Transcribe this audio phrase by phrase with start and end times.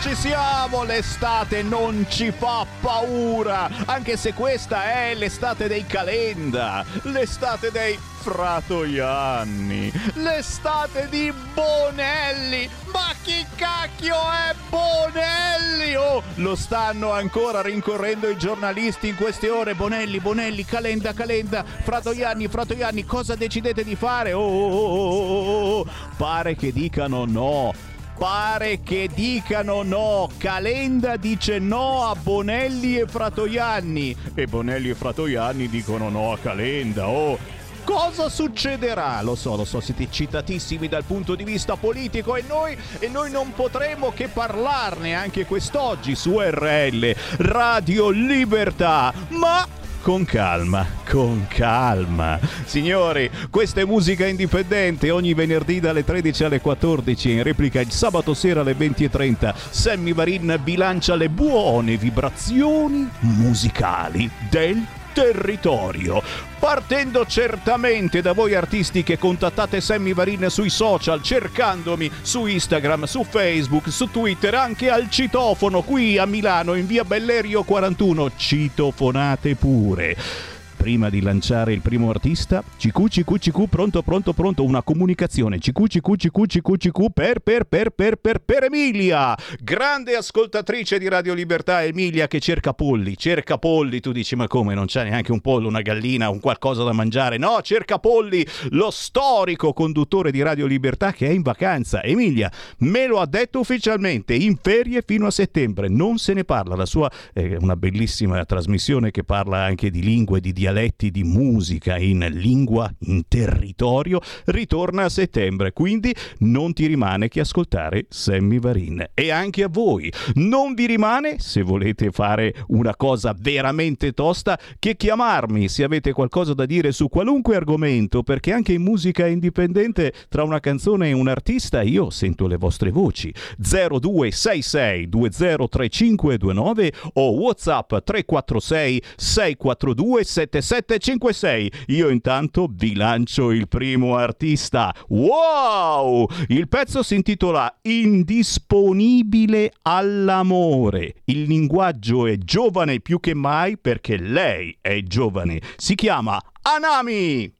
[0.00, 0.84] Ci siamo!
[0.84, 3.68] L'estate non ci fa paura!
[3.86, 12.68] Anche se questa è l'estate dei Calenda, l'estate dei Fratoianni, l'estate di Bonelli!
[12.92, 15.94] Ma chi cacchio è Bonelli?
[15.96, 19.74] Oh, lo stanno ancora rincorrendo i giornalisti in queste ore.
[19.74, 24.32] Bonelli, Bonelli, Calenda, Calenda, Fratoianni, Fratoianni, cosa decidete di fare?
[24.32, 25.86] Oh, oh, oh, oh, oh, oh.
[26.16, 27.92] pare che dicano no.
[28.18, 30.30] Pare che dicano no.
[30.38, 34.16] Calenda dice no a Bonelli e Fratoianni.
[34.34, 37.08] E Bonelli e Fratoianni dicono no a Calenda.
[37.08, 37.38] Oh.
[37.84, 39.20] Cosa succederà?
[39.20, 43.30] Lo so, lo so, siete citatissimi dal punto di vista politico e noi, e noi
[43.30, 49.12] non potremo che parlarne anche quest'oggi su RL, Radio Libertà.
[49.28, 49.66] Ma
[50.04, 52.38] con calma, con calma.
[52.66, 58.34] Signori, questa è musica indipendente ogni venerdì dalle 13 alle 14 in replica il sabato
[58.34, 59.54] sera alle 20.30.
[59.70, 66.22] Sammy Varin bilancia le buone vibrazioni musicali del territorio.
[66.58, 73.24] Partendo certamente da voi artisti che contattate Sammy Varin sui social, cercandomi su Instagram, su
[73.24, 78.32] Facebook, su Twitter, anche al citofono qui a Milano in via Bellerio 41.
[78.36, 80.52] Citofonate pure
[80.84, 85.86] prima di lanciare il primo artista, CQ, CQ, CQ, pronto, pronto, pronto, una comunicazione, CQ,
[85.86, 91.32] CQ, CQ, CQ, CQ, per, per, per, per, per, per Emilia, grande ascoltatrice di Radio
[91.32, 95.40] Libertà, Emilia che cerca polli, cerca polli, tu dici ma come, non c'è neanche un
[95.40, 100.66] pollo, una gallina, un qualcosa da mangiare, no, cerca polli, lo storico conduttore di Radio
[100.66, 105.30] Libertà che è in vacanza, Emilia, me lo ha detto ufficialmente, in ferie fino a
[105.30, 110.02] settembre, non se ne parla, la sua è una bellissima trasmissione che parla anche di
[110.02, 116.86] lingue, di dialetti, di musica in lingua, in territorio, ritorna a settembre, quindi non ti
[116.86, 119.10] rimane che ascoltare Sammy Varin.
[119.14, 124.96] E anche a voi, non vi rimane, se volete fare una cosa veramente tosta, che
[124.96, 130.42] chiamarmi se avete qualcosa da dire su qualunque argomento, perché anche in musica indipendente, tra
[130.42, 133.32] una canzone e un artista, io sento le vostre voci.
[133.58, 140.24] 0266 203529 o WhatsApp 346 642
[140.60, 141.72] 7756.
[141.88, 144.94] Io intanto vi lancio il primo artista.
[145.08, 146.26] Wow!
[146.48, 151.16] Il pezzo si intitola Indisponibile all'amore.
[151.24, 155.60] Il linguaggio è giovane più che mai perché lei è giovane.
[155.76, 157.52] Si chiama Anami.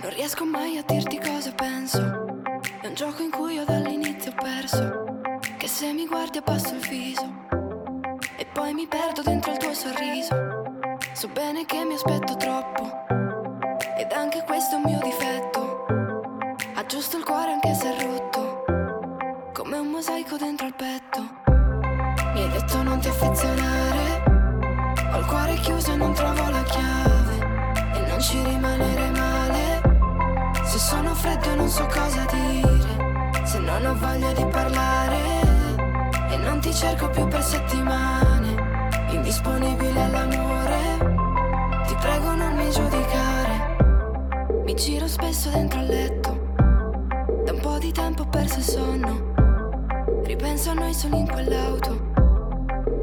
[0.00, 2.00] Non riesco mai a dirti cosa penso.
[2.80, 5.04] È un gioco in cui io dall'inizio ho perso.
[5.58, 7.43] Che se mi guardi abbasso il viso.
[8.54, 10.62] Poi mi perdo dentro il tuo sorriso.
[11.12, 13.04] So bene che mi aspetto troppo.
[13.98, 15.86] Ed anche questo è un mio difetto.
[16.74, 18.64] Aggiusto il cuore anche se è rotto.
[19.52, 21.20] Come un mosaico dentro al petto.
[22.32, 24.22] Mi hai detto non ti affezionare.
[25.12, 27.36] Ho il cuore chiuso e non trovo la chiave.
[27.92, 30.62] E non ci rimanere male.
[30.62, 33.42] Se sono freddo e non so cosa dire.
[33.44, 35.33] Se non ho voglia di parlare.
[36.74, 38.88] Cerco più per settimane.
[39.10, 40.98] Indisponibile all'amore.
[41.86, 43.76] Ti prego non mi giudicare.
[44.64, 46.30] Mi giro spesso dentro il letto.
[47.44, 49.32] Da un po' di tempo ho perso il sonno.
[50.24, 52.12] Ripenso a noi soli in quell'auto.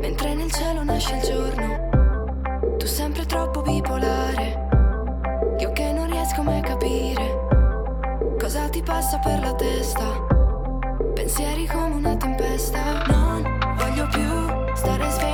[0.02, 2.76] Mentre nel cielo nasce il giorno.
[2.78, 4.68] Tu sempre troppo bipolare.
[5.60, 7.48] Io che non riesco mai a capire.
[8.38, 10.04] Cosa ti passa per la testa?
[11.14, 13.06] Pensieri come una tempesta.
[13.08, 13.31] Non
[14.84, 15.31] voglio più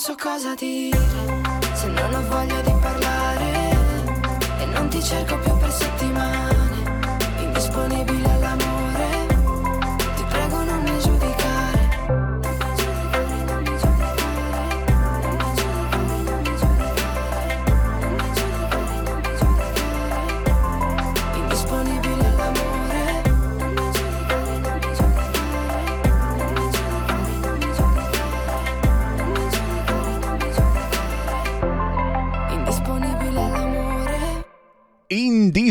[0.00, 1.29] so cosa dire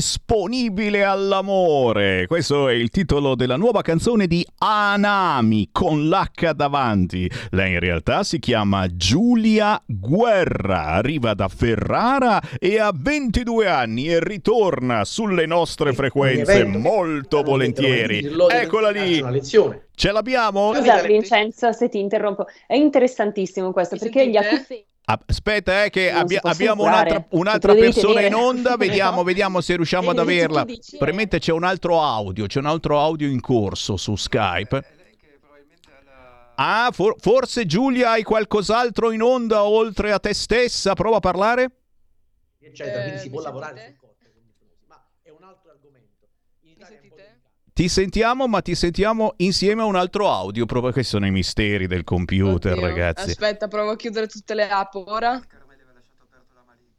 [0.09, 2.25] Indisponibile all'amore.
[2.25, 7.29] Questo è il titolo della nuova canzone di Anami con l'H davanti.
[7.51, 14.19] Lei in realtà si chiama Giulia Guerra, arriva da Ferrara e ha 22 anni e
[14.19, 16.79] ritorna sulle nostre frequenze evento.
[16.79, 18.27] molto volentieri.
[18.49, 19.23] Eccola lì.
[19.93, 20.73] Ce l'abbiamo?
[20.73, 24.55] Scusa Vincenzo se ti interrompo, è interessantissimo questo Mi perché gli sentite?
[24.55, 24.73] acuffi...
[24.73, 24.85] Ah,
[25.25, 28.75] Aspetta, eh, che può abbiamo un'altra, un'altra persona in onda.
[28.77, 29.23] Vediamo, No?
[29.23, 30.63] vediamo se riusciamo ad averla.
[30.65, 30.79] eh.
[30.91, 32.45] Probabilmente c'è un altro audio.
[32.45, 34.97] C'è un altro audio in corso su Skype.
[36.61, 40.93] Ah, for- forse Giulia hai qualcos'altro in onda oltre a te stessa?
[40.93, 41.71] Prova a parlare.
[42.59, 43.97] eccetera, Eh, quindi si può lavorare sentite?
[43.97, 46.27] sul corpo con l'ipnosi, ma è un altro argomento.
[46.61, 47.23] In Italia è un po' sentite?
[47.23, 47.68] delicato.
[47.79, 50.65] Ti sentiamo, ma ti sentiamo insieme a un altro audio.
[50.65, 52.85] Proprio questi sono i misteri del computer, Oddio.
[52.85, 53.29] ragazzi.
[53.29, 55.41] Aspetta, provo a chiudere tutte le app ora.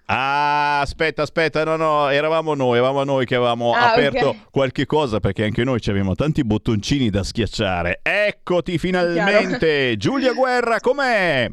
[0.07, 4.37] Ah, aspetta, aspetta, no, no, eravamo noi, eravamo noi che avevamo Ah, aperto ok.
[4.51, 8.01] qualche cosa perché anche noi avevamo tanti bottoncini da schiacciare.
[8.03, 11.47] Eccoti finalmente, Giulia Guerra, com'è?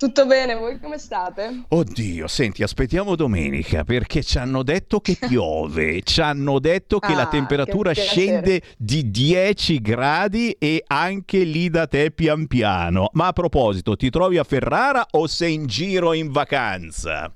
[0.00, 1.64] Tutto bene, voi come state?
[1.68, 7.24] Oddio, senti, aspettiamo domenica perché ci hanno detto che piove, ci hanno detto che la
[7.24, 13.10] Ah, temperatura che scende di 10 gradi e anche lì da te pian piano.
[13.12, 17.30] Ma a proposito, ti trovi a Ferrara o sei in giro in vacanza?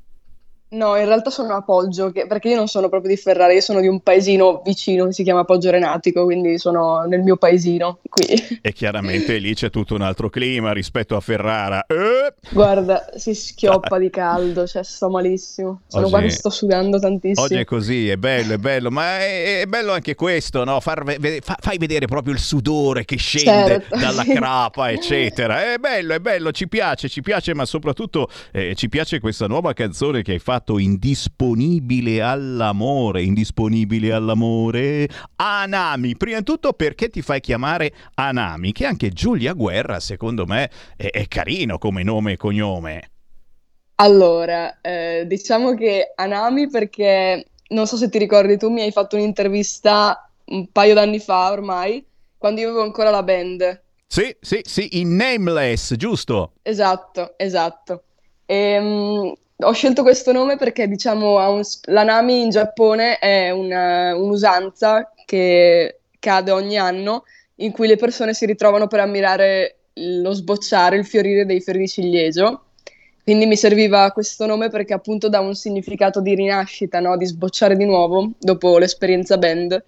[0.75, 3.61] No, in realtà sono a Poggio, che- perché io non sono proprio di Ferrara, io
[3.61, 7.99] sono di un paesino vicino che si chiama Poggio Renatico, quindi sono nel mio paesino
[8.09, 8.59] qui.
[8.61, 11.85] E chiaramente lì c'è tutto un altro clima rispetto a Ferrara.
[11.87, 12.35] Eh?
[12.51, 15.83] Guarda, si schioppa di caldo, cioè sto malissimo.
[15.87, 17.47] Sono Oggi- qua che sto sudando tantissimo.
[17.47, 20.81] Oggi è così, è bello, è bello, ma è, è bello anche questo, no?
[21.19, 23.53] Ve- fa- fai vedere proprio il sudore che scende
[23.89, 25.73] Certo, dalla crapa, eccetera.
[25.73, 29.73] È bello, è bello, ci piace, ci piace, ma soprattutto eh, ci piace questa nuova
[29.73, 35.09] canzone che hai fatto indisponibile all'amore, indisponibile all'amore.
[35.37, 40.71] Anami, prima di tutto perché ti fai chiamare Anami, che anche Giulia Guerra, secondo me,
[40.97, 43.11] è, è carino come nome e cognome.
[43.97, 49.17] Allora, eh, diciamo che Anami perché non so se ti ricordi tu, mi hai fatto
[49.17, 52.05] un'intervista un paio d'anni fa ormai,
[52.37, 53.83] quando io avevo ancora la band.
[54.07, 56.53] Sì, sì, sì, in Nameless, giusto?
[56.63, 58.05] Esatto, esatto.
[58.47, 65.13] Ehm, ho scelto questo nome perché diciamo un la Nami in Giappone è una- un'usanza
[65.25, 67.25] che cade ogni anno
[67.57, 71.89] in cui le persone si ritrovano per ammirare lo sbocciare, il fiorire dei fiori di
[71.89, 72.63] ciliegio.
[73.23, 77.17] Quindi mi serviva questo nome perché appunto dà un significato di rinascita, no?
[77.17, 79.83] Di sbocciare di nuovo dopo l'esperienza band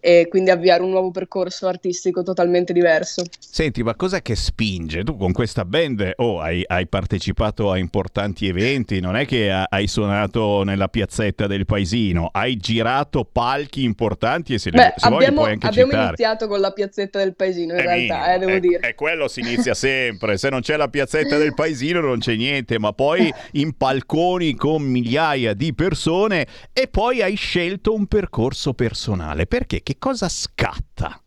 [0.00, 3.24] e quindi avviare un nuovo percorso artistico totalmente diverso.
[3.38, 5.02] Senti, ma cos'è che spinge?
[5.04, 9.66] Tu con questa band oh, hai, hai partecipato a importanti eventi, non è che ha-
[9.68, 15.08] hai suonato nella piazzetta del paesino, hai girato palchi importanti e se, le- Beh, se
[15.08, 16.06] li abbiamo, puoi anche abbiamo citare.
[16.08, 18.88] iniziato con la piazzetta del paesino in È realtà, minimo, eh, devo è- dire.
[18.90, 22.78] E quello si inizia sempre, se non c'è la piazzetta del paesino non c'è niente,
[22.78, 29.46] ma poi in palconi con migliaia di persone e poi hai scelto un percorso personale.
[29.46, 29.82] Perché?
[29.88, 31.18] Che cosa scatta?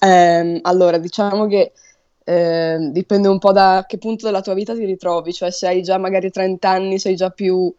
[0.00, 1.70] Ehm, allora, diciamo che
[2.24, 5.80] ehm, dipende un po' da che punto della tua vita ti ritrovi, cioè se hai
[5.80, 7.72] già magari 30 anni, sei già più,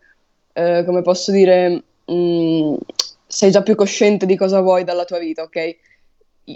[0.53, 2.75] eh, come posso dire, mm,
[3.27, 5.77] sei già più cosciente di cosa vuoi dalla tua vita, ok?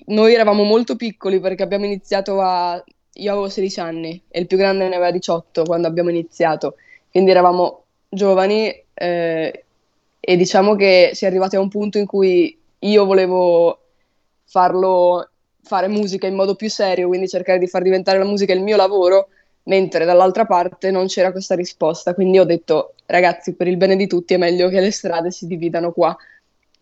[0.06, 2.82] Noi eravamo molto piccoli perché abbiamo iniziato a
[3.16, 6.76] io avevo 16 anni e il più grande ne aveva 18 quando abbiamo iniziato,
[7.12, 9.66] quindi eravamo giovani eh,
[10.22, 13.80] e diciamo che si è arrivati a un punto in cui io volevo
[14.46, 15.30] farlo
[15.62, 18.76] fare musica in modo più serio, quindi cercare di far diventare la musica il mio
[18.76, 19.30] lavoro,
[19.64, 24.08] mentre dall'altra parte non c'era questa risposta, quindi ho detto ragazzi per il bene di
[24.08, 26.16] tutti è meglio che le strade si dividano qua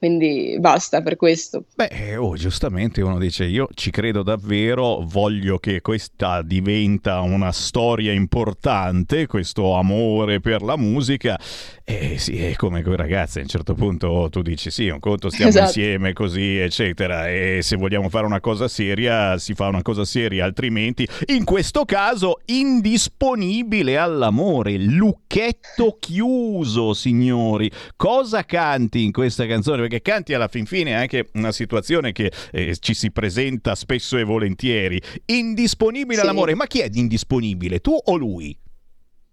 [0.02, 1.66] quindi basta per questo.
[1.76, 8.12] Beh, oh, giustamente uno dice io ci credo davvero, voglio che questa diventa una storia
[8.12, 11.40] importante, questo amore per la musica.
[11.84, 15.30] E sì, è come quei ragazzi, a un certo punto tu dici sì, un conto
[15.30, 15.66] stiamo esatto.
[15.68, 20.46] insieme così, eccetera, e se vogliamo fare una cosa seria si fa una cosa seria,
[20.46, 27.70] altrimenti in questo caso indisponibile all'amore, lucchetto chiuso, signori.
[27.96, 29.90] Cosa canti in questa canzone?
[29.92, 34.18] Perché canti alla fin fine è anche una situazione che eh, ci si presenta spesso
[34.18, 35.02] e volentieri.
[35.26, 36.22] Indisponibile sì.
[36.22, 38.58] all'amore, ma chi è indisponibile, tu o lui?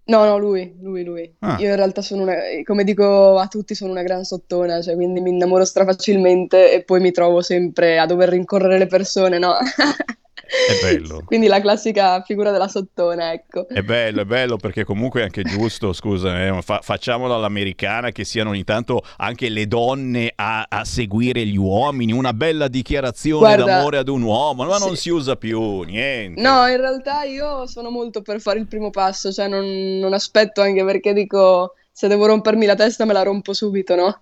[0.06, 1.32] No, no, lui, lui, lui.
[1.40, 1.58] Ah.
[1.60, 2.34] Io in realtà sono una,
[2.64, 7.00] come dico a tutti, sono una gran sottona, cioè quindi mi innamoro strafacilmente e poi
[7.00, 9.54] mi trovo sempre a dover rincorrere le persone, no?
[10.48, 11.22] È bello.
[11.26, 13.68] Quindi la classica figura della sottona, ecco.
[13.68, 18.24] È bello, è bello perché comunque è anche giusto, scusa, eh, fa- facciamolo all'americana che
[18.24, 23.64] siano ogni tanto anche le donne a, a seguire gli uomini, una bella dichiarazione Guarda,
[23.64, 24.86] d'amore ad un uomo, ma sì.
[24.86, 26.40] non si usa più, niente.
[26.40, 29.66] No, in realtà io sono molto per fare il primo passo, cioè non,
[29.98, 34.20] non aspetto anche perché dico se devo rompermi la testa me la rompo subito, no?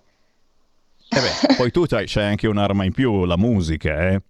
[1.09, 4.21] Eh beh, poi tu c'hai anche un'arma in più, la musica, eh?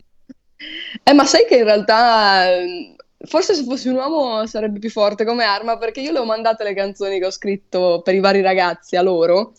[1.03, 2.47] Eh, ma sai che in realtà
[3.25, 6.63] forse se fossi un uomo sarebbe più forte come arma perché io le ho mandate
[6.63, 9.53] le canzoni che ho scritto per i vari ragazzi a loro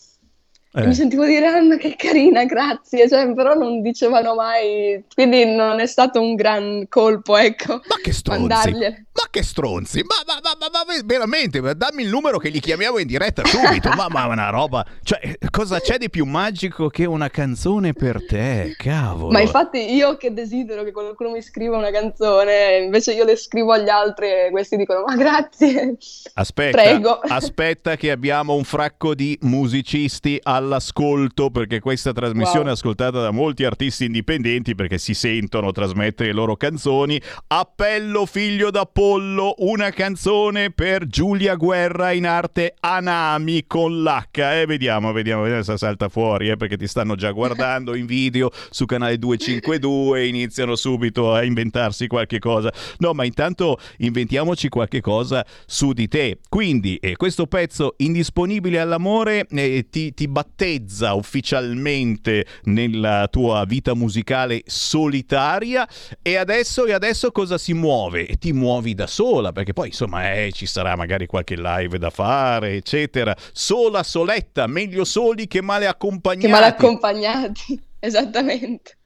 [0.70, 0.86] eh.
[0.86, 5.86] mi sentivo dire Anna che carina, grazie, cioè, però non dicevano mai, quindi non è
[5.86, 7.74] stato un gran colpo, ecco.
[7.74, 12.50] Ma che stronzi, ma che stronzi, ma, ma, ma, ma, veramente, dammi il numero che
[12.50, 16.88] li chiamiamo in diretta subito, ma, ma una roba, cioè cosa c'è di più magico
[16.88, 19.32] che una canzone per te, cavolo.
[19.32, 23.72] Ma infatti io che desidero che qualcuno mi scriva una canzone, invece io le scrivo
[23.72, 25.96] agli altri e questi dicono ma grazie,
[26.34, 27.20] aspetta, prego.
[27.20, 32.68] Aspetta che abbiamo un fracco di musicisti alla all'ascolto perché questa trasmissione wow.
[32.68, 37.20] è ascoltata da molti artisti indipendenti perché si sentono trasmettere le loro canzoni.
[37.46, 44.38] Appello figlio d'Apollo, una canzone per Giulia Guerra in arte Anami con l'H.
[44.38, 48.50] Eh, vediamo, vediamo, vediamo se salta fuori eh, perché ti stanno già guardando in video
[48.70, 52.72] su canale 252, iniziano subito a inventarsi qualche cosa.
[52.98, 56.38] No, ma intanto inventiamoci qualche cosa su di te.
[56.48, 63.94] Quindi, eh, questo pezzo indisponibile all'amore eh, ti, ti batte battezza ufficialmente nella tua vita
[63.94, 65.86] musicale solitaria.
[66.22, 68.26] E adesso, e adesso cosa si muove?
[68.26, 72.10] E ti muovi da sola perché poi insomma eh, ci sarà magari qualche live da
[72.10, 73.36] fare eccetera.
[73.52, 76.46] Sola soletta meglio soli che male accompagnati.
[76.46, 78.96] Che male accompagnati esattamente.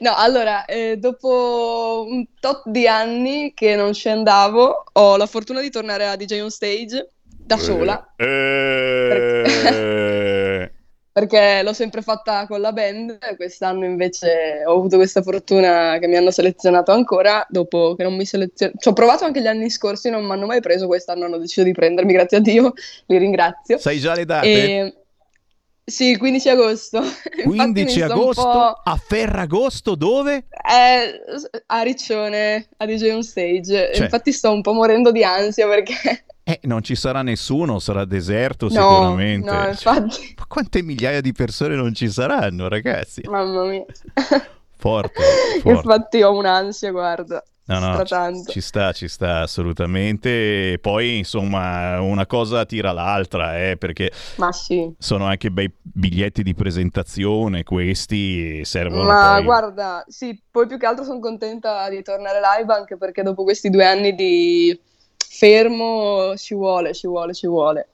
[0.00, 5.60] No, allora, eh, dopo un tot di anni che non ci andavo, ho la fortuna
[5.60, 8.12] di tornare a DJ on stage da sola.
[8.16, 10.72] Eh, perché
[11.18, 16.16] perché l'ho sempre fatta con la band, quest'anno invece ho avuto questa fortuna che mi
[16.16, 18.78] hanno selezionato ancora, dopo che non mi selezionano.
[18.78, 21.64] Ci ho provato anche gli anni scorsi, non mi hanno mai preso, quest'anno hanno deciso
[21.64, 22.72] di prendermi, grazie a Dio,
[23.06, 23.78] li ringrazio.
[23.78, 24.46] Sai già le date?
[24.46, 24.94] E...
[25.88, 27.00] Sì, il 15 agosto.
[27.42, 30.44] 15 agosto a Ferragosto dove?
[30.50, 31.20] Eh,
[31.66, 33.92] a Riccione, a DJ On Stage.
[33.94, 34.04] Cioè...
[34.04, 38.66] Infatti sto un po' morendo di ansia perché eh, non ci sarà nessuno, sarà deserto
[38.66, 39.50] no, sicuramente.
[39.50, 40.34] No, infatti.
[40.36, 43.22] Ma quante migliaia di persone non ci saranno, ragazzi?
[43.24, 43.84] Mamma mia.
[44.76, 45.22] Forte,
[45.62, 45.68] forte.
[45.70, 47.42] Infatti ho un'ansia, guarda.
[47.68, 48.14] No, no, ci,
[48.52, 50.72] ci, sta, ci sta assolutamente.
[50.72, 54.10] E poi, insomma, una cosa tira l'altra, eh, perché
[54.52, 54.90] sì.
[54.98, 59.02] sono anche bei biglietti di presentazione, questi servono.
[59.02, 59.44] Ma poi...
[59.44, 63.68] guarda, sì, poi più che altro sono contenta di tornare live anche perché dopo questi
[63.68, 64.78] due anni di
[65.18, 67.88] fermo ci vuole, ci vuole, ci vuole.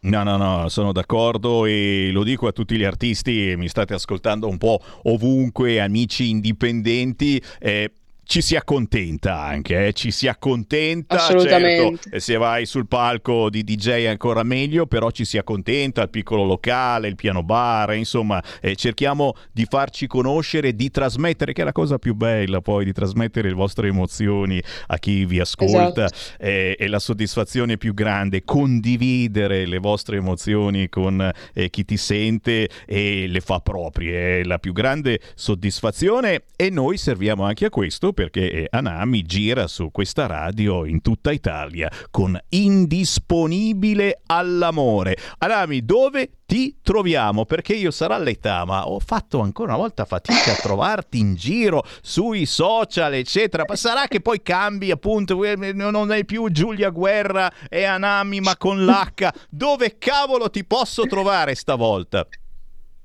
[0.00, 4.48] No, no, no, sono d'accordo e lo dico a tutti gli artisti, mi state ascoltando
[4.48, 7.42] un po' ovunque, amici indipendenti.
[7.58, 7.92] Eh,
[8.28, 9.92] ci si accontenta anche, eh?
[9.94, 11.98] ci si accontenta, Assolutamente.
[12.02, 16.44] certo, se vai sul palco di DJ ancora meglio, però ci si accontenta, il piccolo
[16.44, 21.72] locale, il piano bar, insomma, eh, cerchiamo di farci conoscere, di trasmettere, che è la
[21.72, 26.42] cosa più bella poi, di trasmettere le vostre emozioni a chi vi ascolta, esatto.
[26.44, 32.68] eh, è la soddisfazione più grande, condividere le vostre emozioni con eh, chi ti sente
[32.84, 38.12] e le fa proprie, è la più grande soddisfazione e noi serviamo anche a questo
[38.18, 45.16] perché eh, Anami gira su questa radio in tutta Italia con Indisponibile all'amore.
[45.38, 47.44] Anami, dove ti troviamo?
[47.44, 51.84] Perché io sarò all'età, ma ho fatto ancora una volta fatica a trovarti in giro
[52.00, 53.62] sui social, eccetera.
[53.68, 58.56] Ma sarà che poi cambi, appunto, eh, non è più Giulia Guerra e Anami, ma
[58.56, 59.28] con l'H.
[59.48, 62.26] Dove cavolo ti posso trovare stavolta?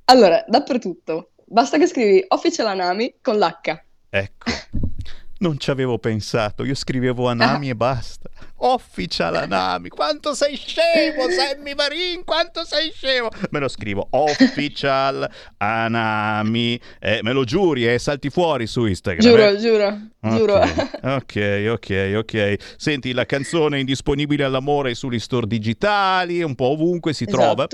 [0.05, 1.33] Allora, dappertutto.
[1.45, 3.79] Basta che scrivi Official Anami con l'H.
[4.09, 4.81] Ecco.
[5.43, 8.29] Non ci avevo pensato, io scrivevo Anami e basta.
[8.59, 13.27] Official Anami, quanto sei scemo, Sammy Marin, quanto sei scemo.
[13.49, 19.27] Me lo scrivo, Official Anami, eh, me lo giuri, eh, salti fuori su Instagram.
[19.29, 19.57] Giuro, eh?
[19.57, 20.61] giuro, Ok, giuro.
[21.15, 22.55] ok, ok, ok.
[22.77, 27.67] Senti, la canzone indisponibile all'amore sugli store digitali, un po' ovunque si trova.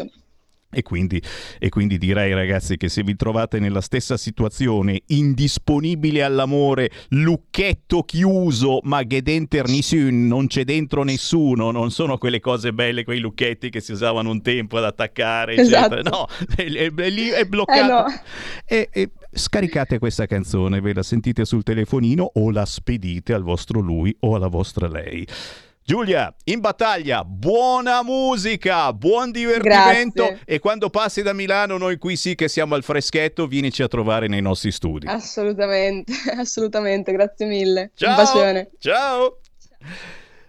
[0.71, 1.19] E quindi,
[1.57, 8.79] e quindi direi ragazzi che se vi trovate nella stessa situazione, indisponibile all'amore, lucchetto chiuso,
[8.83, 13.71] ma che dentro nessuno, non c'è dentro nessuno, non sono quelle cose belle, quei lucchetti
[13.71, 15.99] che si usavano un tempo ad attaccare, eccetera.
[16.01, 16.09] Esatto.
[16.09, 17.81] No, è, è- è lì è bloccato.
[17.81, 18.05] Eh no.
[18.65, 23.79] E, e scaricate questa canzone, ve la sentite sul telefonino o la spedite al vostro
[23.79, 25.25] lui o alla vostra lei.
[25.89, 30.41] Giulia, in battaglia, buona musica, buon divertimento Grazie.
[30.45, 34.27] e quando passi da Milano noi qui sì che siamo al freschetto, vienici a trovare
[34.27, 35.07] nei nostri studi.
[35.07, 37.89] Assolutamente, assolutamente, grazie mille.
[37.95, 38.09] Ciao!
[38.11, 38.69] Un bacione.
[38.77, 39.39] Ciao!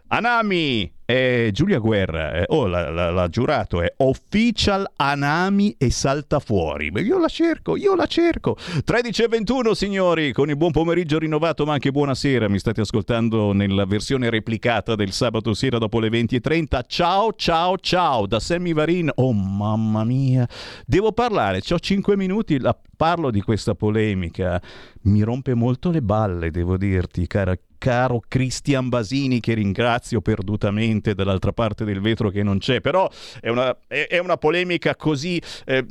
[0.08, 6.90] Anami, eh, Giulia Guerra, eh, oh, l'ha, l'ha- giurato, è official Anami e salta fuori.
[6.94, 8.56] Io la cerco, io la cerco.
[8.84, 12.48] 13 e 21 signori, con il buon pomeriggio rinnovato ma anche buonasera.
[12.48, 16.82] Mi state ascoltando nella versione replicata del sabato sera dopo le 20.30.
[16.86, 19.10] Ciao, ciao, ciao, da Sammy Varin.
[19.16, 20.46] Oh mamma mia,
[20.86, 24.60] devo parlare, ho 5 minuti, la- parlo di questa polemica.
[25.02, 31.52] Mi rompe molto le balle, devo dirti, cara caro Cristian Basini che ringrazio perdutamente dall'altra
[31.52, 35.84] parte del vetro che non c'è, però è una, è- è una polemica così eh,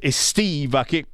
[0.00, 1.06] estiva che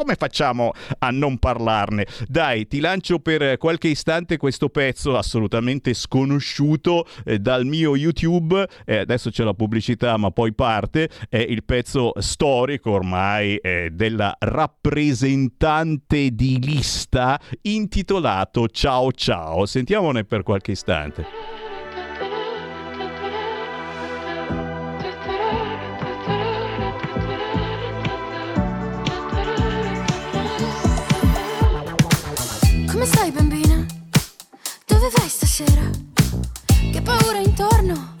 [0.00, 2.06] come facciamo a non parlarne?
[2.26, 8.96] Dai, ti lancio per qualche istante questo pezzo assolutamente sconosciuto eh, dal mio YouTube, eh,
[8.96, 16.30] adesso c'è la pubblicità ma poi parte, è il pezzo storico ormai eh, della rappresentante
[16.30, 19.66] di lista intitolato Ciao Ciao.
[19.66, 21.69] Sentiamone per qualche istante.
[35.10, 35.90] Dove vai stasera?
[36.92, 38.14] Che paura intorno?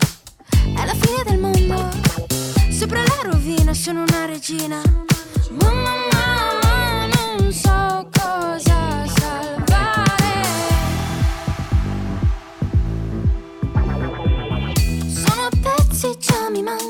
[0.74, 1.88] È la fine del mondo.
[2.68, 4.82] Sopra la rovina sono una regina.
[5.50, 10.42] Mamma, mamma, non so cosa salvare.
[15.06, 16.89] Sono a pezzi, già mi manchi.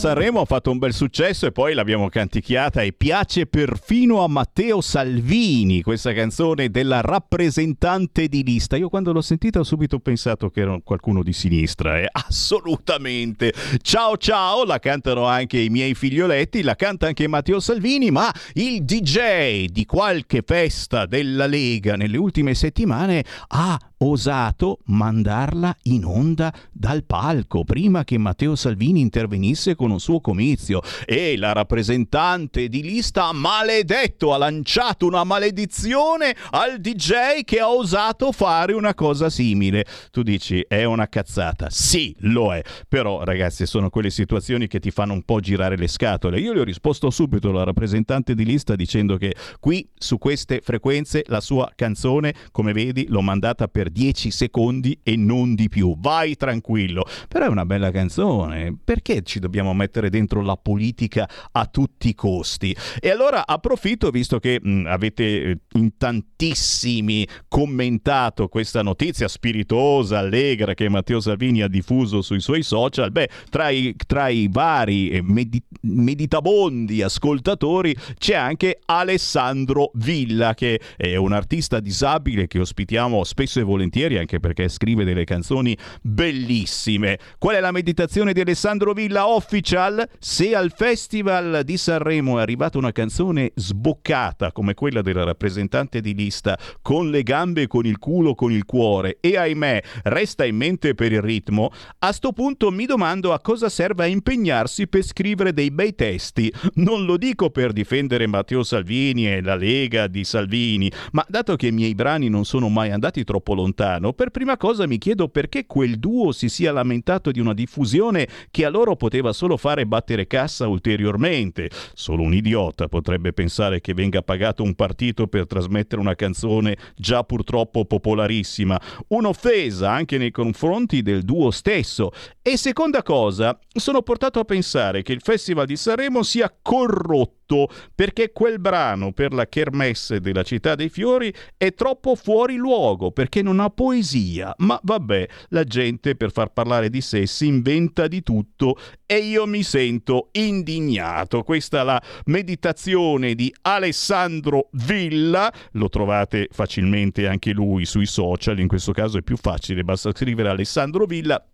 [0.00, 4.80] Sanremo ha fatto un bel successo e poi l'abbiamo canticchiata e piace perfino a Matteo
[4.80, 8.78] Salvini questa canzone della rappresentante di lista.
[8.78, 12.08] Io quando l'ho sentita ho subito pensato che era qualcuno di sinistra, eh?
[12.10, 13.52] assolutamente.
[13.82, 18.82] Ciao ciao, la cantano anche i miei figlioletti, la canta anche Matteo Salvini, ma il
[18.84, 27.04] DJ di qualche festa della Lega nelle ultime settimane ha osato mandarla in onda dal
[27.04, 33.26] palco prima che Matteo Salvini intervenisse con un suo comizio e la rappresentante di lista
[33.26, 39.84] ha maledetto, ha lanciato una maledizione al DJ che ha osato fare una cosa simile.
[40.10, 41.68] Tu dici è una cazzata?
[41.68, 42.62] Sì, lo è.
[42.88, 46.40] Però ragazzi sono quelle situazioni che ti fanno un po' girare le scatole.
[46.40, 51.22] Io le ho risposto subito alla rappresentante di lista dicendo che qui su queste frequenze
[51.26, 55.96] la sua canzone, come vedi, l'ho mandata per per 10 secondi e non di più.
[55.98, 57.04] Vai tranquillo.
[57.28, 58.76] Però è una bella canzone.
[58.82, 62.74] Perché ci dobbiamo mettere dentro la politica a tutti i costi?
[63.00, 70.74] E allora approfitto, visto che mh, avete eh, in tantissimi commentato questa notizia spiritosa, allegra
[70.74, 75.22] che Matteo Salvini ha diffuso sui suoi social, beh, tra i, tra i vari eh,
[75.22, 83.60] medit- meditabondi ascoltatori c'è anche Alessandro Villa, che è un artista disabile che ospitiamo spesso
[83.60, 83.79] e volentieri,
[84.18, 87.18] anche perché scrive delle canzoni bellissime.
[87.38, 90.08] Qual è la meditazione di Alessandro Villa Official?
[90.18, 96.14] Se al Festival di Sanremo è arrivata una canzone sboccata come quella della rappresentante di
[96.14, 100.94] lista, con le gambe, con il culo, con il cuore, e ahimè resta in mente
[100.94, 105.70] per il ritmo, a sto punto mi domando a cosa serva impegnarsi per scrivere dei
[105.70, 106.52] bei testi.
[106.74, 111.68] Non lo dico per difendere Matteo Salvini e la Lega di Salvini, ma dato che
[111.68, 115.66] i miei brani non sono mai andati troppo lontano, per prima cosa mi chiedo perché
[115.66, 120.26] quel duo si sia lamentato di una diffusione che a loro poteva solo fare battere
[120.26, 121.70] cassa ulteriormente.
[121.94, 127.22] Solo un idiota potrebbe pensare che venga pagato un partito per trasmettere una canzone già
[127.22, 128.80] purtroppo popolarissima.
[129.08, 132.10] Un'offesa anche nei confronti del duo stesso.
[132.42, 138.32] E seconda cosa, sono portato a pensare che il Festival di Sanremo sia corrotto perché
[138.32, 143.59] quel brano per la kermesse della città dei fiori è troppo fuori luogo perché non
[143.60, 144.54] ha poesia.
[144.58, 149.46] Ma vabbè, la gente per far parlare di sé si inventa di tutto e io
[149.46, 151.42] mi sento indignato.
[151.42, 158.68] Questa è la meditazione di Alessandro Villa, lo trovate facilmente anche lui sui social, in
[158.68, 161.44] questo caso è più facile, basta scrivere Alessandro Villa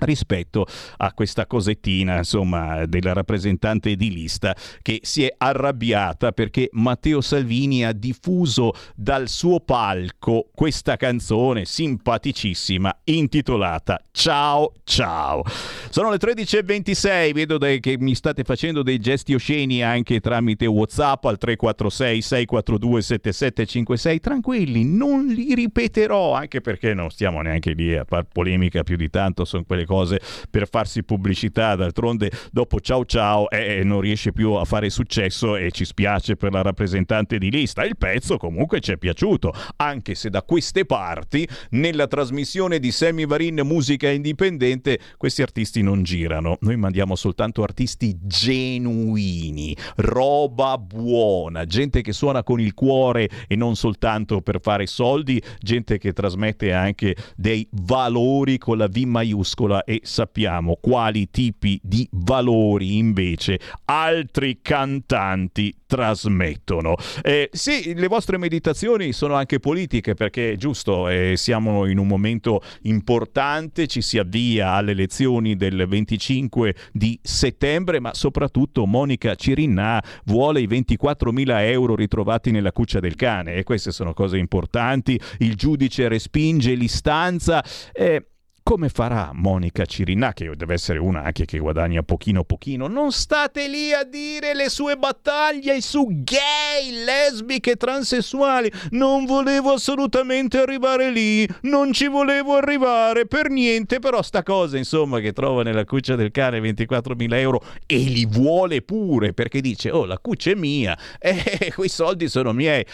[0.00, 0.66] rispetto
[0.98, 7.84] a questa cosettina insomma della rappresentante di lista che si è arrabbiata perché Matteo Salvini
[7.84, 15.42] ha diffuso dal suo palco questa canzone simpaticissima intitolata Ciao ciao.
[15.90, 21.38] Sono le 13.26 vedo che mi state facendo dei gesti osceni anche tramite whatsapp al
[21.38, 28.24] 346 642 7756 tranquilli non li ripeterò anche perché non stiamo neanche lì a far
[28.24, 30.20] polemica più di tanto sono quelle cose
[30.50, 31.74] per farsi pubblicità.
[31.74, 36.52] D'altronde, dopo ciao ciao, eh, non riesce più a fare successo e ci spiace per
[36.52, 37.84] la rappresentante di lista.
[37.84, 43.26] Il pezzo comunque ci è piaciuto, anche se da queste parti, nella trasmissione di Sammy
[43.26, 46.58] Varin Musica Indipendente, questi artisti non girano.
[46.60, 53.74] Noi mandiamo soltanto artisti genuini, roba buona, gente che suona con il cuore e non
[53.74, 60.00] soltanto per fare soldi, gente che trasmette anche dei valori con la V maiuscola e
[60.02, 66.94] sappiamo quali tipi di valori invece altri cantanti trasmettono.
[67.22, 72.60] Eh, sì, le vostre meditazioni sono anche politiche perché giusto, eh, siamo in un momento
[72.82, 80.60] importante, ci si avvia alle elezioni del 25 di settembre, ma soprattutto Monica Cirinna vuole
[80.60, 85.18] i 24.000 euro ritrovati nella cuccia del cane e queste sono cose importanti.
[85.38, 87.64] Il giudice respinge l'istanza.
[87.92, 88.26] Eh,
[88.68, 93.66] come farà Monica Cirinà, che deve essere una anche che guadagna pochino pochino, non state
[93.66, 98.70] lì a dire le sue battaglie su gay, lesbiche, transessuali.
[98.90, 105.18] Non volevo assolutamente arrivare lì, non ci volevo arrivare per niente, però sta cosa, insomma,
[105.20, 110.04] che trova nella cuccia del cane 24.000 euro e li vuole pure, perché dice, oh,
[110.04, 112.84] la cuccia è mia, e eh, quei soldi sono miei.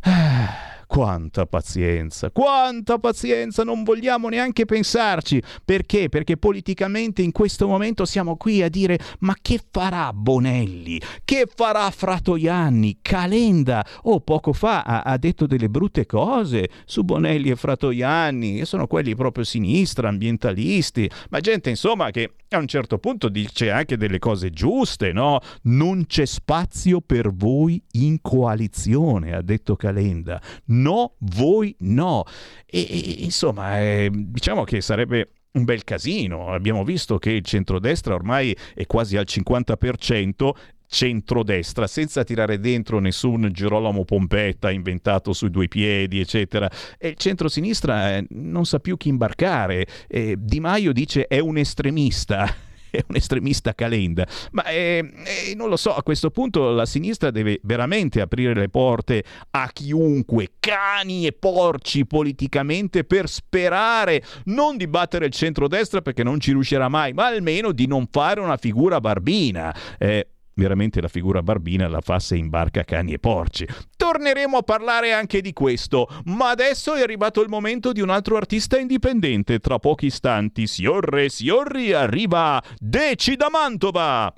[0.00, 0.69] Ah.
[0.90, 5.40] Quanta pazienza, quanta pazienza, non vogliamo neanche pensarci.
[5.64, 6.08] Perché?
[6.08, 11.00] Perché politicamente in questo momento siamo qui a dire ma che farà Bonelli?
[11.24, 12.98] Che farà Fratoianni?
[13.02, 13.86] Calenda?
[14.02, 18.88] Oh, poco fa ha, ha detto delle brutte cose su Bonelli e Fratoianni, che sono
[18.88, 24.18] quelli proprio sinistra, ambientalisti, ma gente insomma che a un certo punto dice anche delle
[24.18, 25.38] cose giuste, no?
[25.62, 30.42] Non c'è spazio per voi in coalizione, ha detto Calenda
[30.80, 32.24] no, voi no.
[32.66, 36.52] E, e insomma, eh, diciamo che sarebbe un bel casino.
[36.52, 40.50] Abbiamo visto che il centrodestra ormai è quasi al 50%
[40.92, 48.16] centrodestra senza tirare dentro nessun Girolamo Pompetta inventato sui due piedi eccetera e il centrosinistra
[48.16, 52.52] eh, non sa più chi imbarcare eh, Di Maio dice è un estremista
[52.98, 57.30] è un estremista calenda, ma eh, eh, non lo so, a questo punto la sinistra
[57.30, 64.86] deve veramente aprire le porte a chiunque, cani e porci politicamente, per sperare non di
[64.86, 69.00] battere il centrodestra perché non ci riuscirà mai, ma almeno di non fare una figura
[69.00, 69.74] barbina.
[69.98, 70.26] Eh,
[70.60, 73.66] veramente la figura barbina la fa se imbarca cani e porci.
[73.96, 78.36] Torneremo a parlare anche di questo, ma adesso è arrivato il momento di un altro
[78.36, 79.58] artista indipendente.
[79.58, 84.32] Tra pochi istanti, siorre e siorri, arriva Deci da Mantova!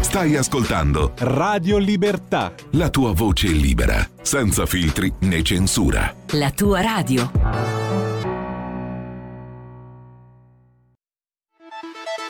[0.00, 2.52] Stai ascoltando Radio Libertà.
[2.72, 6.14] la tua voce libera, senza filtri né censura.
[6.32, 7.30] La tua radio.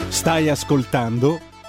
[0.08, 1.38] Stai ascoltando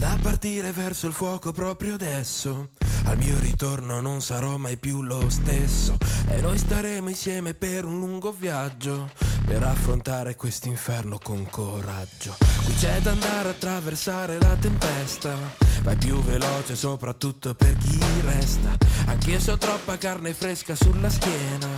[0.00, 2.70] Da partire verso il fuoco proprio adesso.
[3.04, 5.98] Al mio ritorno non sarò mai più lo stesso.
[6.26, 9.10] E noi staremo insieme per un lungo viaggio.
[9.44, 12.34] Per affrontare quest'inferno con coraggio.
[12.64, 15.36] Qui c'è da andare a attraversare la tempesta.
[15.82, 18.78] Vai più veloce soprattutto per chi resta.
[19.04, 21.68] Anche se ho troppa carne fresca sulla schiena.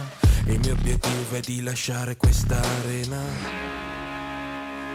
[0.44, 3.20] E il mio obiettivo è di lasciare questa arena.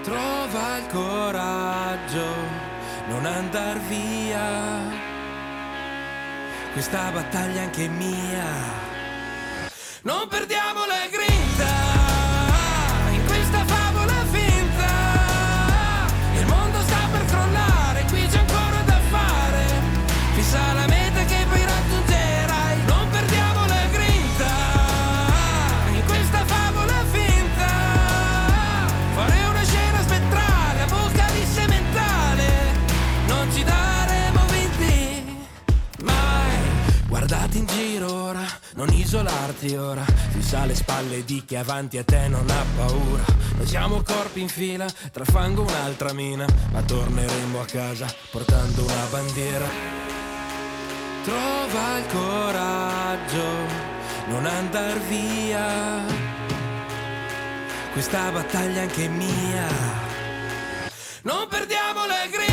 [0.01, 2.76] Trova il coraggio
[3.07, 4.45] non andar via.
[6.73, 8.45] Questa battaglia anche mia.
[10.03, 11.76] Non perdiamo la grinta
[38.77, 40.05] non isolarti ora.
[40.31, 43.25] Si sa alle spalle di chi avanti a te non ha paura.
[43.57, 46.45] Noi siamo corpi in fila, tra fango un'altra mina.
[46.71, 49.65] Ma torneremo a casa portando una bandiera.
[51.23, 53.45] Trova il coraggio,
[54.27, 56.05] non andar via.
[57.91, 59.67] Questa battaglia anche mia.
[61.23, 62.46] Non perdiamo la grinta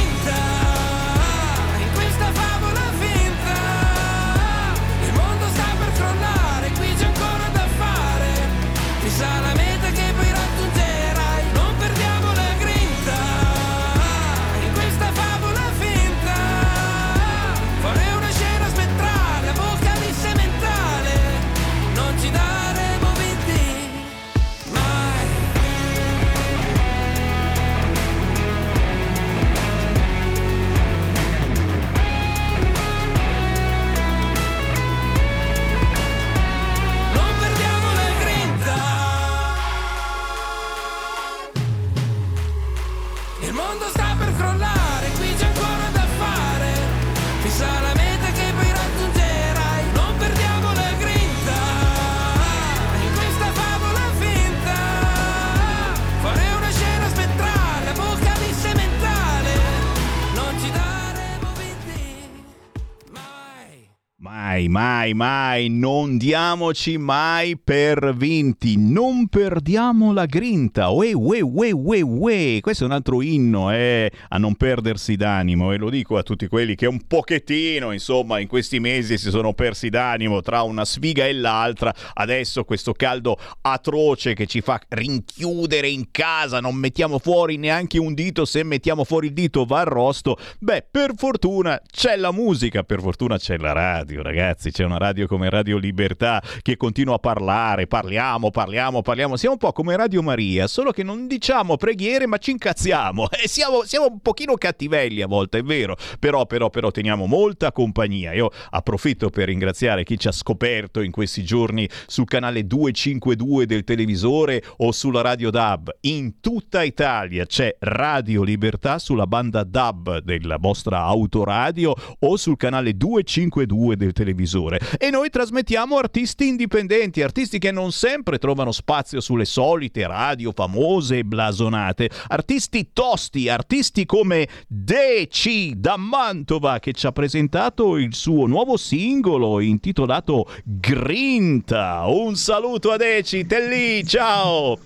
[64.54, 70.90] Mai, mai, mai, non diamoci mai per vinti, non perdiamo la grinta.
[70.90, 72.58] Ue, ue, ue, ue, ue.
[72.60, 76.46] Questo è un altro inno eh, a non perdersi d'animo e lo dico a tutti
[76.46, 81.26] quelli che un pochettino, insomma, in questi mesi si sono persi d'animo tra una sfiga
[81.26, 81.92] e l'altra.
[82.12, 88.14] Adesso questo caldo atroce che ci fa rinchiudere in casa, non mettiamo fuori neanche un
[88.14, 90.38] dito, se mettiamo fuori il dito va arrosto.
[90.60, 95.26] Beh, per fortuna c'è la musica, per fortuna c'è la radio, ragazzi, c'è una radio
[95.26, 99.36] come Radio Libertà che continua a parlare, parliamo, parliamo, parliamo.
[99.36, 103.28] Siamo un po' come Radio Maria, solo che non diciamo preghiere, ma ci incazziamo.
[103.44, 105.96] E siamo, siamo un pochino cattivelli a volte, è vero.
[106.18, 108.32] Però, però, però teniamo molta compagnia.
[108.32, 113.84] Io approfitto per ringraziare chi ci ha scoperto in questi giorni sul canale 252 del
[113.84, 115.96] televisore o sulla radio DAB.
[116.02, 122.96] In tutta Italia c'è Radio Libertà sulla banda DAB della vostra autoradio o sul canale
[122.96, 124.23] 252 del televisore.
[124.32, 131.18] E noi trasmettiamo artisti indipendenti, artisti che non sempre trovano spazio sulle solite radio famose
[131.18, 138.46] e blasonate, artisti tosti, artisti come Deci da Mantova che ci ha presentato il suo
[138.46, 142.04] nuovo singolo intitolato Grinta.
[142.06, 144.78] Un saluto a Deci, te lì, ciao!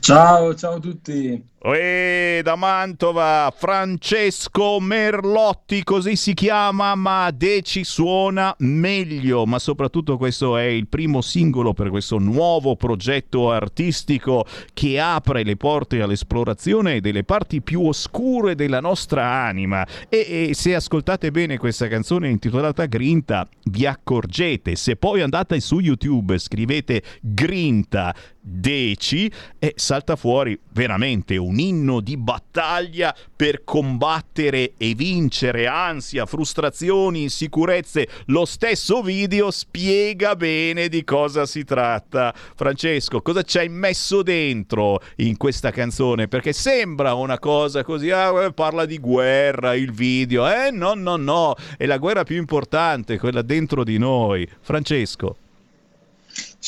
[0.00, 1.42] Ciao, ciao a tutti.
[1.58, 10.58] E da Mantova, Francesco Merlotti, così si chiama, ma Deci suona meglio, ma soprattutto questo
[10.58, 17.24] è il primo singolo per questo nuovo progetto artistico che apre le porte all'esplorazione delle
[17.24, 19.84] parti più oscure della nostra anima.
[20.08, 25.80] E, e se ascoltate bene questa canzone intitolata Grinta, vi accorgete, se poi andate su
[25.80, 28.14] YouTube, scrivete Grinta
[28.48, 37.22] Deci e salta fuori veramente un inno di battaglia per combattere e vincere ansia, frustrazioni,
[37.22, 38.08] insicurezze.
[38.26, 42.34] Lo stesso video spiega bene di cosa si tratta.
[42.54, 46.28] Francesco, cosa ci hai messo dentro in questa canzone?
[46.28, 50.48] Perché sembra una cosa così, ah, parla di guerra, il video.
[50.48, 54.48] Eh no, no, no, è la guerra più importante, quella dentro di noi.
[54.60, 55.36] Francesco.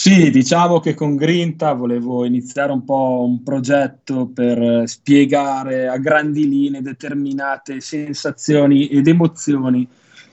[0.00, 6.48] Sì, diciamo che con Grinta volevo iniziare un po' un progetto per spiegare a grandi
[6.48, 9.88] linee determinate sensazioni ed emozioni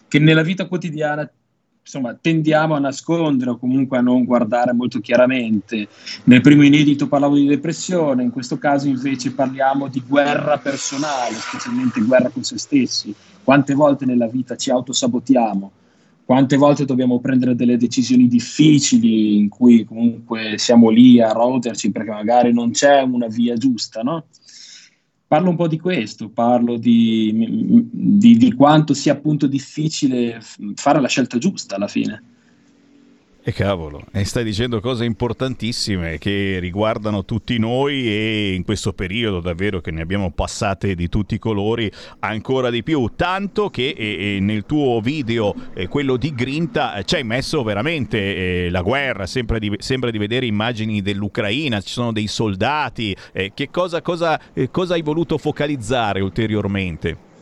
[0.07, 1.27] che nella vita quotidiana
[1.81, 5.87] insomma, tendiamo a nascondere o comunque a non guardare molto chiaramente.
[6.25, 12.01] Nel primo inedito parlavo di depressione, in questo caso invece parliamo di guerra personale, specialmente
[12.01, 13.15] guerra con se stessi.
[13.43, 15.71] Quante volte nella vita ci autosabotiamo?
[16.25, 22.09] Quante volte dobbiamo prendere delle decisioni difficili in cui comunque siamo lì a roterci perché
[22.09, 24.25] magari non c'è una via giusta, no?
[25.27, 30.39] Parlo un po' di questo, parlo di, di, di quanto sia appunto difficile
[30.73, 32.34] fare la scelta giusta alla fine.
[33.47, 39.39] E cavolo, e stai dicendo cose importantissime che riguardano tutti noi e in questo periodo
[39.39, 44.39] davvero che ne abbiamo passate di tutti i colori ancora di più, tanto che e,
[44.41, 48.17] nel tuo video, eh, quello di Grinta, ci hai messo veramente
[48.65, 49.25] eh, la guerra,
[49.59, 54.71] di, sembra di vedere immagini dell'Ucraina, ci sono dei soldati, eh, che cosa, cosa, eh,
[54.71, 57.33] cosa hai voluto focalizzare ulteriormente?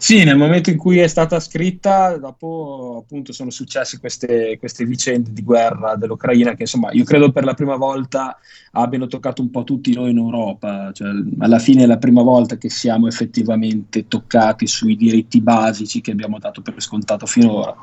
[0.00, 5.30] Sì, nel momento in cui è stata scritta, dopo appunto sono successe queste, queste, vicende
[5.30, 8.38] di guerra dell'Ucraina che insomma io credo per la prima volta
[8.72, 11.10] abbiano toccato un po' tutti noi in Europa, cioè,
[11.40, 16.38] alla fine è la prima volta che siamo effettivamente toccati sui diritti basici che abbiamo
[16.38, 17.76] dato per scontato finora.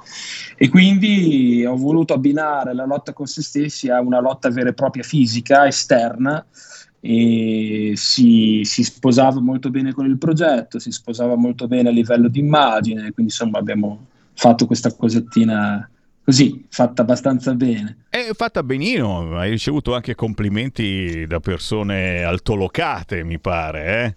[0.58, 4.74] E quindi ho voluto abbinare la lotta con se stessi a una lotta vera e
[4.74, 6.44] propria fisica, esterna,
[7.00, 12.28] e si, si, sposava molto bene con il progetto, si sposava molto bene a livello
[12.28, 15.90] di immagine, quindi insomma abbiamo fatto questa cosettina
[16.24, 18.06] così, fatta abbastanza bene.
[18.10, 24.16] È fatta benino, hai ricevuto anche complimenti da persone altolocate, mi pare, eh?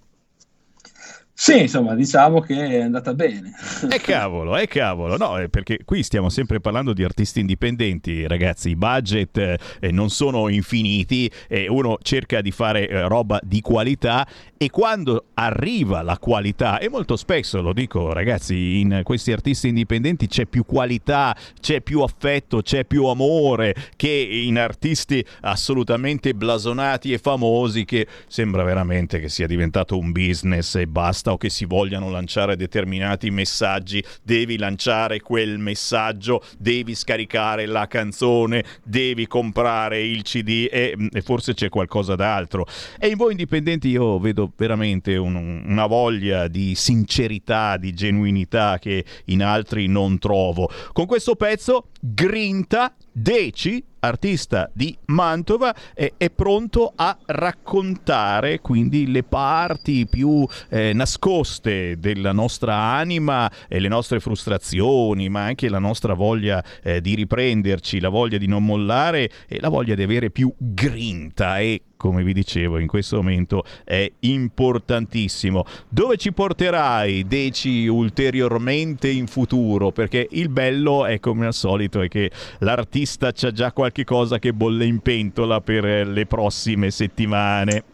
[1.40, 3.54] Sì, insomma, diciamo che è andata bene.
[3.90, 8.76] E cavolo, e cavolo, no, perché qui stiamo sempre parlando di artisti indipendenti, ragazzi, i
[8.76, 9.38] budget
[9.80, 15.28] eh, non sono infiniti e uno cerca di fare eh, roba di qualità e quando
[15.32, 20.66] arriva la qualità, e molto spesso lo dico ragazzi, in questi artisti indipendenti c'è più
[20.66, 28.06] qualità, c'è più affetto, c'è più amore che in artisti assolutamente blasonati e famosi che
[28.26, 33.30] sembra veramente che sia diventato un business e basta o che si vogliano lanciare determinati
[33.30, 41.22] messaggi, devi lanciare quel messaggio, devi scaricare la canzone, devi comprare il CD e, e
[41.22, 42.66] forse c'è qualcosa d'altro.
[42.98, 49.04] E in voi indipendenti io vedo veramente un, una voglia di sincerità, di genuinità che
[49.26, 50.70] in altri non trovo.
[50.92, 59.24] Con questo pezzo grinta Deci, artista di Mantova, è, è, pronto a raccontare quindi le
[59.24, 66.14] parti più eh, nascoste della nostra anima e le nostre frustrazioni, ma anche la nostra
[66.14, 70.52] voglia eh, di riprenderci, la voglia di non mollare e la voglia di avere più
[70.56, 75.66] grinta e come vi dicevo, in questo momento è importantissimo.
[75.86, 79.90] Dove ci porterai, Deci, ulteriormente in futuro?
[79.90, 84.54] Perché il bello è come al solito è che l'artista c'ha già qualche cosa che
[84.54, 87.84] bolle in pentola per le prossime settimane.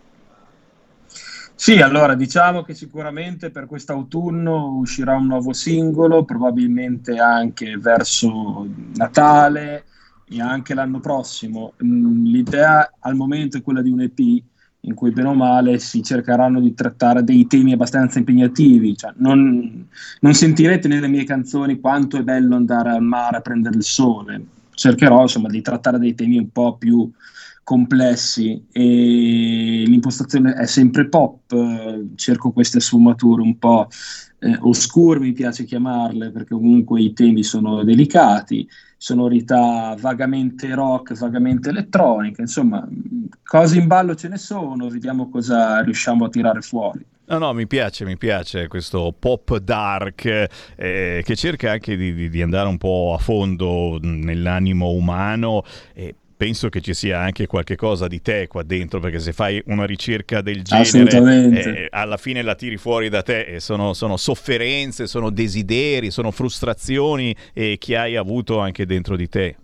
[1.56, 9.86] Sì, allora diciamo che sicuramente per quest'autunno uscirà un nuovo singolo, probabilmente anche verso Natale
[10.28, 11.74] e anche l'anno prossimo.
[11.84, 14.18] Mm, l'idea al momento è quella di un EP
[14.86, 18.96] in cui bene o male si cercheranno di trattare dei temi abbastanza impegnativi.
[18.96, 19.86] Cioè, non,
[20.20, 24.44] non, sentirete nelle mie canzoni quanto è bello andare al mare a prendere il sole.
[24.70, 27.10] Cercherò insomma di trattare dei temi un po' più
[27.64, 33.88] complessi e l'impostazione è sempre pop, eh, cerco queste sfumature un po'
[34.38, 41.68] eh, oscure, mi piace chiamarle, perché comunque i temi sono delicati, sonorità vagamente rock, vagamente
[41.68, 42.86] elettronica, insomma,
[43.44, 47.04] cose in ballo ce ne sono, vediamo cosa riusciamo a tirare fuori.
[47.28, 52.42] No, no, mi piace, mi piace questo pop dark eh, che cerca anche di, di,
[52.42, 58.06] andare un po' a fondo nell'animo umano e penso che ci sia anche qualche cosa
[58.06, 62.54] di te qua dentro, perché se fai una ricerca del genere, eh, alla fine la
[62.54, 68.16] tiri fuori da te e sono, sono, sofferenze, sono desideri, sono frustrazioni eh, che hai
[68.16, 69.56] avuto anche dentro di te.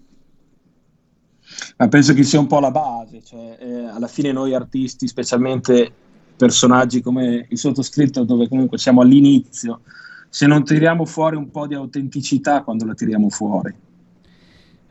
[1.76, 5.92] Ma penso che sia un po' la base, cioè, eh, alla fine noi artisti, specialmente
[6.34, 9.82] personaggi come il sottoscritto, dove comunque siamo all'inizio,
[10.30, 13.74] se non tiriamo fuori un po' di autenticità quando la tiriamo fuori.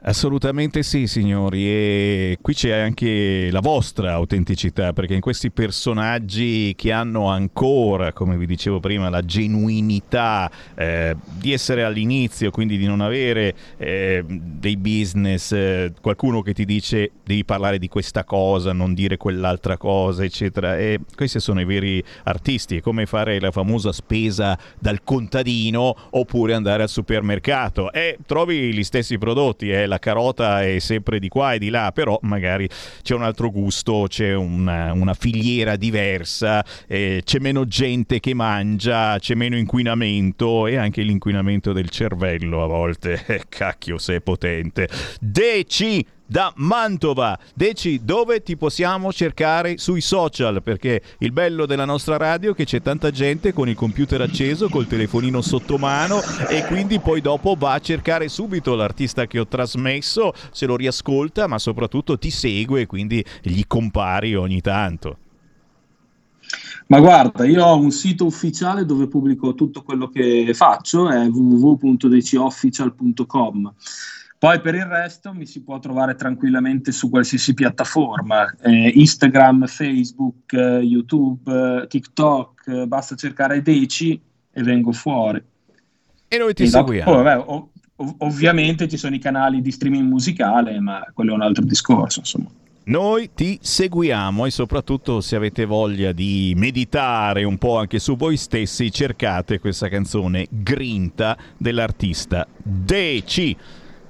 [0.04, 6.92] Assolutamente sì, signori, e qui c'è anche la vostra autenticità, perché in questi personaggi che
[6.92, 13.02] hanno ancora, come vi dicevo prima, la genuinità eh, di essere all'inizio, quindi di non
[13.02, 18.96] avere eh, dei business, eh, qualcuno che ti dice devi parlare di questa cosa, non
[18.96, 20.80] dire quell'altra cosa, eccetera.
[20.80, 26.56] E questi sono i veri artisti, è come fare la famosa spesa dal contadino oppure
[26.56, 31.54] andare al supermercato e trovi gli stessi prodotti, eh, la carota è sempre di qua
[31.54, 32.70] e di là, però magari
[33.02, 39.20] c'è un altro gusto, c'è una, una filiera diversa, eh, c'è meno gente che mangia,
[39.20, 44.88] c'è meno inquinamento e anche l'inquinamento del cervello a volte, eh, cacchio se è potente.
[45.20, 46.06] Deci!
[46.32, 47.38] Da Mantova.
[47.54, 50.64] Deci, dove ti possiamo cercare sui social?
[50.64, 54.70] Perché il bello della nostra radio è che c'è tanta gente con il computer acceso,
[54.70, 59.48] col telefonino sotto mano e quindi poi dopo va a cercare subito l'artista che ho
[59.48, 65.18] trasmesso, se lo riascolta, ma soprattutto ti segue quindi gli compari ogni tanto.
[66.88, 73.74] Ma guarda, io ho un sito ufficiale dove pubblico tutto quello che faccio, è www.deciofficial.com.
[74.42, 80.52] Poi per il resto mi si può trovare tranquillamente su qualsiasi piattaforma, eh, Instagram, Facebook,
[80.54, 84.20] eh, YouTube, eh, TikTok, eh, basta cercare Deci
[84.52, 85.40] e vengo fuori.
[86.28, 87.12] E noi ti e seguiamo.
[87.12, 87.68] Dopo, vabbè, ov-
[87.98, 92.22] ov- ovviamente ci sono i canali di streaming musicale, ma quello è un altro discorso,
[92.22, 92.50] insomma.
[92.86, 98.38] Noi ti seguiamo e soprattutto se avete voglia di meditare un po' anche su voi
[98.38, 103.56] stessi, cercate questa canzone Grinta dell'artista Deci.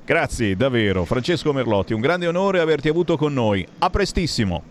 [0.04, 3.66] Grazie davvero Francesco Merlotti, un grande onore averti avuto con noi.
[3.80, 4.64] A prestissimo.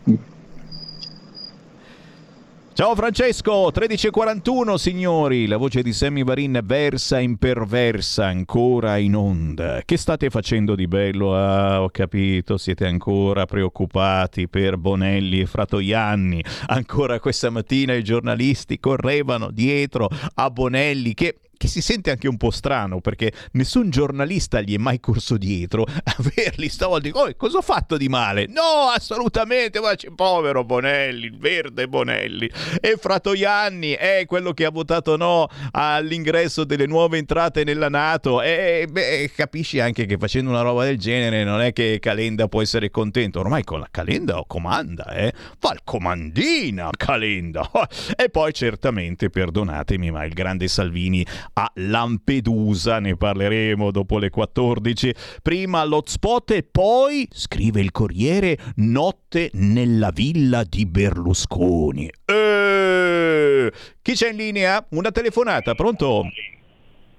[2.72, 9.82] Ciao Francesco, 13.41 signori, la voce di Sammy Varin versa imperversa ancora in onda.
[9.84, 11.36] Che state facendo di bello?
[11.36, 16.42] Ah, ho capito, siete ancora preoccupati per Bonelli e Fratoianni.
[16.68, 22.38] Ancora questa mattina i giornalisti correvano dietro a Bonelli che che si sente anche un
[22.38, 25.84] po' strano perché nessun giornalista gli è mai corso dietro.
[26.16, 28.46] Averli stavolta dico, oh, cosa ho fatto di male?
[28.46, 32.50] No, assolutamente, ma c'è povero Bonelli, il verde Bonelli.
[32.80, 38.40] E Fratoianni è quello che ha votato no all'ingresso delle nuove entrate nella Nato.
[38.40, 42.62] E beh, capisci anche che facendo una roba del genere non è che Calenda può
[42.62, 43.40] essere contento.
[43.40, 45.34] Ormai con la Calenda comanda, eh?
[45.58, 47.70] Fa il comandina Calenda.
[48.16, 55.14] e poi certamente, perdonatemi, ma il grande Salvini a Lampedusa, ne parleremo dopo le 14.
[55.42, 62.10] Prima l'hotspot e poi, scrive il Corriere, notte nella villa di Berlusconi.
[62.24, 63.72] Eh,
[64.02, 64.84] chi c'è in linea?
[64.90, 66.24] Una telefonata, pronto?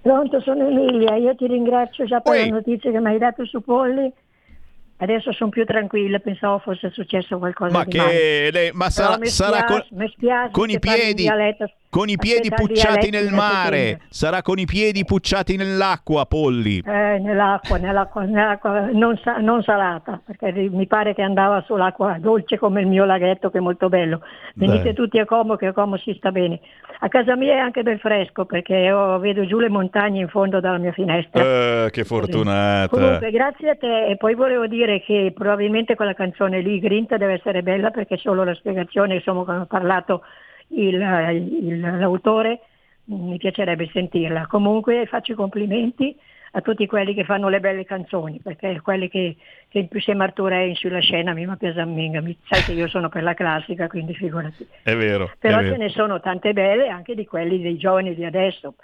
[0.02, 2.50] Pronto, sono Emilia, io ti ringrazio già per Oi.
[2.50, 4.12] la notizia che mi hai dato su Polli
[5.02, 9.64] Adesso sono più tranquilla, pensavo fosse successo qualcosa ma di che lei, ma sarà, sarà
[9.64, 9.84] con,
[10.52, 11.28] con i piedi
[11.90, 16.78] con i piedi pucciati nel mare, sarà con i piedi pucciati nell'acqua, Polli.
[16.86, 22.58] Eh, nell'acqua, nell'acqua, nell'acqua non, sa, non, salata, perché mi pare che andava sull'acqua dolce
[22.60, 24.22] come il mio laghetto che è molto bello.
[24.54, 24.94] Venite Beh.
[24.94, 26.62] tutti a Como che a Como si sta bene.
[27.04, 30.60] A casa mia è anche bel fresco perché io vedo giù le montagne in fondo
[30.60, 31.86] dalla mia finestra.
[31.86, 32.90] Eh, che fortunata.
[32.90, 37.34] Comunque, grazie a te e poi volevo dire che probabilmente quella canzone lì, Grinta, deve
[37.34, 40.22] essere bella perché solo la spiegazione, insomma, come ho parlato
[40.68, 42.60] il, il, l'autore,
[43.06, 44.46] mi piacerebbe sentirla.
[44.46, 46.16] Comunque faccio i complimenti
[46.52, 49.38] a tutti quelli che fanno le belle canzoni, perché quelli che,
[49.70, 53.34] che insieme a Arturei sulla scena mi piace mi sai che io sono per la
[53.34, 54.68] classica, quindi figurati.
[54.84, 55.32] È vero.
[55.40, 55.82] Però è ce vero.
[55.82, 58.76] ne sono tante belle anche di quelli dei giovani di adesso.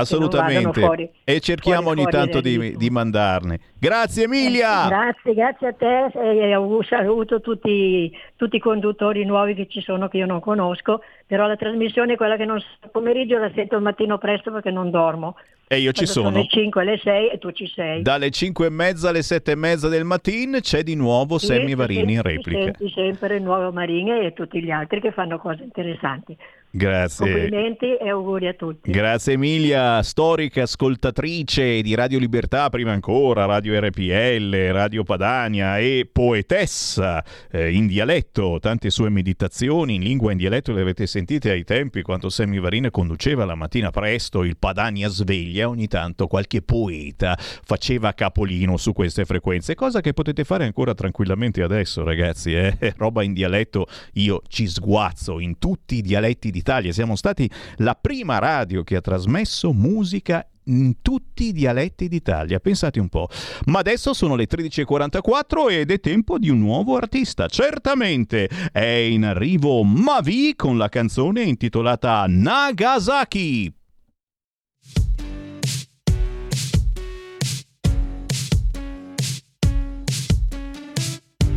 [0.00, 1.10] Assolutamente.
[1.24, 3.60] e cerchiamo fuori- ogni fuori tanto di, di mandarne.
[3.78, 4.86] Grazie Emilia!
[4.88, 9.80] Grazie, grazie a te e un saluto a tutti, tutti i conduttori nuovi che ci
[9.80, 13.50] sono che io non conosco, però la trasmissione è quella che non il pomeriggio la
[13.54, 15.36] sento il mattino presto perché non dormo.
[15.68, 16.30] E io ci sono.
[16.30, 18.00] le 5 e le 6 e tu ci sei.
[18.02, 21.74] Dalle 5 e mezza alle 7 e mezza del mattino c'è di nuovo Sì, Sammy
[21.74, 22.72] Varini in replica.
[22.76, 26.36] Senti sempre il nuovo Marini e tutti gli altri che fanno cose interessanti.
[26.76, 27.24] Grazie.
[27.24, 28.90] Complimenti e auguri a tutti.
[28.90, 37.24] Grazie Emilia, storica ascoltatrice di Radio Libertà, prima ancora Radio RPL, Radio Padania e poetessa
[37.50, 38.58] eh, in dialetto.
[38.60, 42.60] Tante sue meditazioni in lingua e in dialetto le avete sentite ai tempi quando Sammy
[42.60, 45.70] Varina conduceva la mattina presto il Padania Sveglia.
[45.70, 51.62] Ogni tanto qualche poeta faceva capolino su queste frequenze, cosa che potete fare ancora tranquillamente
[51.62, 52.52] adesso, ragazzi.
[52.52, 52.76] Eh?
[52.98, 56.92] Roba in dialetto, io ci sguazzo in tutti i dialetti d'Italia.
[56.92, 62.98] Siamo stati la prima radio che ha trasmesso musica in tutti i dialetti d'Italia, pensate
[62.98, 63.28] un po'.
[63.66, 67.46] Ma adesso sono le 13.44 ed è tempo di un nuovo artista.
[67.46, 73.72] Certamente è in arrivo Mavi con la canzone intitolata Nagasaki.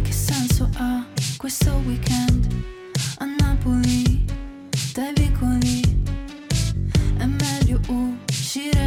[0.03, 1.03] Che senso ha
[1.37, 2.47] questo weekend
[3.17, 4.08] a Napoli,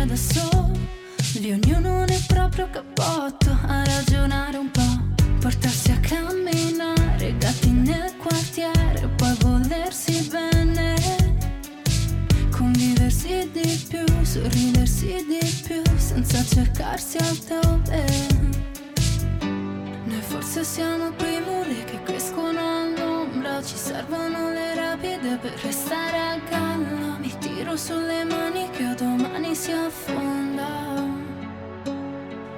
[0.03, 7.71] uscire da soli, ognuno nel proprio cappotto a ragionare un po', portarsi a camminare, gatti
[7.71, 10.95] nel quartiere, poi volersi bene,
[12.51, 18.05] conviversi di più, sorridersi di più, senza cercarsi altrove.
[19.41, 23.02] Noi forse siamo quei muri che crescono
[23.43, 27.17] all'ombra Ci servono le rapide per restare a galla.
[27.19, 31.21] Mi tiro sulle mani che domani si affonda.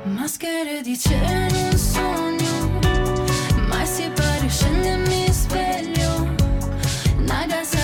[0.05, 2.78] Maschere di cielo un sogno
[3.68, 6.35] Mai si pare scende e mi sveglio.
[7.18, 7.84] Nagasaki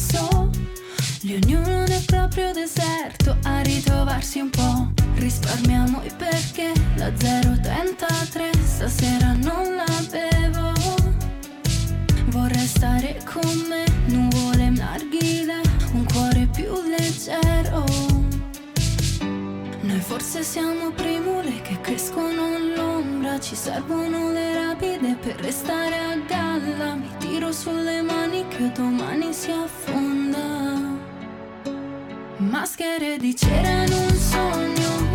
[0.00, 9.34] soli Ognuno nel proprio deserto a ritrovarsi un po' Risparmiamo i perché la 033 stasera
[9.34, 10.72] non la bevo.
[12.28, 15.60] Vorrei stare con me, nuvole narghile,
[15.92, 17.84] un cuore più leggero.
[19.82, 26.94] Noi forse siamo primule che crescono all'ombra Ci servono le rapide per restare a galla
[26.94, 27.08] Mi
[28.60, 30.38] che domani si affonda.
[32.36, 35.09] Maschere di cera in un sogno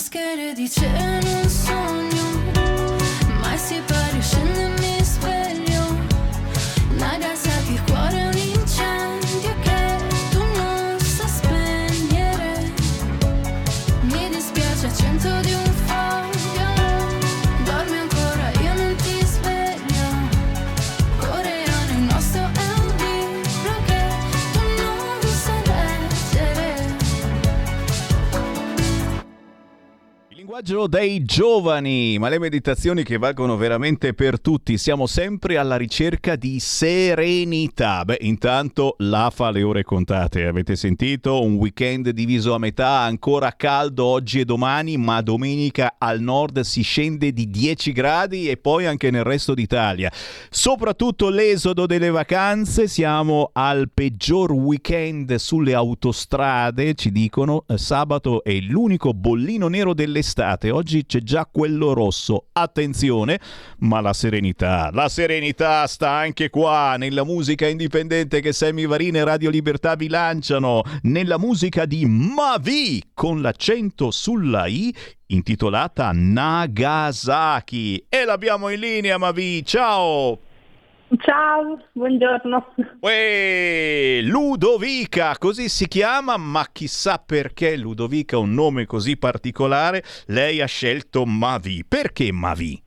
[0.00, 1.99] Maschere di cielo in un
[30.60, 34.76] linguaggio dei giovani, ma le meditazioni che valgono veramente per tutti.
[34.76, 38.04] Siamo sempre alla ricerca di serenità.
[38.04, 40.44] Beh, intanto l'AFA alle ore contate.
[40.44, 41.42] Avete sentito?
[41.42, 46.82] Un weekend diviso a metà, ancora caldo oggi e domani, ma domenica al nord si
[46.82, 50.12] scende di 10 gradi e poi anche nel resto d'Italia.
[50.50, 57.64] Soprattutto l'esodo delle vacanze, siamo al peggior weekend sulle autostrade, ci dicono.
[57.66, 62.46] Eh, Sabato è l'unico bollino nero dell'estate colorate, oggi c'è già quello rosso.
[62.52, 63.38] Attenzione,
[63.78, 69.24] ma la serenità, la serenità sta anche qua, nella musica indipendente che Sammy Varin e
[69.24, 74.94] Radio Libertà vi lanciano, nella musica di Mavi, con l'accento sulla I,
[75.26, 78.06] intitolata Nagasaki.
[78.08, 80.49] E l'abbiamo in linea, Mavi, ciao!
[81.18, 82.74] Ciao, buongiorno.
[83.00, 90.04] Uè, Ludovica, così si chiama, ma chissà perché Ludovica ha un nome così particolare.
[90.26, 91.84] Lei ha scelto Mavi.
[91.86, 92.80] Perché Mavi?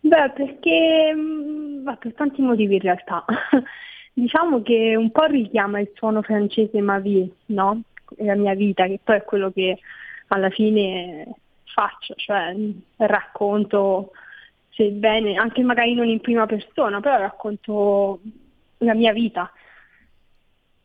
[0.00, 3.24] Beh, perché mm, beh, per tanti motivi in realtà.
[4.14, 7.82] diciamo che un po' richiama il suono francese Mavi, no?
[8.18, 9.78] La mia vita, che poi è quello che
[10.28, 11.26] alla fine
[11.64, 12.54] faccio, cioè
[12.96, 14.12] racconto
[14.74, 18.20] sebbene anche magari non in prima persona, però racconto
[18.78, 19.50] la mia vita.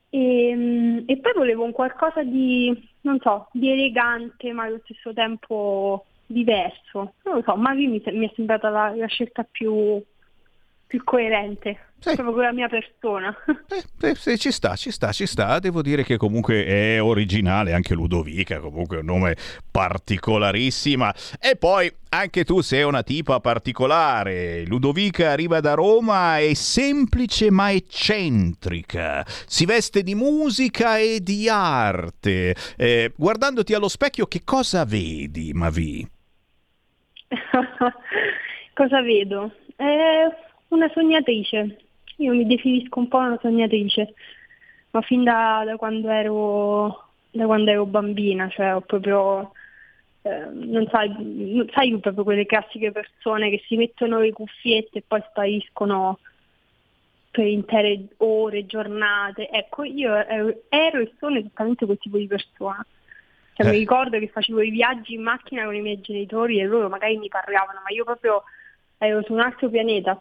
[0.09, 6.05] E, e, poi volevo un qualcosa di, non so, di elegante ma allo stesso tempo
[6.25, 7.13] diverso.
[7.23, 10.01] Non lo so, Mavi mi, mi è sembrata la, la scelta più,
[10.87, 11.88] più coerente.
[11.99, 12.15] Sì.
[12.15, 13.35] proprio con la mia persona.
[14.01, 15.59] Eh, sì, ci sta, ci sta, ci sta.
[15.59, 19.35] Devo dire che comunque è originale anche Ludovica, comunque è un nome
[19.69, 21.13] particolarissima.
[21.39, 24.65] E poi anche tu sei una tipa particolare.
[24.65, 29.23] Ludovica arriva da Roma, è semplice ma eccentrica.
[29.27, 32.55] Si veste di musica e di arte.
[32.77, 36.07] Eh, guardandoti allo specchio, che cosa vedi, Mavi?
[38.73, 39.51] cosa vedo?
[39.75, 41.77] Eh, una sognatrice
[42.19, 44.13] io mi definisco un po' una sognatrice,
[44.91, 49.51] ma fin da, da, quando, ero, da quando ero bambina, cioè ho proprio,
[50.21, 55.21] eh, non sai, sai proprio quelle classiche persone che si mettono le cuffiette e poi
[55.29, 56.19] spariscono
[57.31, 59.49] per intere ore, giornate.
[59.49, 62.85] Ecco, io ero, ero e sono esattamente quel tipo di persona.
[63.53, 63.71] Cioè, eh.
[63.71, 67.17] Mi ricordo che facevo i viaggi in macchina con i miei genitori e loro magari
[67.17, 68.43] mi parlavano, ma io proprio
[68.97, 70.19] ero su un altro pianeta.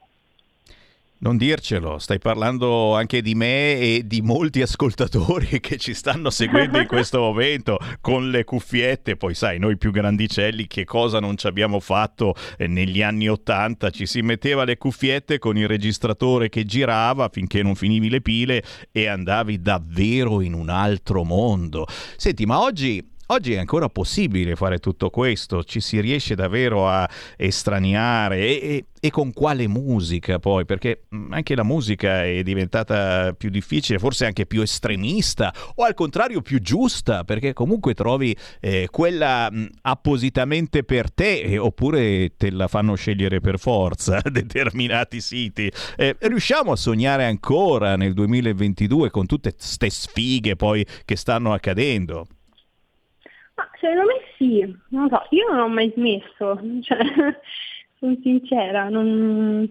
[1.20, 6.78] Non dircelo, stai parlando anche di me e di molti ascoltatori che ci stanno seguendo
[6.78, 11.48] in questo momento con le cuffiette, poi sai, noi più grandicelli che cosa non ci
[11.48, 16.62] abbiamo fatto eh, negli anni Ottanta, ci si metteva le cuffiette con il registratore che
[16.62, 18.62] girava finché non finivi le pile
[18.92, 21.84] e andavi davvero in un altro mondo.
[22.16, 27.06] Senti, ma oggi Oggi è ancora possibile fare tutto questo, ci si riesce davvero a
[27.36, 33.34] estraniare e, e, e, con quale musica poi, perché mm, anche la musica è diventata
[33.34, 38.88] più difficile, forse anche più estremista o al contrario più giusta, perché comunque trovi eh,
[38.90, 45.70] quella mh, mm, appositamente per te oppure te la fanno scegliere per forza determinati siti.
[45.98, 52.26] Eh, riusciamo a sognare ancora nel 2022 con tutte queste sfighe poi che stanno accadendo?
[53.58, 56.98] Ma secondo me sì, non so, io non ho mai smesso, cioè,
[57.98, 59.68] sono sincera, non...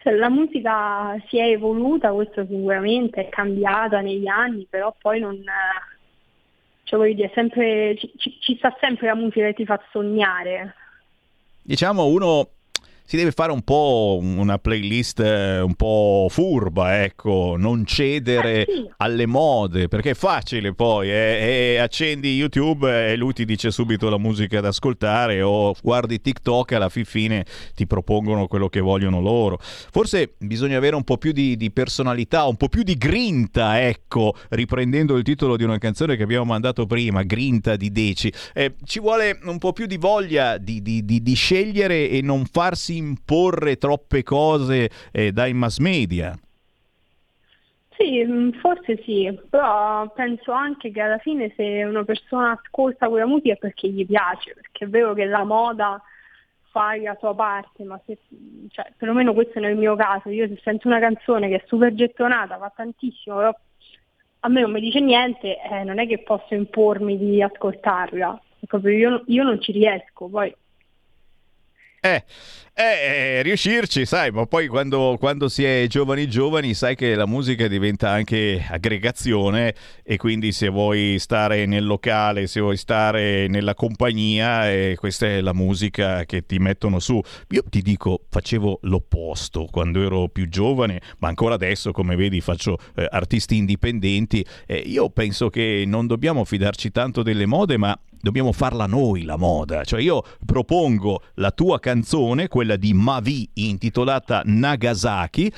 [0.00, 5.42] cioè, la musica si è evoluta, questo sicuramente è cambiata negli anni, però poi non...
[6.84, 10.74] Cioè, voglio dire, sempre, ci, ci sta sempre la musica che ti fa sognare.
[11.62, 12.48] Diciamo uno
[13.04, 18.88] si deve fare un po' una playlist eh, un po' furba, ecco, non cedere eh,
[18.98, 24.18] alle mode, perché è facile poi, eh, accendi YouTube e lui ti dice subito la
[24.18, 27.44] musica da ascoltare o guardi TikTok e alla fine
[27.74, 29.58] ti propongono quello che vogliono loro.
[29.60, 34.34] Forse bisogna avere un po' più di, di personalità, un po' più di grinta, ecco,
[34.50, 38.32] riprendendo il titolo di una canzone che abbiamo mandato prima, Grinta di Deci.
[38.54, 42.91] Eh, ci vuole un po' più di voglia di, di, di scegliere e non farsi
[42.96, 46.36] imporre troppe cose eh, dai mass media.
[48.02, 53.26] Sì, mm, forse sì, però penso anche che alla fine se una persona ascolta quella
[53.26, 56.02] musica è perché gli piace, perché è vero che la moda
[56.70, 58.18] fa la sua parte, ma se,
[58.70, 61.94] cioè, perlomeno questo è nel mio caso, io se sento una canzone che è super
[61.94, 63.56] gettonata, va tantissimo, però
[64.40, 68.96] a me non mi dice niente, eh, non è che posso impormi di ascoltarla, proprio
[68.96, 70.52] io, io non ci riesco, poi
[72.04, 72.24] eh,
[72.74, 77.68] eh, riuscirci, sai, ma poi quando, quando, si è giovani giovani sai che la musica
[77.68, 84.70] diventa anche aggregazione e quindi se vuoi stare nel locale, se vuoi stare nella compagnia,
[84.70, 87.20] eh, questa è la musica che ti mettono su.
[87.50, 92.78] Io ti dico, facevo l'opposto quando ero più giovane, ma ancora adesso, come vedi, faccio
[92.96, 94.42] eh, artisti indipendenti.
[94.66, 99.36] Eh, io penso che non dobbiamo fidarci tanto delle mode, ma dobbiamo farla noi la
[99.36, 99.84] moda.
[99.84, 105.52] Cioè io propongo la tua canzone, quella di Mavi intitolata Nagasaki,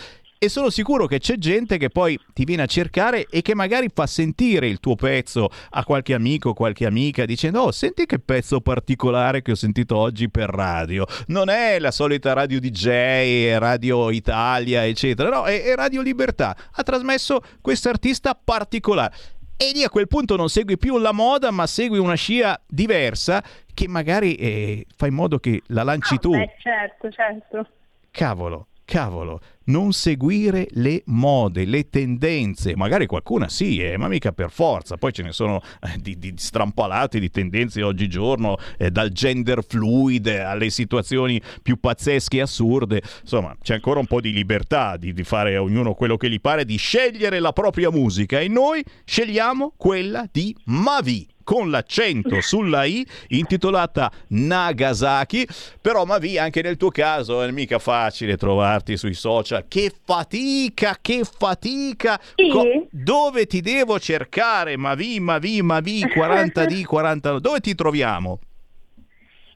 [0.44, 3.88] e sono sicuro che c'è gente che poi ti viene a cercare e che magari
[3.92, 8.60] fa sentire il tuo pezzo a qualche amico, qualche amica dicendo "Oh, senti che pezzo
[8.60, 11.06] particolare che ho sentito oggi per radio".
[11.28, 15.30] Non è la solita radio DJ, Radio Italia, eccetera.
[15.30, 16.54] No, è, è Radio Libertà.
[16.72, 19.14] Ha trasmesso questo artista particolare
[19.56, 23.42] e lì a quel punto non segui più la moda, ma segui una scia diversa
[23.74, 26.30] che magari eh, fa in modo che la lanci Ah, tu.
[26.30, 27.68] beh, certo, certo.
[28.10, 34.50] Cavolo, cavolo, non seguire le mode, le tendenze, magari qualcuna sì, eh, ma mica per
[34.50, 39.64] forza, poi ce ne sono eh, di, di strampalate di tendenze oggigiorno, eh, dal gender
[39.66, 45.12] fluid alle situazioni più pazzesche e assurde, insomma c'è ancora un po' di libertà di,
[45.12, 48.38] di fare ognuno quello che gli pare, di scegliere la propria musica.
[48.38, 55.46] E noi scegliamo quella di Mavi con l'accento sulla I, intitolata Nagasaki.
[55.80, 59.66] Però, Mavi, anche nel tuo caso è mica facile trovarti sui social.
[59.68, 62.18] Che fatica, che fatica!
[62.50, 64.76] Co- dove ti devo cercare?
[64.76, 67.38] Mavi, Mavi, Mavi, 40D, 40.
[67.38, 68.40] Dove ti troviamo?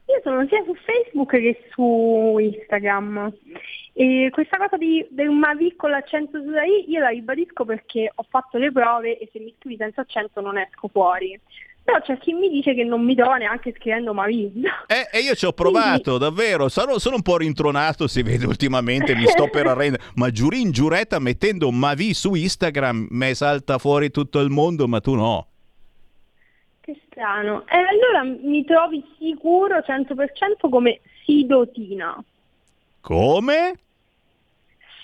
[0.08, 3.32] Io sono sia su Facebook che su Instagram.
[3.92, 8.24] E questa cosa di, del Mavi con l'accento sulla I io la ribadisco perché ho
[8.28, 11.38] fatto le prove e se mi scrivi senza accento non esco fuori.
[11.88, 14.52] Però c'è chi mi dice che non mi trova neanche scrivendo Mavi.
[14.86, 16.68] Eh, e io ci ho provato, davvero.
[16.68, 20.02] Sono, sono un po' rintronato, si vede ultimamente, mi sto per arrendere.
[20.16, 25.14] Ma giurin giuretta mettendo Mavi su Instagram, me salta fuori tutto il mondo, ma tu
[25.14, 25.46] no.
[26.80, 27.64] Che strano.
[27.66, 32.22] E allora mi trovi sicuro 100% come Sidotina.
[33.00, 33.78] Come?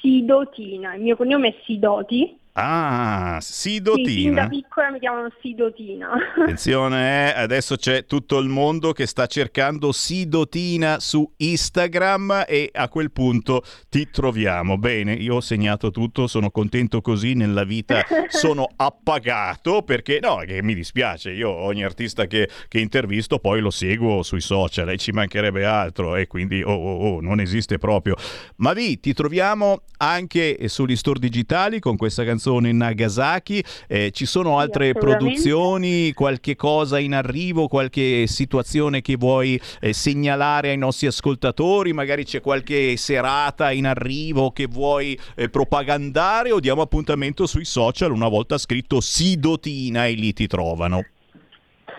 [0.03, 0.97] Sidotina.
[0.97, 2.39] Il mio cognome è Sidoti.
[2.57, 4.49] Ah, Sì, fin da Sidotina.
[4.49, 6.11] piccola mi chiamano Sidotina.
[6.39, 12.89] Attenzione, eh, adesso c'è tutto il mondo che sta cercando Sidotina su Instagram e a
[12.89, 14.79] quel punto ti troviamo.
[14.79, 20.63] Bene, io ho segnato tutto, sono contento così nella vita, sono appagato perché no, che
[20.63, 25.11] mi dispiace, io ogni artista che, che intervisto poi lo seguo sui social e ci
[25.11, 28.15] mancherebbe altro e quindi oh, oh, oh, non esiste proprio.
[28.59, 34.59] Ma vi, ti troviamo anche sugli store digitali con questa canzone Nagasaki, Eh, ci sono
[34.59, 35.25] altre assolutamente.
[35.25, 42.25] produzioni, qualche cosa in arrivo, qualche situazione che vuoi eh, segnalare ai nostri ascoltatori, magari
[42.25, 48.29] c'è qualche serata in arrivo che vuoi eh, propagandare o diamo appuntamento sui social una
[48.29, 51.05] volta scritto Sidotina e lì ti trovano.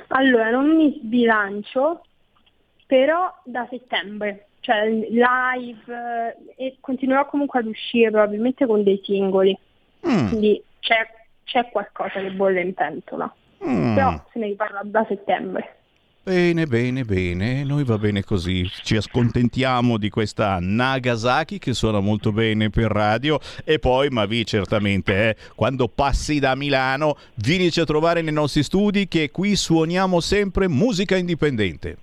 [0.10, 2.02] Allora, non mi sbilancio,
[2.86, 9.58] però da settembre, cioè live, eh, e continuerò comunque ad uscire probabilmente con dei singoli.
[10.08, 10.28] Mm.
[10.28, 11.08] Quindi c'è,
[11.44, 13.34] c'è qualcosa che bolle in pentola.
[13.66, 13.96] Mm.
[13.96, 15.76] Però se ne riparla da settembre.
[16.26, 22.32] Bene, bene, bene, noi va bene così, ci accontentiamo di questa Nagasaki che suona molto
[22.32, 28.24] bene per radio e poi Mavi certamente eh, quando passi da Milano vienici a trovare
[28.24, 31.96] nei nostri studi che qui suoniamo sempre musica indipendente.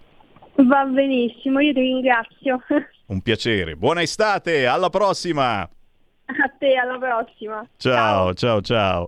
[0.54, 2.62] Va benissimo, io ti ringrazio.
[3.06, 5.68] Un piacere, buona estate, alla prossima!
[6.32, 7.66] A te, alla prossima.
[7.76, 9.06] Ciao, ciao, ciao.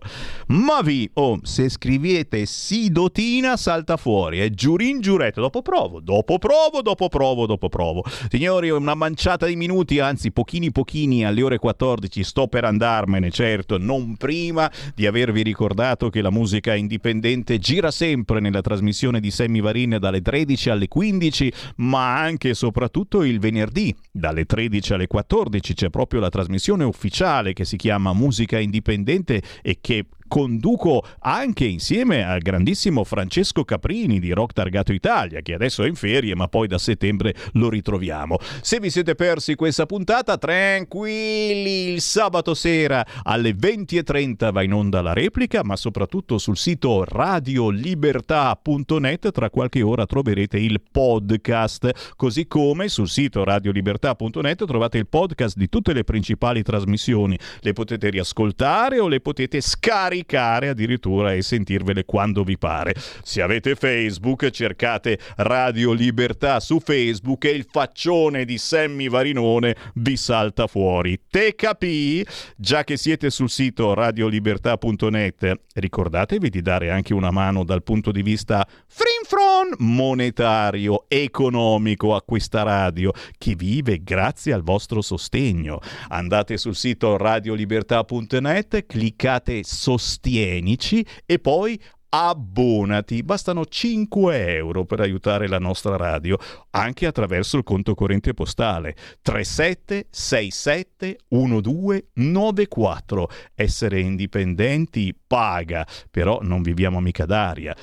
[0.48, 7.08] Mavi, oh, se scrivete Sidotina salta fuori, è giurin giuretto, dopo provo, dopo provo, dopo
[7.08, 8.04] provo, dopo provo.
[8.28, 13.78] Signori, una manciata di minuti, anzi pochini pochini alle ore 14, sto per andarmene, certo,
[13.78, 19.62] non prima di avervi ricordato che la musica indipendente gira sempre nella trasmissione di Sammy
[19.62, 25.74] Varin dalle 13 alle 15, ma anche e soprattutto il venerdì dalle 13 alle 14
[25.74, 27.12] c'è proprio la trasmissione ufficiale
[27.52, 34.32] che si chiama Musica Indipendente e che conduco anche insieme al grandissimo Francesco Caprini di
[34.32, 38.38] Rock Targato Italia, che adesso è in ferie, ma poi da settembre lo ritroviamo.
[38.60, 45.02] Se vi siete persi questa puntata, tranquilli, il sabato sera alle 20.30 va in onda
[45.02, 52.88] la replica, ma soprattutto sul sito radiolibertà.net tra qualche ora troverete il podcast, così come
[52.88, 57.38] sul sito radiolibertà.net trovate il podcast di tutte le principali trasmissioni.
[57.60, 60.13] Le potete riascoltare o le potete scaricare
[60.68, 62.94] addirittura e sentirvele quando vi pare.
[63.22, 70.16] Se avete Facebook, cercate Radio Libertà su Facebook e il faccione di Sammy Varinone vi
[70.16, 71.20] salta fuori.
[71.28, 72.24] Te capì?
[72.56, 78.22] Già che siete sul sito radiolibertà.net, ricordatevi di dare anche una mano dal punto di
[78.22, 85.80] vista frinfron monetario, economico a questa radio che vive grazie al vostro sostegno.
[86.08, 89.62] Andate sul sito radiolibertà.net, cliccate
[90.04, 91.80] sostienici e poi
[92.10, 93.22] abbonati.
[93.22, 96.36] Bastano 5 euro per aiutare la nostra radio,
[96.70, 103.30] anche attraverso il conto corrente postale 3767 1294.
[103.54, 107.74] Essere indipendenti paga, però non viviamo mica d'aria.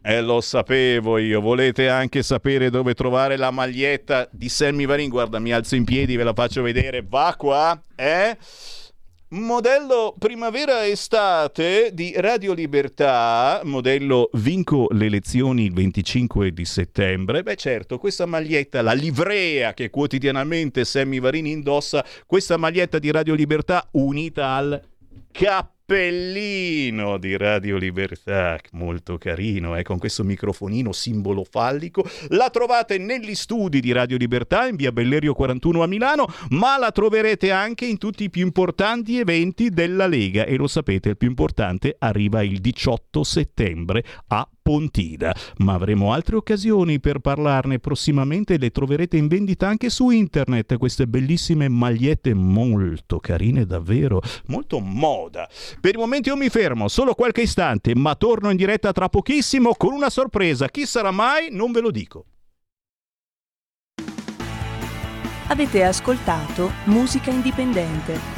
[0.00, 1.40] Eh, lo sapevo io.
[1.40, 5.10] Volete anche sapere dove trovare la maglietta di Sammy Varin?
[5.10, 7.04] Guarda, mi alzo in piedi, ve la faccio vedere.
[7.06, 8.36] Va qua, eh?
[9.30, 17.42] Modello primavera-estate di Radio Libertà, modello vinco le elezioni il 25 di settembre.
[17.42, 23.34] Beh certo, questa maglietta, la livrea che quotidianamente Sammy Varini indossa, questa maglietta di Radio
[23.34, 24.82] Libertà unita al
[25.88, 32.06] cappellino di Radio Libertà, molto carino, eh, con questo microfonino simbolo fallico.
[32.28, 36.92] La trovate negli studi di Radio Libertà in via Bellerio 41 a Milano, ma la
[36.92, 41.28] troverete anche in tutti i più importanti eventi della Lega e lo sapete, il più
[41.28, 48.70] importante arriva il 18 settembre a Pontida, ma avremo altre occasioni per parlarne prossimamente le
[48.70, 55.48] troverete in vendita anche su internet queste bellissime magliette molto carine davvero, molto moda.
[55.80, 59.72] Per il momento io mi fermo solo qualche istante, ma torno in diretta tra pochissimo
[59.74, 60.68] con una sorpresa.
[60.68, 61.48] Chi sarà mai?
[61.50, 62.26] Non ve lo dico.
[65.46, 68.37] Avete ascoltato Musica Indipendente.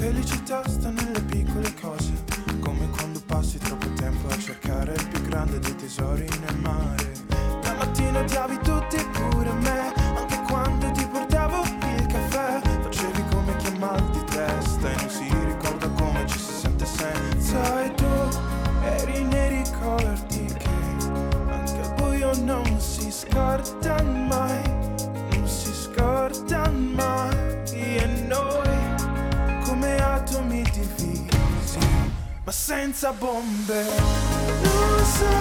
[0.00, 2.10] felicità sta nelle piccole cose,
[2.60, 7.12] come quando passi troppo tempo a cercare il più grande dei tesori nel mare.
[7.62, 11.60] La mattina odiavi tutti pure me, anche quando ti portavo
[11.98, 16.52] il caffè, facevi come chi mal di testa e non si ricorda come ci si
[16.54, 18.28] sente senza e tu
[18.82, 20.68] eri nei ricordi che
[21.50, 24.69] anche al buio non si scorda mai,
[32.44, 33.84] ma senza bombe.
[34.62, 35.36] Non so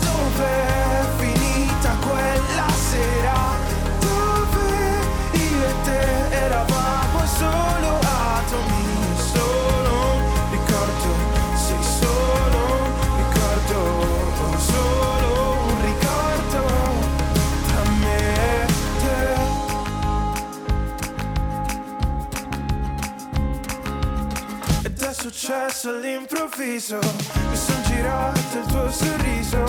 [0.00, 3.56] dove è finita quella sera
[4.00, 4.68] dove
[5.32, 8.93] io e te eravamo solo atomi
[25.30, 26.98] successo all'improvviso.
[27.48, 29.64] Mi son girato il tuo sorriso.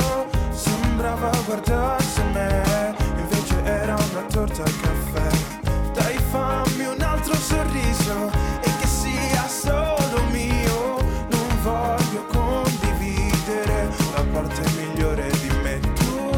[0.51, 5.91] Sembrava guardarsi a me Invece era una torta al caffè.
[5.93, 8.29] Dai fammi un altro sorriso
[8.61, 10.97] E che sia solo mio.
[11.29, 15.79] Non voglio condividere La parte migliore di me.
[15.79, 16.31] Tu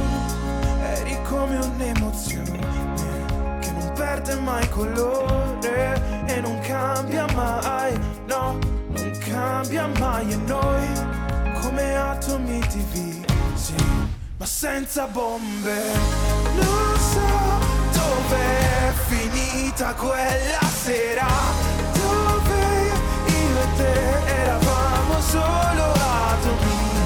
[0.93, 2.59] eri come un'emozione
[3.61, 8.16] Che non perde mai colore E non cambia mai
[9.57, 10.87] cambia mai E noi
[11.61, 13.75] come atomi divisi
[14.37, 15.77] Ma senza bombe.
[16.55, 17.29] Non so
[17.91, 21.27] dove è finita quella sera,
[21.93, 22.61] dove
[23.25, 23.95] io e te
[24.41, 26.96] eravamo solo atomi,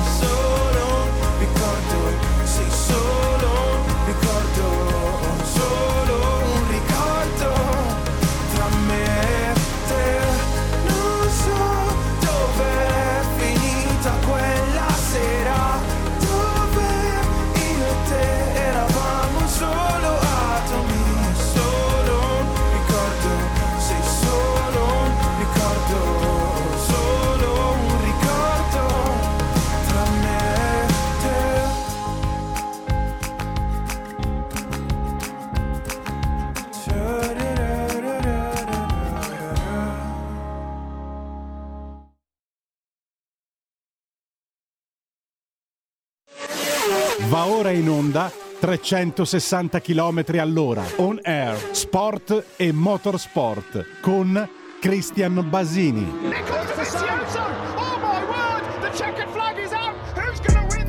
[47.72, 50.84] ora in onda 360 km all'ora.
[50.98, 54.50] On air, sport e motorsport con
[54.80, 56.06] Christian Basini.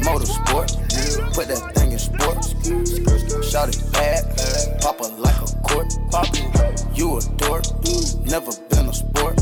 [0.03, 0.77] Motorsport,
[1.33, 2.55] put that thing in sports.
[3.49, 4.25] Shout it bad,
[4.81, 5.93] pop it like a court.
[6.95, 7.65] You a dork,
[8.25, 9.41] never been a sport.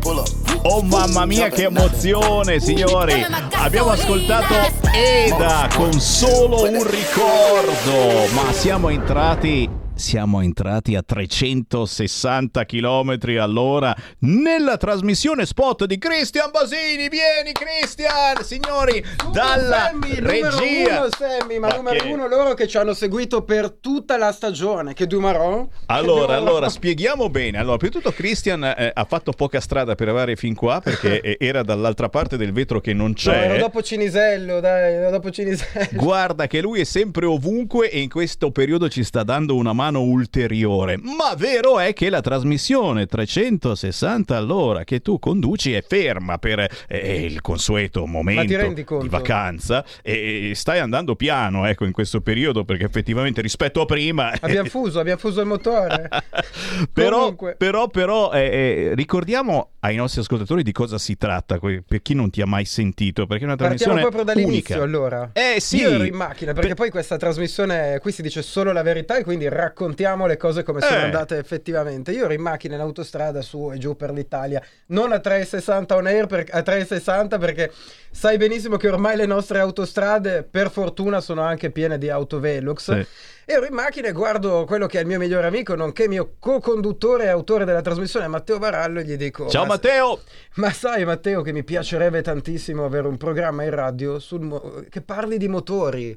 [0.00, 0.39] Pull up.
[0.62, 3.24] Oh mamma mia che emozione signori.
[3.52, 4.54] Abbiamo ascoltato
[4.92, 9.68] Eda con solo un ricordo Ma siamo entrati
[10.00, 17.08] siamo entrati a 360 km all'ora nella trasmissione spot di Christian Basini.
[17.08, 20.48] Vieni Christian, signori, dalla Sammy, regia.
[20.50, 24.16] numero uno Sammy, ma, Ma numero che- uno loro che ci hanno seguito per tutta
[24.16, 25.68] la stagione, che Dumarò.
[25.86, 27.58] Allora, allora, spieghiamo bene.
[27.58, 31.20] Allora, prima di tutto Christian eh, ha fatto poca strada per arrivare fin qua perché
[31.20, 33.44] eh, era dall'altra parte del vetro che non No, c'è.
[33.50, 36.00] ero dopo Cinisello, dai, dopo Cinisello.
[36.00, 39.89] Guarda che lui è sempre ovunque e in questo periodo ci sta dando una mano
[39.98, 40.98] ulteriore.
[40.98, 47.24] Ma vero è che la trasmissione 360 all'ora che tu conduci è ferma per eh,
[47.24, 53.40] il consueto momento di vacanza e stai andando piano ecco in questo periodo perché effettivamente
[53.40, 56.08] rispetto a prima Abbiamo fuso, abbiamo fuso il motore.
[56.92, 62.14] però, però, però eh, eh, ricordiamo ai nostri ascoltatori di cosa si tratta, per chi
[62.14, 64.82] non ti ha mai sentito, perché è una Partiamo trasmissione proprio dall'inizio unica.
[64.82, 65.30] allora.
[65.32, 65.78] Eh sì.
[65.78, 69.24] Io ero in macchina perché poi questa trasmissione qui si dice solo la verità e
[69.24, 69.48] quindi
[69.84, 71.04] raccontiamo le cose come sono Eh.
[71.04, 72.12] andate effettivamente.
[72.12, 76.06] Io ero in macchina in autostrada su e giù per l'Italia, non a 360 on
[76.06, 77.72] air, per- a 360 perché
[78.10, 82.92] sai benissimo che ormai le nostre autostrade per fortuna sono anche piene di autovelox.
[82.94, 83.06] Sì.
[83.46, 87.24] Ero in macchina e guardo quello che è il mio migliore amico, nonché mio co-conduttore
[87.24, 89.48] e autore della trasmissione, Matteo Barallo, e gli dico...
[89.48, 90.20] Ciao "Ma- Matteo!
[90.56, 95.36] ma sai Matteo che mi piacerebbe tantissimo avere un programma in radio sul che parli
[95.36, 96.16] di motori.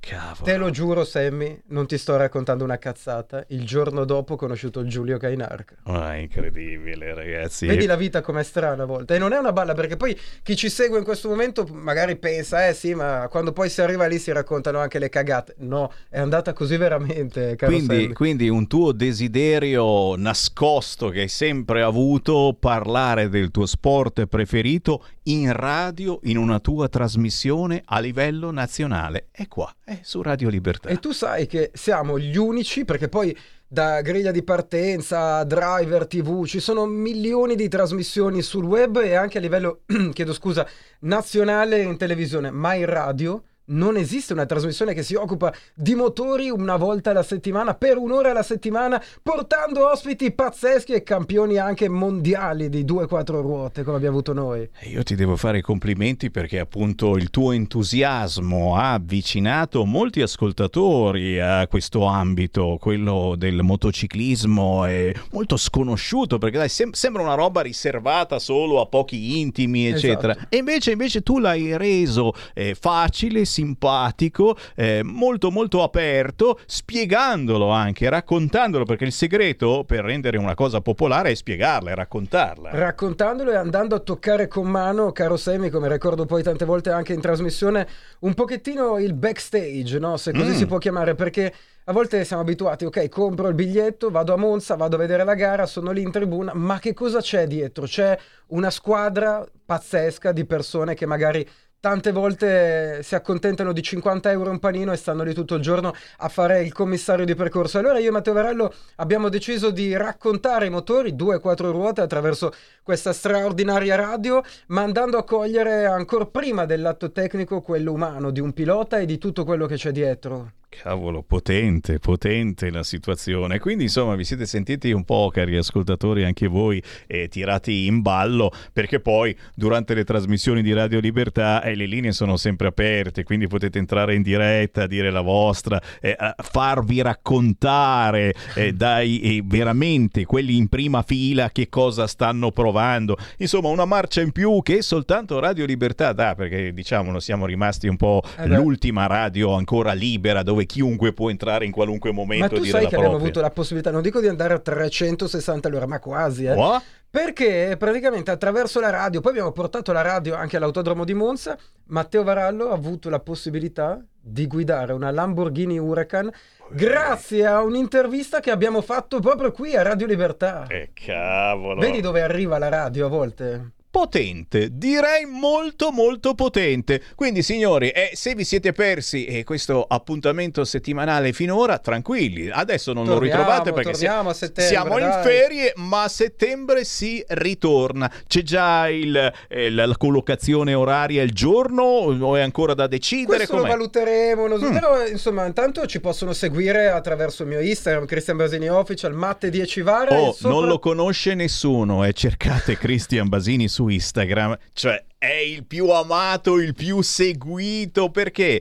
[0.00, 0.44] Cavolo.
[0.44, 3.44] Te lo giuro Sammy, non ti sto raccontando una cazzata.
[3.48, 5.76] Il giorno dopo ho conosciuto il Giulio Cainarca.
[5.82, 7.66] Ah, incredibile ragazzi.
[7.66, 9.16] Vedi la vita com'è strana a volte.
[9.16, 12.66] E non è una balla perché poi chi ci segue in questo momento magari pensa,
[12.66, 15.56] eh sì, ma quando poi si arriva lì si raccontano anche le cagate.
[15.58, 18.12] No, è andata così veramente, caro Quindi, Sammy.
[18.14, 25.52] quindi un tuo desiderio nascosto che hai sempre avuto, parlare del tuo sport preferito in
[25.52, 29.28] radio, in una tua trasmissione a livello nazionale.
[29.30, 30.88] È qua, è su Radio Libertà.
[30.88, 36.44] E tu sai che siamo gli unici, perché poi da griglia di partenza, driver TV,
[36.44, 40.66] ci sono milioni di trasmissioni sul web e anche a livello, chiedo scusa,
[41.00, 46.50] nazionale in televisione, ma in radio non esiste una trasmissione che si occupa di motori
[46.50, 52.68] una volta alla settimana, per un'ora alla settimana, portando ospiti pazzeschi e campioni anche mondiali
[52.68, 54.68] di 2-4 ruote come abbiamo avuto noi.
[54.84, 61.40] Io ti devo fare i complimenti perché appunto il tuo entusiasmo ha avvicinato molti ascoltatori
[61.40, 67.60] a questo ambito, quello del motociclismo è molto sconosciuto perché dai, sem- sembra una roba
[67.60, 70.48] riservata solo a pochi intimi eccetera Esatto.
[70.54, 78.08] e invece, invece tu l'hai reso eh, facile, simpatico, eh, molto molto aperto, spiegandolo anche,
[78.08, 82.70] raccontandolo perché il segreto per rendere una cosa popolare è spiegarla e raccontarla.
[82.72, 87.12] raccontandolo e andando a toccare con mano, caro Semi, come ricordo poi tante volte anche
[87.12, 87.86] in trasmissione,
[88.20, 90.16] un pochettino il backstage, no?
[90.16, 90.54] se così Mm.
[90.54, 91.52] si può chiamare, perché
[91.84, 95.34] a volte siamo abituati, ok, compro il biglietto, vado a Monza, vado a vedere la
[95.34, 97.84] gara, sono lì in tribuna, ma che cosa c'è dietro?
[97.84, 98.16] C'è
[98.48, 101.46] una squadra pazzesca di persone che magari
[101.80, 105.94] tante volte si accontentano di 50 euro un panino e stanno lì tutto il giorno
[106.18, 107.78] a fare il commissario di percorso.
[107.78, 112.02] Allora io e Matteo Varello abbiamo deciso di raccontare i motori, due e quattro ruote,
[112.02, 112.52] attraverso
[112.82, 118.52] questa straordinaria radio, ma andando a cogliere ancora prima dell'atto tecnico quello umano di un
[118.52, 120.59] pilota e di tutto quello che c'è dietro.
[120.70, 123.58] Cavolo, potente, potente la situazione.
[123.58, 128.52] Quindi, insomma, vi siete sentiti un po', cari ascoltatori, anche voi eh, tirati in ballo,
[128.72, 133.48] perché poi durante le trasmissioni di Radio Libertà eh, le linee sono sempre aperte, quindi
[133.48, 140.56] potete entrare in diretta, dire la vostra, eh, farvi raccontare eh, dai eh, veramente quelli
[140.56, 143.18] in prima fila che cosa stanno provando.
[143.38, 147.96] Insomma, una marcia in più che soltanto Radio Libertà dà, perché diciamolo, siamo rimasti un
[147.96, 152.64] po' Eh l'ultima radio ancora libera dove chiunque può entrare in qualunque momento Ma e
[152.64, 153.22] tu sai che abbiamo propria.
[153.24, 156.52] avuto la possibilità, non dico di andare a 360 all'ora, ma quasi, eh.
[156.54, 156.82] What?
[157.10, 162.22] Perché praticamente attraverso la radio, poi abbiamo portato la radio anche all'autodromo di Monza, Matteo
[162.22, 166.30] Varallo ha avuto la possibilità di guidare una Lamborghini Huracan
[166.70, 170.66] grazie a un'intervista che abbiamo fatto proprio qui a Radio Libertà.
[170.68, 171.80] Eh, cavolo.
[171.80, 173.70] Vedi dove arriva la radio a volte?
[173.90, 177.02] Potente, direi molto molto potente.
[177.16, 183.04] Quindi signori, eh, se vi siete persi eh, questo appuntamento settimanale finora, tranquilli, adesso non
[183.04, 188.10] lo Torniamo, ritrovate perché torniamo a settembre, siamo in ferie, ma a settembre si ritorna.
[188.28, 193.38] C'è già il, eh, la la collocazione oraria il giorno o è ancora da decidere?
[193.38, 193.72] Questo lo Com'è?
[193.72, 194.72] valuteremo, non so, Mm.
[194.72, 199.80] però insomma intanto ci possono seguire attraverso il mio Instagram, Cristian Basini Official, Matte 10
[199.82, 200.14] Vara.
[200.16, 205.64] Oh, sopra- non lo conosce nessuno e cercate Cristian Basini su Instagram, cioè è il
[205.64, 208.60] più amato, il più seguito, perché?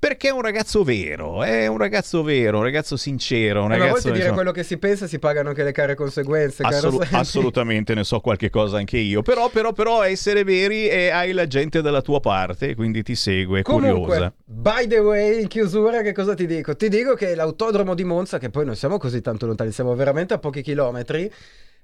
[0.00, 3.84] Perché è un ragazzo vero, è un ragazzo vero, un ragazzo sincero, un Eh, ma
[3.84, 3.92] a ragazzo...
[3.92, 7.92] volte dire insomma, quello che si pensa si pagano anche le care conseguenze, assolu- assolutamente
[7.92, 11.82] ne so qualche cosa anche io, però, però, però essere veri e hai la gente
[11.82, 14.32] dalla tua parte, quindi ti segue, è curiosa.
[14.42, 16.74] By the way, in chiusura, che cosa ti dico?
[16.74, 20.32] Ti dico che l'autodromo di Monza, che poi non siamo così tanto lontani, siamo veramente
[20.32, 21.30] a pochi chilometri,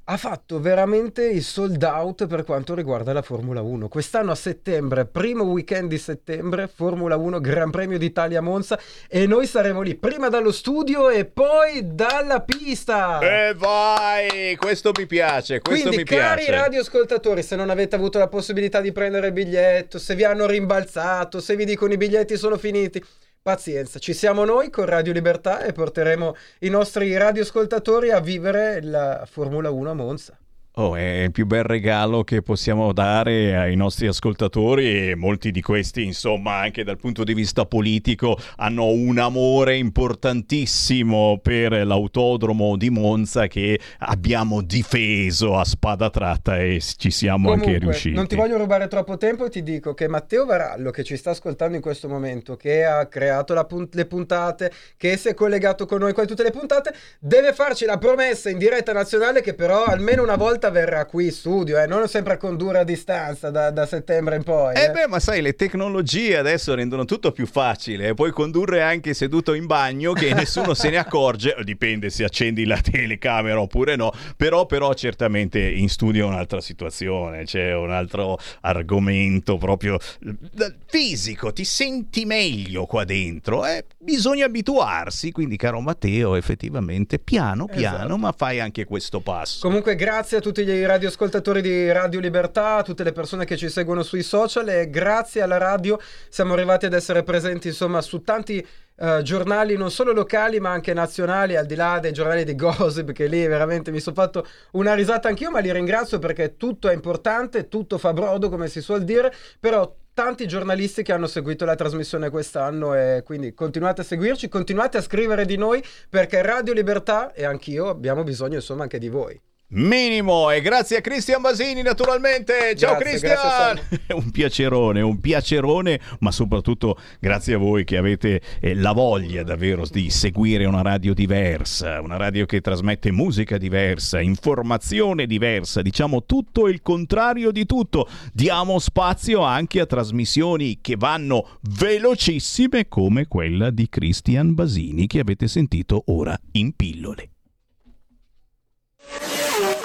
[0.09, 3.89] ha fatto veramente il sold out per quanto riguarda la Formula 1.
[3.89, 8.79] Quest'anno a settembre, primo weekend di settembre, Formula 1 Gran Premio d'Italia Monza
[9.09, 13.19] e noi saremo lì prima dallo studio e poi dalla pista.
[13.19, 16.61] E vai, questo mi piace, questo Quindi, mi cari piace.
[16.61, 21.41] radioascoltatori, se non avete avuto la possibilità di prendere il biglietto, se vi hanno rimbalzato,
[21.41, 23.03] se vi dicono i biglietti sono finiti,
[23.47, 29.25] pazienza, ci siamo noi con Radio Libertà e porteremo i nostri radioascoltatori a vivere la
[29.25, 30.37] Formula 1 a Monza.
[30.79, 35.63] Oh, è il più bel regalo che possiamo dare ai nostri ascoltatori e molti di
[35.63, 42.91] questi, insomma, anche dal punto di vista politico, hanno un amore importantissimo per l'autodromo di
[42.91, 48.15] Monza che abbiamo difeso a spada tratta e ci siamo anche Comunque, riusciti.
[48.15, 51.31] non ti voglio rubare troppo tempo e ti dico che Matteo Varallo, che ci sta
[51.31, 55.87] ascoltando in questo momento, che ha creato la pun- le puntate, che si è collegato
[55.87, 59.55] con noi qua in tutte le puntate, deve farci la promessa in diretta nazionale che
[59.55, 63.51] però almeno una volta verrà qui in studio, eh, non sempre a condurre a distanza
[63.51, 64.75] da, da settembre in poi.
[64.75, 64.91] Eh eh.
[64.91, 68.15] beh, ma sai, le tecnologie adesso rendono tutto più facile.
[68.15, 71.55] Puoi condurre anche seduto in bagno che nessuno se ne accorge.
[71.65, 74.13] Dipende se accendi la telecamera oppure no.
[74.37, 77.45] Però, però, certamente in studio è un'altra situazione.
[77.45, 81.53] C'è un altro argomento proprio eh, fisico.
[81.53, 83.65] Ti senti meglio qua dentro.
[83.67, 83.85] Eh?
[83.99, 85.31] Bisogna abituarsi.
[85.31, 88.17] Quindi, caro Matteo, effettivamente, piano piano, Esatto.
[88.17, 89.59] ma fai anche questo passo.
[89.61, 94.03] Comunque grazie a tutti gli radioascoltatori di Radio Libertà, tutte le persone che ci seguono
[94.03, 95.99] sui social e grazie alla radio
[96.29, 98.67] siamo arrivati ad essere presenti insomma su tanti
[98.99, 103.13] eh, giornali non solo locali ma anche nazionali al di là dei giornali di gossip
[103.13, 106.95] che lì veramente mi sono fatto una risata anch'io ma li ringrazio perché tutto è
[106.95, 111.75] importante, tutto fa brodo come si suol dire, però tanti giornalisti che hanno seguito la
[111.75, 117.35] trasmissione quest'anno e quindi continuate a seguirci, continuate a scrivere di noi perché Radio Libertà
[117.35, 119.39] e anch'io abbiamo bisogno insomma anche di voi.
[119.69, 122.77] Minimo e grazie a Cristian Basini naturalmente.
[122.77, 123.77] Ciao Cristian!
[124.15, 129.85] un piacerone, un piacerone, ma soprattutto grazie a voi che avete eh, la voglia davvero
[129.91, 136.69] di seguire una radio diversa, una radio che trasmette musica diversa, informazione diversa, diciamo tutto
[136.69, 138.09] il contrario di tutto.
[138.33, 145.49] Diamo spazio anche a trasmissioni che vanno velocissime come quella di Cristian Basini che avete
[145.49, 147.31] sentito ora in pillole.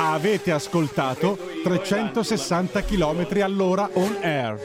[0.03, 4.59] Avete ascoltato 360 km all'ora on air.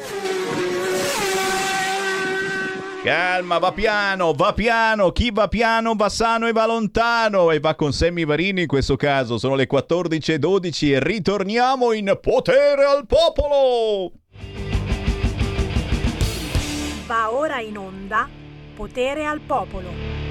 [3.05, 7.75] Calma, va piano, va piano, chi va piano va sano e va lontano e va
[7.75, 14.13] con Sammy Varini in questo caso, sono le 14.12 e ritorniamo in potere al popolo!
[17.07, 18.29] Va ora in onda
[18.77, 20.26] Potere al Popolo.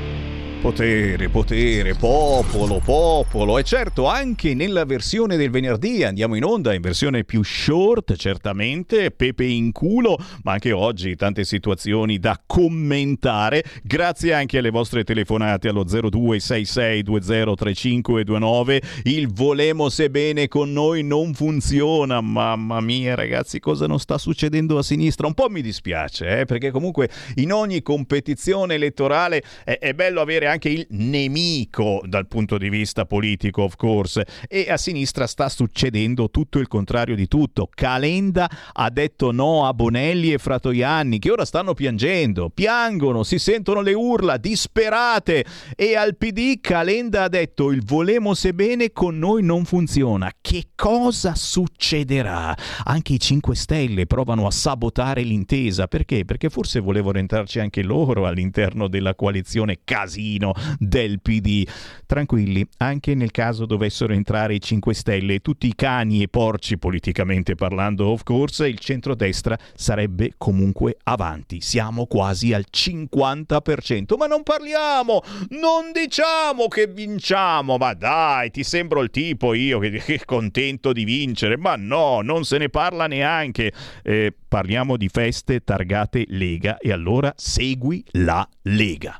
[0.65, 3.59] Potere, potere, popolo, popolo.
[3.59, 9.11] E certo, anche nella versione del venerdì andiamo in onda in versione più short, certamente,
[9.11, 13.63] Pepe in culo, ma anche oggi tante situazioni da commentare.
[13.83, 18.81] Grazie anche alle vostre telefonate allo 0266203529.
[19.03, 22.21] Il volemo se bene con noi non funziona.
[22.21, 25.27] Mamma mia, ragazzi, cosa non sta succedendo a sinistra?
[25.27, 30.47] Un po' mi dispiace, eh, perché comunque in ogni competizione elettorale è, è bello avere
[30.47, 34.25] anche anche il nemico dal punto di vista politico, of course.
[34.47, 37.69] E a sinistra sta succedendo tutto il contrario di tutto.
[37.73, 43.81] Calenda ha detto no a Bonelli e Fratoianni, che ora stanno piangendo, piangono, si sentono
[43.81, 45.45] le urla disperate.
[45.75, 50.31] E al PD Calenda ha detto il volemo se bene con noi non funziona.
[50.39, 52.55] Che cosa succederà?
[52.85, 55.87] Anche i 5 Stelle provano a sabotare l'intesa.
[55.87, 56.23] Perché?
[56.23, 60.44] Perché forse volevano entrarci anche loro all'interno della coalizione Casino
[60.77, 61.67] del PD.
[62.05, 67.55] Tranquilli, anche nel caso dovessero entrare i 5 Stelle, tutti i cani e porci politicamente
[67.55, 71.61] parlando, of course, il centrodestra sarebbe comunque avanti.
[71.61, 79.01] Siamo quasi al 50%, ma non parliamo, non diciamo che vinciamo, ma dai, ti sembro
[79.01, 83.71] il tipo io che, che contento di vincere, ma no, non se ne parla neanche.
[84.03, 89.19] Eh, parliamo di feste targate Lega e allora segui la Lega.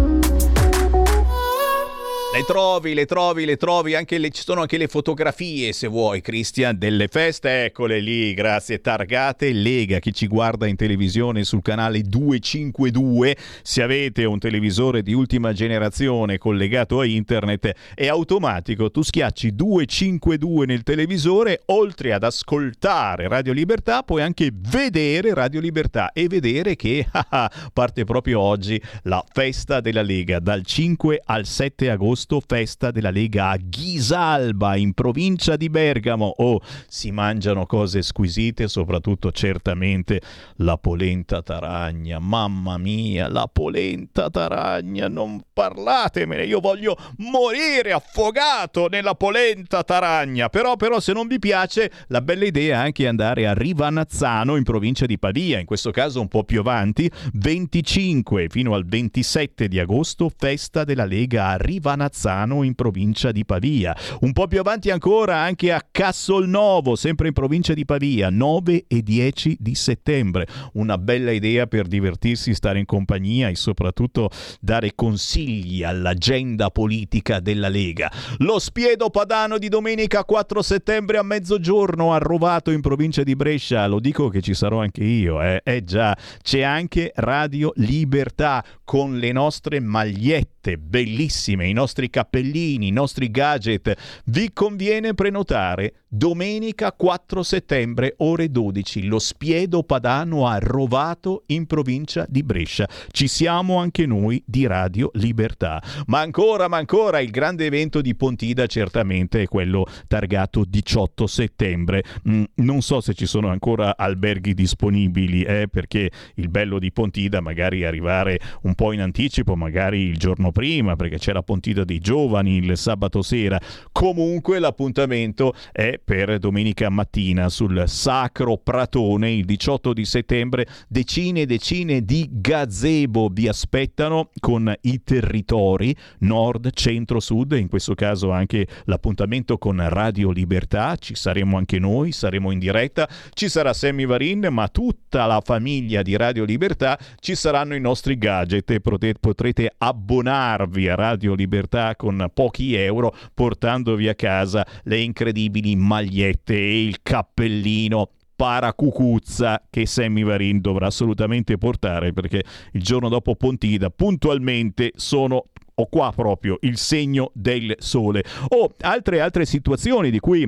[2.33, 6.21] Le trovi, le trovi, le trovi, anche le, ci sono anche le fotografie se vuoi,
[6.21, 9.51] Cristian, delle feste, eccole lì, grazie, targate.
[9.51, 15.51] Lega, chi ci guarda in televisione sul canale 252, se avete un televisore di ultima
[15.51, 23.51] generazione collegato a internet, è automatico, tu schiacci 252 nel televisore, oltre ad ascoltare Radio
[23.51, 27.05] Libertà, puoi anche vedere Radio Libertà e vedere che
[27.73, 33.09] parte proprio oggi la festa della Lega, dal 5 al 7 agosto agosto, festa della
[33.09, 36.33] Lega a Ghisalba, in provincia di Bergamo.
[36.37, 40.21] Oh, si mangiano cose squisite, soprattutto certamente
[40.57, 42.19] la polenta taragna.
[42.19, 50.49] Mamma mia, la polenta taragna, non parlatemene, io voglio morire affogato nella polenta taragna.
[50.49, 54.63] Però, però, se non vi piace, la bella idea è anche andare a Rivanazzano, in
[54.63, 59.79] provincia di Pavia, in questo caso un po' più avanti, 25 fino al 27 di
[59.79, 63.95] agosto, festa della Lega a Rivanazzano Cazzano in provincia di Pavia.
[64.19, 69.01] Un po' più avanti ancora anche a Cassolnovo, sempre in provincia di Pavia, 9 e
[69.01, 70.45] 10 di settembre.
[70.73, 74.29] Una bella idea per divertirsi, stare in compagnia e soprattutto
[74.59, 78.11] dare consigli all'agenda politica della Lega.
[78.39, 83.87] Lo Spiedo Padano di domenica 4 settembre a mezzogiorno a Rovato in provincia di Brescia.
[83.87, 86.15] Lo dico che ci sarò anche io, eh, eh già.
[86.41, 94.21] C'è anche Radio Libertà con le nostre magliette bellissime, i nostri cappellini, i nostri gadget.
[94.25, 102.25] Vi conviene prenotare domenica 4 settembre ore 12, lo Spiedo Padano a Rovato in provincia
[102.27, 102.85] di Brescia.
[103.11, 105.81] Ci siamo anche noi di Radio Libertà.
[106.07, 112.03] Ma ancora, ma ancora, il grande evento di Pontida certamente è quello targato 18 settembre.
[112.27, 117.39] Mm, non so se ci sono ancora alberghi disponibili, eh, perché il bello di Pontida
[117.39, 121.99] magari arrivare un po' in anticipo, magari il giorno prima, perché c'è la Pontida dei
[121.99, 123.57] giovani il sabato sera.
[123.93, 130.67] Comunque l'appuntamento è per domenica mattina sul Sacro Pratone il 18 di settembre.
[130.87, 137.95] Decine e decine di gazebo vi aspettano con i territori nord, centro, sud, in questo
[137.95, 140.95] caso anche l'appuntamento con Radio Libertà.
[140.95, 143.07] Ci saremo anche noi, saremo in diretta.
[143.33, 148.17] Ci sarà Sammy Varin, ma tutta la famiglia di Radio Libertà ci saranno i nostri
[148.17, 155.75] gadget e potrete abbonarvi a Radio Libertà con pochi euro portandovi a casa le incredibili
[155.91, 163.35] magliette e il cappellino paracucuzza che Sammy Varin dovrà assolutamente portare perché il giorno dopo
[163.35, 165.47] Pontida puntualmente sono
[165.89, 168.23] qua proprio il segno del sole.
[168.49, 170.47] O altre altre situazioni di cui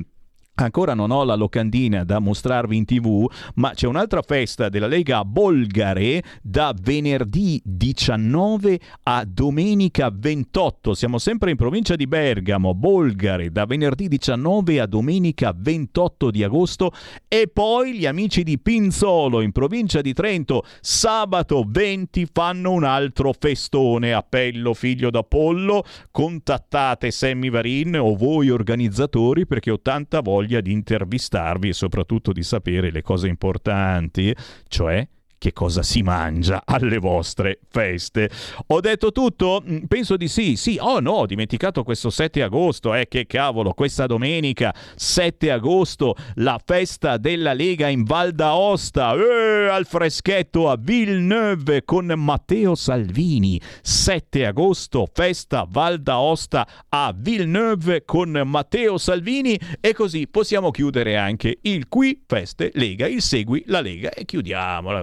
[0.55, 5.25] Ancora non ho la locandina da mostrarvi in tv, ma c'è un'altra festa della Lega
[5.25, 10.93] Bolgare da venerdì 19 a domenica 28.
[10.93, 16.91] Siamo sempre in provincia di Bergamo, Bolgare, da venerdì 19 a domenica 28 di agosto.
[17.27, 23.33] E poi gli amici di Pinzolo, in provincia di Trento, sabato 20 fanno un altro
[23.35, 24.13] festone.
[24.13, 31.69] Appello figlio d'Apollo, contattate Sammy Varin o voi organizzatori perché ho tanta voglia di intervistarvi
[31.69, 34.35] e soprattutto di sapere le cose importanti,
[34.67, 35.07] cioè
[35.43, 38.29] che cosa si mangia alle vostre feste.
[38.67, 39.61] Ho detto tutto?
[39.69, 40.55] Mm, Penso di sì.
[40.55, 46.15] Sì, oh no, ho dimenticato questo 7 agosto, eh, che cavolo, questa domenica 7 agosto,
[46.35, 53.59] la festa della Lega in Val d'Aosta, eh, al freschetto a Villeneuve con Matteo Salvini.
[53.81, 61.57] 7 agosto, festa Val d'Aosta a Villeneuve con Matteo Salvini e così possiamo chiudere anche
[61.63, 65.01] il qui feste Lega, il segui la Lega e chiudiamola.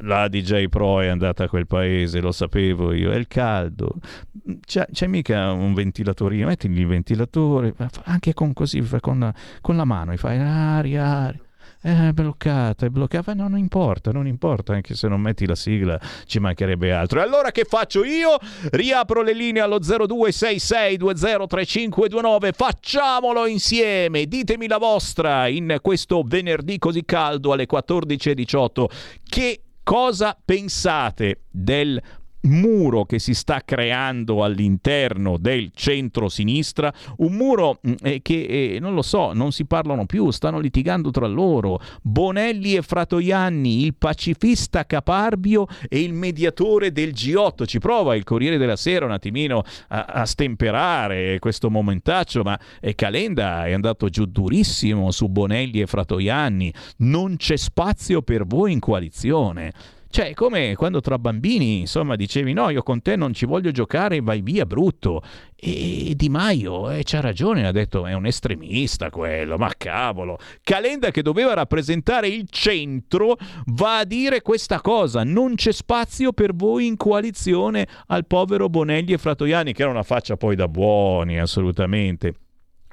[0.00, 3.94] La DJ Pro è andata a quel paese, lo sapevo io, è il caldo.
[4.64, 7.74] C'è, c'è mica un ventilatorino, metti il ventilatore,
[8.04, 11.40] anche con così, con la, con la mano, e fai aria, aria.
[11.80, 13.34] È bloccata, è bloccata.
[13.34, 15.96] No, non importa, non importa, anche se non metti la sigla
[16.26, 17.20] ci mancherebbe altro.
[17.20, 18.36] E allora che faccio io?
[18.70, 22.50] Riapro le linee allo 0266203529.
[22.52, 24.26] Facciamolo insieme.
[24.26, 28.86] Ditemi la vostra in questo venerdì così caldo alle 14.18.
[29.22, 31.98] Che cosa pensate del
[32.42, 38.94] muro che si sta creando all'interno del centro-sinistra, un muro mm, eh, che eh, non
[38.94, 41.80] lo so, non si parlano più, stanno litigando tra loro.
[42.02, 47.66] Bonelli e Fratoianni, il pacifista Caparbio e il mediatore del G8.
[47.66, 52.94] Ci prova il Corriere della Sera un attimino a, a stemperare questo momentaccio, ma eh,
[52.94, 56.72] Calenda è andato giù durissimo su Bonelli e Fratoianni.
[56.98, 59.72] Non c'è spazio per voi in coalizione.
[60.10, 64.20] Cioè, come quando tra bambini, insomma, dicevi no, io con te non ci voglio giocare,
[64.20, 65.22] vai via, brutto.
[65.54, 70.38] E Di Maio eh, c'ha ragione, ha detto è un estremista quello, ma cavolo.
[70.62, 73.36] Calenda che doveva rappresentare il centro
[73.66, 79.12] va a dire questa cosa, non c'è spazio per voi in coalizione al povero Bonelli
[79.12, 82.34] e Fratoiani, che era una faccia poi da buoni, assolutamente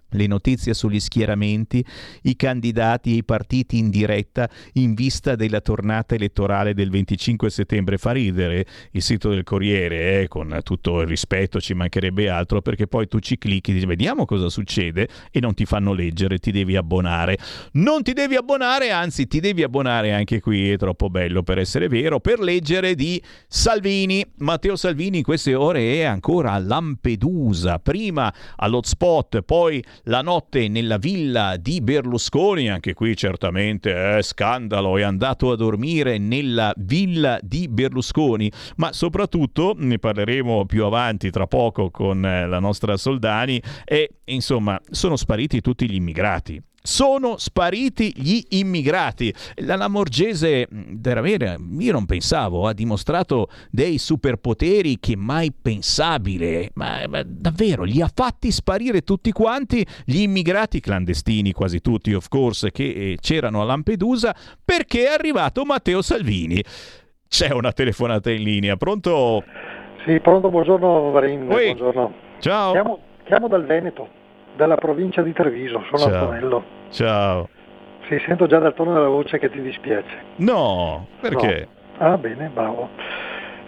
[0.10, 1.84] le notizie sugli schieramenti,
[2.24, 7.98] i candidati e i partiti in diretta in vista della tornata elettorale del 25 settembre.
[7.98, 12.88] Fa ridere il sito del Corriere, eh, con tutto il rispetto, ci mancherebbe altro, perché
[12.88, 16.76] poi tu ci clicchi, dici vediamo cosa succede e non ti fanno leggere, ti devi
[16.76, 17.38] abbonare.
[17.74, 21.88] Non ti devi abbonare, anzi ti devi abbonare anche qui, è troppo bello per essere
[21.88, 24.26] vero, per leggere di Salvini.
[24.38, 30.98] Matteo Salvini in queste ore è ancora a Lampedusa, prima all'hotspot, poi la notte nella
[30.98, 37.68] villa di Berlusconi, anche qui certamente è scandalo, è andato a dormire nella villa di
[37.68, 44.18] Berlusconi, ma soprattutto ne parleremo più avanti tra poco con eh, la nostra Soldani e
[44.26, 49.34] insomma sono spariti tutti gli immigrati sono spariti gli immigrati.
[49.56, 57.22] La Lamorgese, veramente, io non pensavo, ha dimostrato dei superpoteri che mai pensabile, ma, ma,
[57.26, 62.84] davvero li ha fatti sparire tutti quanti gli immigrati clandestini, quasi tutti, of course, che
[62.84, 66.64] eh, c'erano a Lampedusa, perché è arrivato Matteo Salvini.
[67.28, 69.44] C'è una telefonata in linea, pronto?
[70.06, 72.14] Sì, pronto, buongiorno Varin, buongiorno.
[72.40, 72.72] Ciao.
[72.72, 74.24] Chiamo, chiamo dal Veneto
[74.56, 76.14] dalla provincia di Treviso, sono Ciao.
[76.14, 76.64] Antonello.
[76.90, 77.50] Ciao.
[78.08, 80.16] Sì, sento già dal tono della voce che ti dispiace.
[80.38, 81.68] No, perché?
[81.98, 82.06] No.
[82.06, 82.90] Ah, bene, bravo.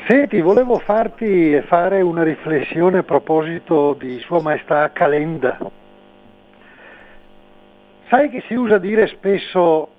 [0.08, 5.58] Senti, volevo farti fare una riflessione a proposito di Sua Maestà Calenda.
[8.10, 9.90] Sai che si usa dire spesso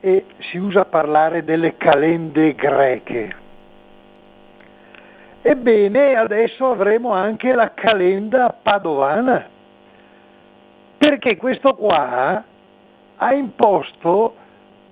[0.00, 3.36] e si usa parlare delle calende greche.
[5.40, 9.48] Ebbene, adesso avremo anche la calenda padovana
[11.02, 12.44] perché questo qua
[13.16, 14.36] ha imposto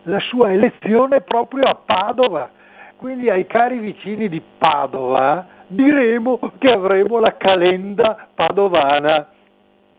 [0.02, 2.50] la sua elezione proprio a Padova.
[2.96, 9.28] Quindi ai cari vicini di Padova diremo che avremo la calenda padovana.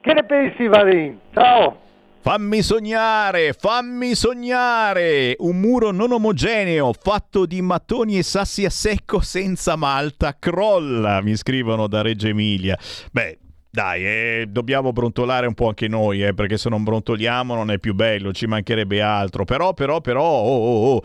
[0.02, 1.18] Che ne pensi Varin?
[1.34, 1.78] Ciao!
[2.20, 5.36] Fammi sognare, fammi sognare!
[5.40, 11.38] Un muro non omogeneo, fatto di mattoni e sassi a secco senza malta, crolla, mi
[11.38, 12.78] scrivono da Reggio Emilia.
[13.12, 13.40] Beh,
[13.72, 17.80] dai, eh, dobbiamo brontolare un po' anche noi, eh, perché se non brontoliamo non è
[17.80, 19.46] più bello, ci mancherebbe altro.
[19.46, 21.04] Però, però, però, oh, oh, oh,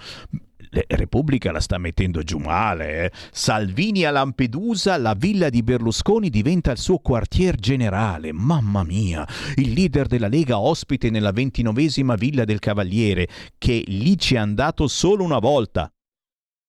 [0.88, 3.04] Repubblica la sta mettendo giù male.
[3.04, 3.12] eh.
[3.30, 8.32] Salvini a Lampedusa, la villa di Berlusconi diventa il suo quartier generale.
[8.32, 9.26] Mamma mia,
[9.56, 13.28] il leader della Lega ospite nella ventinovesima villa del Cavaliere,
[13.58, 15.90] che lì ci è andato solo una volta.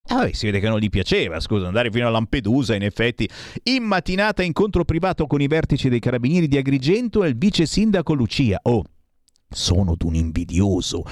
[0.10, 3.30] Ah, vabbè, si vede che non gli piaceva, scusa, andare fino a Lampedusa, in effetti.
[3.64, 8.14] In mattinata incontro privato con i vertici dei carabinieri di Agrigento e il vice sindaco
[8.14, 8.60] Lucia.
[8.64, 8.84] Oh,
[9.50, 11.04] sono d'un invidioso.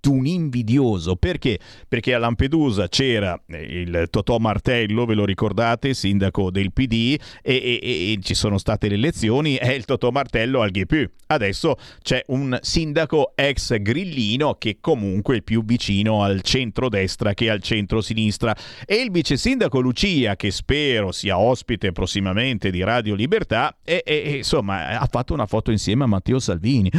[0.00, 1.58] D'un invidioso perché?
[1.86, 7.54] Perché a Lampedusa c'era eh, il Totò Martello, ve lo ricordate, sindaco del PD, e,
[7.54, 11.08] e- e- ci sono state le elezioni, è il Totò Martello al GPU.
[11.26, 17.62] Adesso c'è un sindaco ex grillino che comunque è più vicino al centro-destra che al
[17.62, 24.02] centro-sinistra e il vice sindaco Lucia, che spero sia ospite prossimamente di Radio Libertà, e-
[24.04, 26.90] e, insomma ha fatto una foto insieme a Matteo Salvini.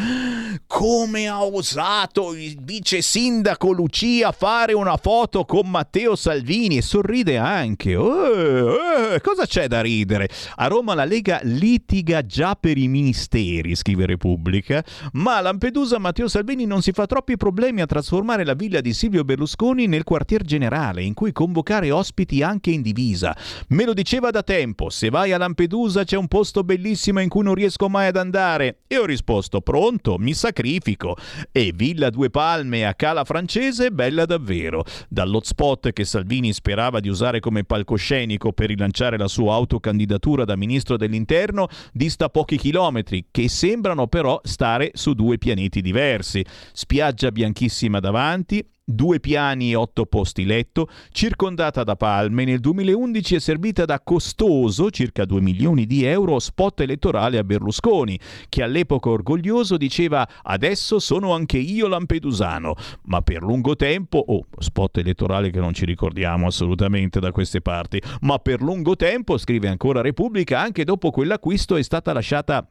[0.67, 7.37] Come ha osato il vice sindaco Lucia fare una foto con Matteo Salvini e sorride
[7.37, 7.91] anche.
[7.91, 10.29] Eh, eh, cosa c'è da ridere?
[10.55, 14.83] A Roma la Lega litiga già per i ministeri, scrive Repubblica,
[15.13, 18.93] ma a Lampedusa Matteo Salvini non si fa troppi problemi a trasformare la villa di
[18.93, 23.35] Silvio Berlusconi nel quartier generale, in cui convocare ospiti anche in divisa.
[23.69, 27.43] Me lo diceva da tempo, se vai a Lampedusa c'è un posto bellissimo in cui
[27.43, 28.79] non riesco mai ad andare.
[28.87, 31.15] E ho risposto, pronto, mi sacrifico.
[31.51, 34.83] E Villa Due Palme a Cala Francese, bella davvero.
[35.07, 40.97] Dall'hotspot che Salvini sperava di usare come palcoscenico per rilanciare la sua autocandidatura da ministro
[40.97, 46.43] dell'interno, dista pochi chilometri, che sembrano però stare su due pianeti diversi.
[46.73, 53.39] Spiaggia bianchissima davanti, Due piani e otto posti letto, circondata da palme, nel 2011 è
[53.39, 58.19] servita da costoso, circa 2 milioni di euro, spot elettorale a Berlusconi,
[58.49, 64.97] che all'epoca orgoglioso diceva adesso sono anche io lampedusano, ma per lungo tempo, oh, spot
[64.97, 70.01] elettorale che non ci ricordiamo assolutamente da queste parti, ma per lungo tempo, scrive ancora
[70.01, 72.67] Repubblica, anche dopo quell'acquisto è stata lasciata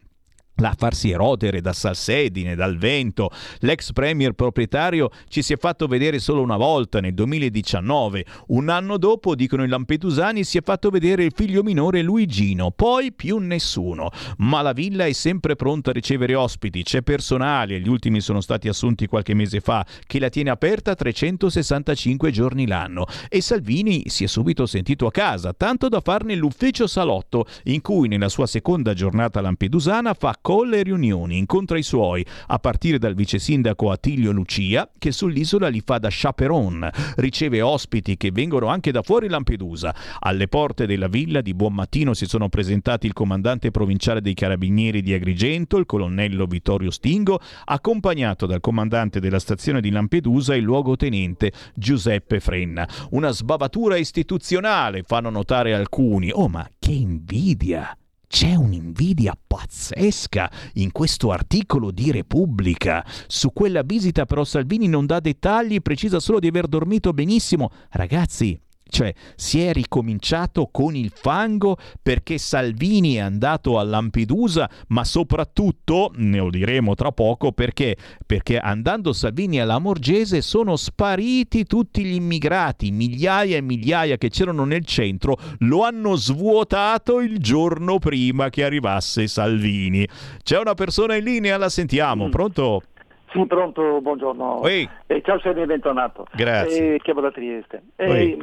[0.69, 3.31] a farsi erodere da salsedine, dal vento.
[3.61, 8.25] L'ex premier proprietario ci si è fatto vedere solo una volta nel 2019.
[8.49, 13.13] Un anno dopo, dicono i lampedusani, si è fatto vedere il figlio minore Luigino, poi
[13.13, 14.11] più nessuno.
[14.39, 18.69] Ma la villa è sempre pronta a ricevere ospiti, c'è personale, gli ultimi sono stati
[18.69, 23.07] assunti qualche mese fa, che la tiene aperta 365 giorni l'anno.
[23.29, 28.09] E Salvini si è subito sentito a casa, tanto da farne l'ufficio salotto, in cui
[28.09, 33.15] nella sua seconda giornata lampedusana fa call e riunioni, incontra i suoi, a partire dal
[33.15, 38.91] vice sindaco Attilio Lucia, che sull'isola li fa da chaperon, riceve ospiti che vengono anche
[38.91, 39.95] da fuori Lampedusa.
[40.19, 45.03] Alle porte della villa di buon mattino si sono presentati il comandante provinciale dei carabinieri
[45.03, 51.53] di Agrigento, il colonnello Vittorio Stingo, accompagnato dal comandante della stazione di Lampedusa, il luogotenente
[51.77, 52.89] Giuseppe Frenna.
[53.11, 56.33] Una sbavatura istituzionale, fanno notare alcuni.
[56.33, 57.95] Oh, ma che invidia!
[58.33, 63.05] C'è un'invidia pazzesca in questo articolo di Repubblica.
[63.27, 67.73] Su quella visita però Salvini non dà dettagli, precisa solo di aver dormito benissimo.
[67.91, 68.57] Ragazzi,
[68.91, 76.13] cioè si è ricominciato con il fango perché Salvini è andato a Lampedusa, ma soprattutto,
[76.17, 77.97] ne lo diremo tra poco, perché?
[78.27, 84.65] Perché andando Salvini alla Morgese sono spariti tutti gli immigrati, migliaia e migliaia che c'erano
[84.65, 90.07] nel centro, lo hanno svuotato il giorno prima che arrivasse Salvini.
[90.43, 92.83] C'è una persona in linea, la sentiamo, pronto?
[93.33, 94.65] Sì, pronto, buongiorno.
[94.65, 94.89] Ehi.
[95.07, 96.27] Eh, ciao, sei bentornato.
[96.33, 96.95] Grazie.
[96.95, 97.83] Eh, chiamo da Trieste.
[97.95, 98.37] Eh,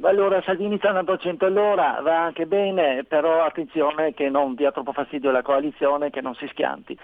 [0.00, 4.72] allora, Salvini sta andando a 100 all'ora, va anche bene, però attenzione che non dia
[4.72, 6.96] troppo fastidio alla coalizione, che non si schianti.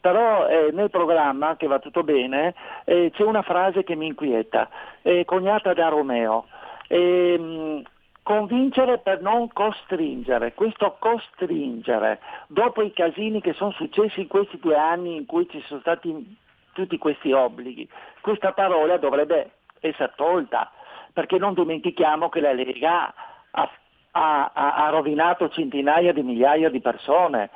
[0.00, 2.54] Però eh, nel programma, che va tutto bene,
[2.84, 4.68] eh, c'è una frase che mi inquieta,
[5.02, 6.46] eh, coniata da Romeo.
[6.86, 7.82] Ehm,
[8.24, 14.76] Convincere per non costringere, questo costringere, dopo i casini che sono successi in questi due
[14.76, 16.34] anni in cui ci sono stati
[16.74, 17.88] tutti questi obblighi,
[18.20, 20.70] questa parola dovrebbe essere tolta,
[21.12, 23.14] perché non dimentichiamo che la Lega
[23.52, 23.70] ha,
[24.10, 27.50] ha- ha- rovinato centinaia di migliaia di persone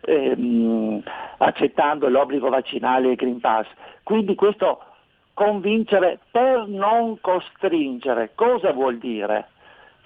[0.00, 1.02] ehm,
[1.38, 3.66] accettando l'obbligo vaccinale e il Green Pass.
[4.02, 4.82] Quindi questo
[5.34, 9.48] convincere per non costringere, cosa vuol dire?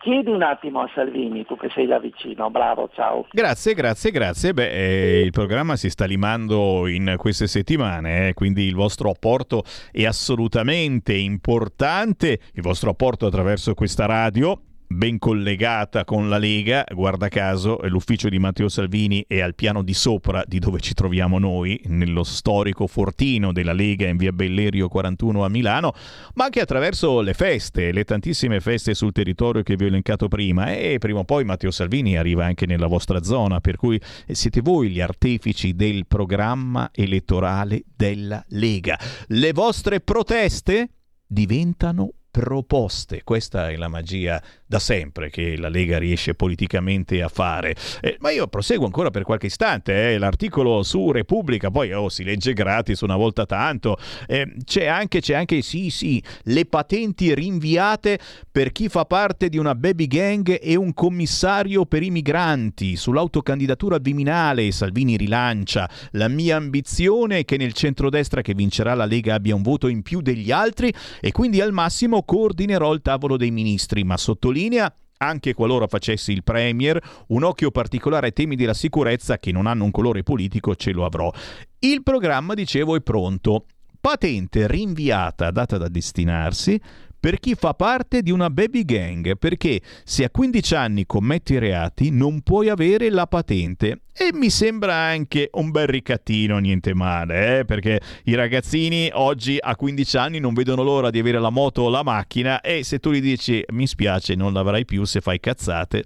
[0.06, 3.26] Chiedi un attimo a Salvini, tu che sei là vicino, bravo, ciao.
[3.32, 4.54] Grazie, grazie, grazie.
[4.54, 9.64] Beh, eh, il programma si sta limando in queste settimane, eh, quindi il vostro apporto
[9.90, 17.28] è assolutamente importante, il vostro apporto attraverso questa radio ben collegata con la Lega, guarda
[17.28, 21.80] caso l'ufficio di Matteo Salvini è al piano di sopra di dove ci troviamo noi,
[21.86, 25.92] nello storico fortino della Lega in via Bellerio 41 a Milano,
[26.34, 30.72] ma anche attraverso le feste, le tantissime feste sul territorio che vi ho elencato prima
[30.72, 34.90] e prima o poi Matteo Salvini arriva anche nella vostra zona, per cui siete voi
[34.90, 38.98] gli artefici del programma elettorale della Lega.
[39.28, 40.90] Le vostre proteste
[41.26, 43.22] diventano proposte.
[43.24, 47.74] Questa è la magia da sempre che la Lega riesce politicamente a fare.
[48.02, 50.12] Eh, ma io proseguo ancora per qualche istante.
[50.12, 50.18] Eh.
[50.18, 53.96] L'articolo su Repubblica, poi oh, si legge gratis una volta tanto.
[54.26, 58.18] Eh, c'è, anche, c'è anche, sì, sì, le patenti rinviate
[58.52, 62.96] per chi fa parte di una baby gang e un commissario per i migranti.
[62.96, 65.88] Sull'autocandidatura al Viminale, Salvini rilancia.
[66.10, 70.02] La mia ambizione è che nel centrodestra che vincerà la Lega abbia un voto in
[70.02, 75.54] più degli altri e quindi al massimo coordinerò il tavolo dei ministri, ma sottolinea anche
[75.54, 79.90] qualora facessi il Premier, un occhio particolare ai temi della sicurezza che non hanno un
[79.90, 81.32] colore politico ce lo avrò.
[81.78, 83.64] Il programma, dicevo, è pronto.
[83.98, 86.78] Patente rinviata, data da destinarsi,
[87.18, 92.10] per chi fa parte di una baby gang, perché se a 15 anni commetti reati
[92.10, 97.64] non puoi avere la patente e mi sembra anche un bel ricattino, niente male, eh?
[97.66, 101.90] perché i ragazzini oggi a 15 anni non vedono l'ora di avere la moto o
[101.90, 106.02] la macchina e se tu gli dici mi spiace non l'avrai più se fai cazzate.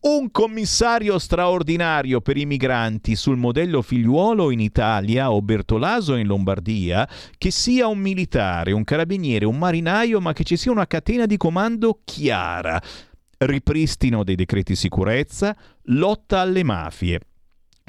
[0.00, 7.06] Un commissario straordinario per i migranti sul modello figliuolo in Italia o Bertolaso in Lombardia,
[7.36, 11.36] che sia un militare, un carabiniere, un marinaio, ma che ci sia una catena di
[11.36, 12.80] comando chiara.
[13.36, 15.54] Ripristino dei decreti sicurezza,
[15.84, 17.20] lotta alle mafie.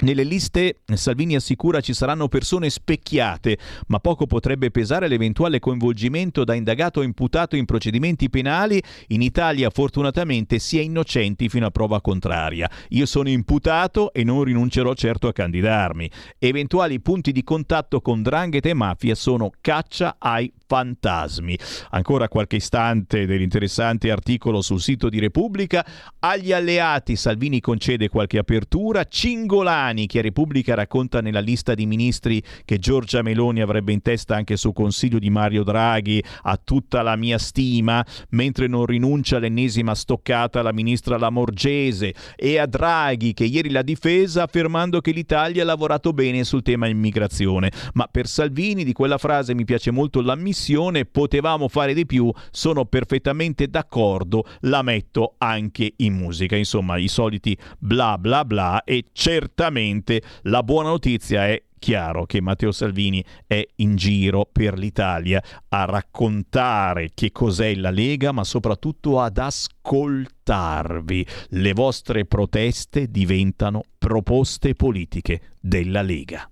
[0.02, 3.56] Nelle liste Salvini assicura ci saranno persone specchiate,
[3.86, 8.82] ma poco potrebbe pesare l'eventuale coinvolgimento da indagato o imputato in procedimenti penali.
[9.08, 12.68] In Italia fortunatamente si è innocenti fino a prova contraria.
[12.88, 16.10] Io sono imputato e non rinuncerò certo a candidarmi.
[16.36, 21.58] Eventuali punti di contatto con drangheta e mafia sono caccia ai fantasmi.
[21.90, 25.84] Ancora qualche istante dell'interessante articolo sul sito di Repubblica.
[26.20, 29.04] Agli alleati Salvini concede qualche apertura.
[29.04, 34.56] Cingolani, che Repubblica racconta nella lista di ministri che Giorgia Meloni avrebbe in testa anche
[34.56, 40.60] sul consiglio di Mario Draghi, ha tutta la mia stima, mentre non rinuncia all'ennesima stoccata
[40.60, 46.14] alla ministra Lamorgese e a Draghi che ieri l'ha difesa affermando che l'Italia ha lavorato
[46.14, 47.70] bene sul tema immigrazione.
[47.92, 50.60] Ma per Salvini di quella frase mi piace molto l'ammissione
[51.10, 56.56] potevamo fare di più, sono perfettamente d'accordo, la metto anche in musica.
[56.56, 62.70] Insomma, i soliti bla bla bla e certamente la buona notizia è chiaro che Matteo
[62.70, 69.36] Salvini è in giro per l'Italia a raccontare che cos'è la Lega, ma soprattutto ad
[69.38, 71.26] ascoltarvi.
[71.48, 76.51] Le vostre proteste diventano proposte politiche della Lega.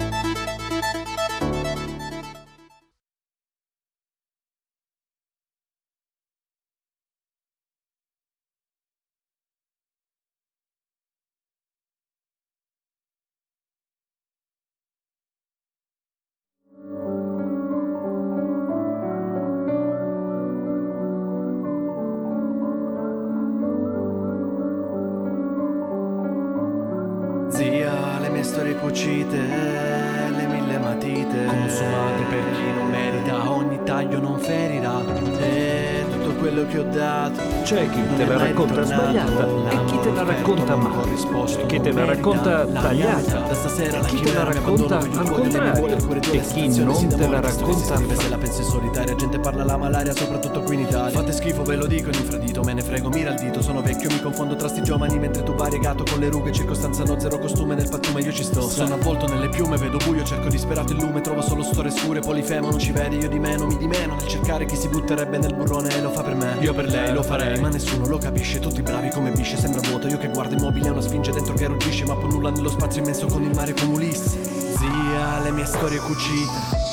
[47.77, 49.15] Scrive se la pensi solitaria.
[49.15, 51.09] Gente parla la malaria soprattutto qui in Italia.
[51.11, 53.61] Fate schifo ve lo dico in infradito me ne frego mira il dito.
[53.61, 57.19] Sono vecchio mi confondo tra sti giovani mentre tu variegato con le rughe circostanza no
[57.19, 58.61] zero costume nel pattume io ci sto.
[58.61, 62.69] Sono avvolto nelle piume vedo buio cerco disperato il lume trovo solo storie scure polifemo
[62.69, 65.55] non ci vedi io di meno mi di meno nel cercare chi si butterebbe nel
[65.55, 66.57] burrone e lo fa per me.
[66.59, 70.07] Io per lei lo farei ma nessuno lo capisce tutti bravi come bisce sembra vuoto
[70.07, 73.27] io che guardo immobile una sfinge dentro che ruggisce ma poi nulla nello spazio immenso
[73.27, 74.39] con il mare come Ulisse.
[74.77, 76.90] Zia le mie storie cucite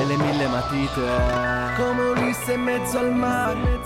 [0.00, 1.00] e le mille matite.
[1.76, 3.80] Come Ulisse in mezzo al mare.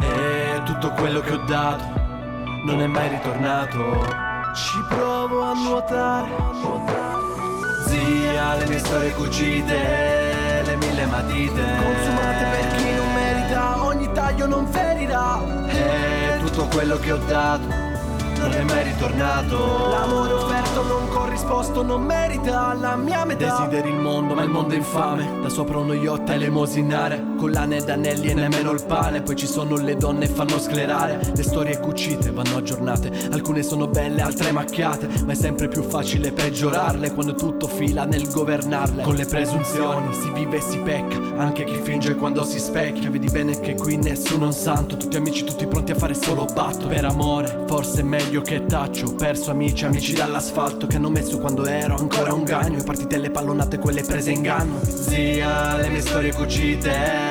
[0.00, 1.84] E tutto quello che ho dato
[2.64, 4.06] non è mai ritornato.
[4.54, 6.28] Ci provo a nuotare.
[7.86, 11.62] Zia le mie storie cucite le mille matite.
[11.82, 15.40] Consumate per chi non merita ogni taglio non ferirà.
[15.68, 17.87] E tutto quello che ho dato
[18.38, 19.88] non è mai ritornato.
[19.90, 23.58] L'amore offerto non corrisposto non merita la mia metà.
[23.58, 25.40] Desideri il mondo, ma il mondo è infame.
[25.42, 29.22] Da sopra uno yacht a elemosinare, collane ed anelli e nemmeno il pane.
[29.22, 31.20] Poi ci sono le donne e fanno sclerare.
[31.34, 33.10] Le storie cucite vanno aggiornate.
[33.30, 35.08] Alcune sono belle, altre macchiate.
[35.24, 39.02] Ma è sempre più facile peggiorarle quando tutto fila nel governarle.
[39.02, 41.16] Con le presunzioni si vive e si pecca.
[41.36, 43.08] Anche chi finge quando si specchia.
[43.08, 44.96] Vedi bene che qui nessuno è un santo.
[44.96, 46.88] Tutti amici, tutti pronti a fare solo batto.
[46.88, 49.06] Per amore, forse è meglio che taccio.
[49.06, 52.82] Ho perso amici, amici dall'asfalto che hanno messo quando ero ancora un gagno.
[52.82, 54.80] Partite le pallonate, quelle prese in ganno.
[54.82, 57.27] Zia, le mie storie cucite,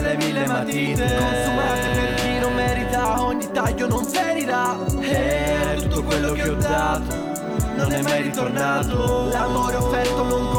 [0.00, 1.16] le mille matite.
[1.18, 4.76] Consumate per chi non merita, ogni taglio non ferirà.
[5.00, 7.34] E tutto quello che ho dato
[7.76, 9.28] non è mai ritornato.
[9.28, 10.55] L'amore offerto non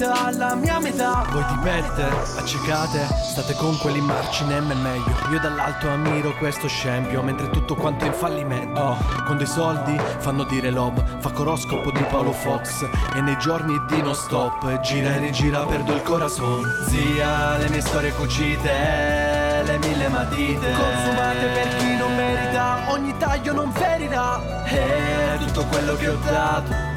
[0.00, 1.24] non merita la mia metà.
[1.30, 2.08] Voi di pette,
[2.38, 5.12] accecate, state con quelli marci, nemmeno meglio.
[5.30, 8.80] Io dall'alto ammiro questo scempio, mentre tutto quanto è in fallimento.
[8.80, 8.96] Oh,
[9.26, 12.86] con dei soldi fanno dire love, fa coroscopo di Paolo Fox.
[13.14, 16.64] E nei giorni di non stop, gira e rigira, perdo il corazon.
[16.88, 20.72] Zia, le mie storie cucite, le mille matite.
[20.72, 24.64] Consumate per chi non merita, ogni taglio non ferirà.
[24.64, 26.90] E tutto quello che ho dato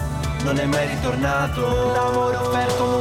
[0.43, 1.93] non è mai ritornato.
[1.93, 2.92] L'amore offerto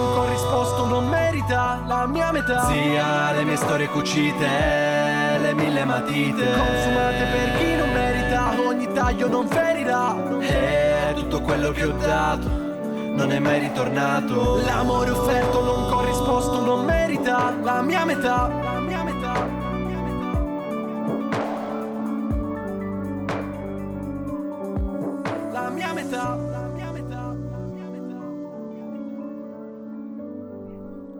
[0.93, 2.66] non merita la mia metà.
[2.66, 6.44] Zia, le mie storie cucite, le mille matite.
[6.52, 10.14] Consumate per chi non merita, ogni taglio non ferirà.
[10.40, 14.60] E tutto quello che ho dato non è mai ritornato.
[14.66, 18.51] L'amore offerto non corrisposto non merita la mia metà.
[18.62, 19.62] La mia metà.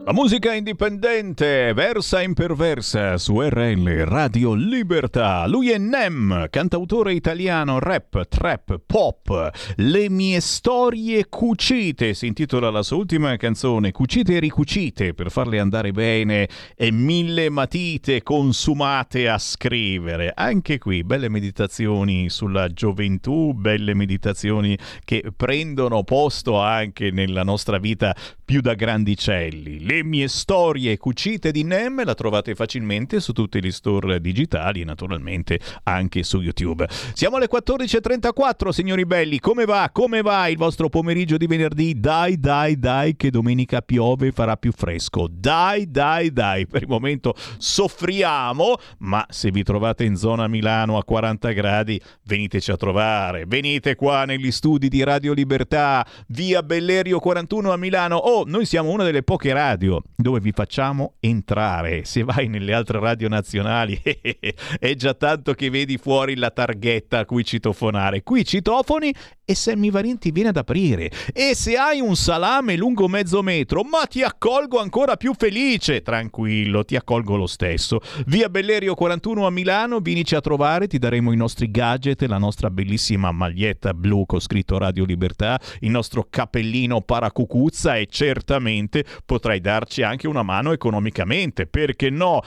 [0.04, 5.46] La musica indipendente, versa imperversa su RL Radio Libertà.
[5.46, 9.50] Lui è Nem, cantautore italiano, rap, trap, pop.
[9.76, 15.60] Le mie storie cucite si intitola la sua ultima canzone, Cucite e ricucite per farle
[15.60, 20.32] andare bene e mille matite consumate a scrivere.
[20.34, 28.12] Anche qui belle meditazioni sulla gioventù, belle meditazioni che prendono posto anche nella nostra vita
[28.44, 29.90] più da grandicelli.
[29.93, 34.85] Le mie storie cucite di Nem la trovate facilmente su tutti gli store digitali e
[34.85, 36.89] naturalmente anche su YouTube.
[37.12, 39.39] Siamo alle 14.34, signori belli.
[39.39, 39.90] Come va?
[39.93, 42.01] Come va il vostro pomeriggio di venerdì?
[42.01, 45.28] Dai, dai, dai, che domenica piove e farà più fresco.
[45.31, 46.66] Dai, dai, dai.
[46.66, 52.70] Per il momento soffriamo, ma se vi trovate in zona Milano a 40 gradi, veniteci
[52.70, 53.44] a trovare.
[53.47, 58.16] Venite qua negli studi di Radio Libertà, via Bellerio 41 a Milano.
[58.16, 59.81] Oh, noi siamo una delle poche radio
[60.16, 62.04] dove vi facciamo entrare.
[62.04, 64.00] Se vai nelle altre radio nazionali
[64.78, 68.22] è già tanto che vedi fuori la targhetta a cui citofonare.
[68.22, 69.12] Qui citofoni
[69.44, 71.10] e Sammy Varin ti viene ad aprire.
[71.32, 76.02] E se hai un salame lungo mezzo metro, ma ti accolgo ancora più felice.
[76.02, 78.00] Tranquillo, ti accolgo lo stesso.
[78.26, 82.70] Via Bellerio 41 a Milano, vienici a trovare, ti daremo i nostri gadget, la nostra
[82.70, 90.02] bellissima maglietta blu con scritto Radio Libertà, il nostro cappellino paracucuzza e certamente potrai darci
[90.02, 92.42] anche una mano economicamente, perché no?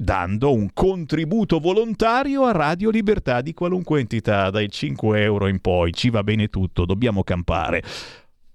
[0.00, 5.92] dando un contributo volontario a Radio Libertà di qualunque entità, dai 5 euro in poi,
[5.92, 7.82] ci va bene tutto, dobbiamo campare.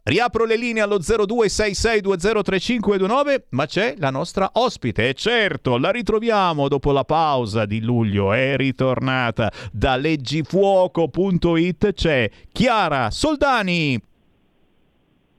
[0.04, 6.94] Riapro le linee allo 0266203529, ma c'è la nostra ospite, e certo, la ritroviamo dopo
[6.94, 14.02] la pausa di luglio, è ritornata da leggifuoco.it, c'è Chiara Soldani.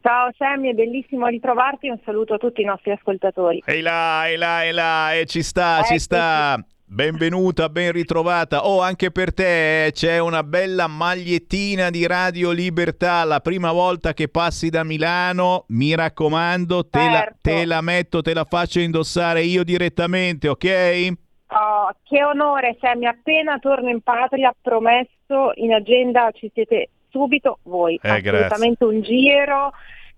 [0.06, 3.62] Ciao Sammy, è bellissimo ritrovarti, un saluto a tutti i nostri ascoltatori.
[3.64, 6.62] Ehi là, ehi là, ehi là, e ci sta, ci sta.
[6.84, 8.66] Benvenuta, ben ritrovata.
[8.68, 13.24] Oh, anche per te eh, c'è una bella magliettina di Radio Libertà.
[13.24, 17.38] La prima volta che passi da Milano, mi raccomando, te, la, Certo.
[17.40, 21.12] te la metto, te la faccio indossare io direttamente, ok?
[21.46, 27.94] Oh, che onore Sammy, appena torno in patria, promesso, in agenda ci siete subito voi.
[28.02, 28.46] Eh, grazie.
[28.46, 29.72] Assolutamente un giro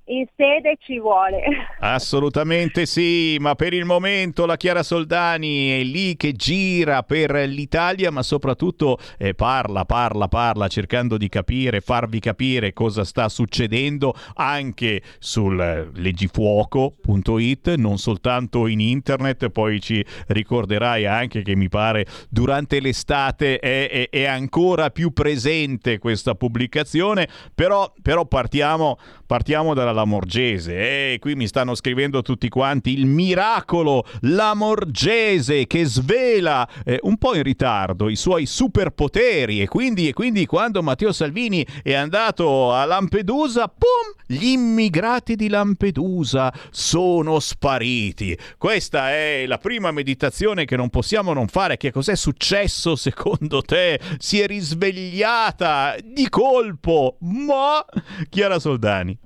[0.06, 1.42] in sede ci vuole.
[1.80, 8.10] Assolutamente sì, ma per il momento la Chiara Soldani è lì che gira per l'Italia,
[8.10, 15.02] ma soprattutto eh, parla, parla, parla, cercando di capire, farvi capire cosa sta succedendo anche
[15.18, 23.58] sul leggifuoco.it, non soltanto in internet, poi ci ricorderai anche che mi pare durante l'estate
[23.58, 31.14] è, è- è ancora più presente questa pubblicazione, però, però partiamo, partiamo dalla Lamorgese.
[31.14, 37.34] E qui mi stanno scrivendo tutti quanti il miracolo Lamorgese che svela eh, un po'
[37.34, 42.84] in ritardo i suoi superpoteri e quindi, e quindi quando Matteo Salvini è andato a
[42.84, 48.36] Lampedusa, pum, gli immigrati di Lampedusa sono spariti.
[48.58, 51.76] Questa è la prima meditazione che non possiamo non fare.
[51.76, 53.98] Che cos'è successo secondo te?
[54.18, 57.84] Si è risvegliata di colpo, ma
[58.28, 59.18] Chiara Soldani.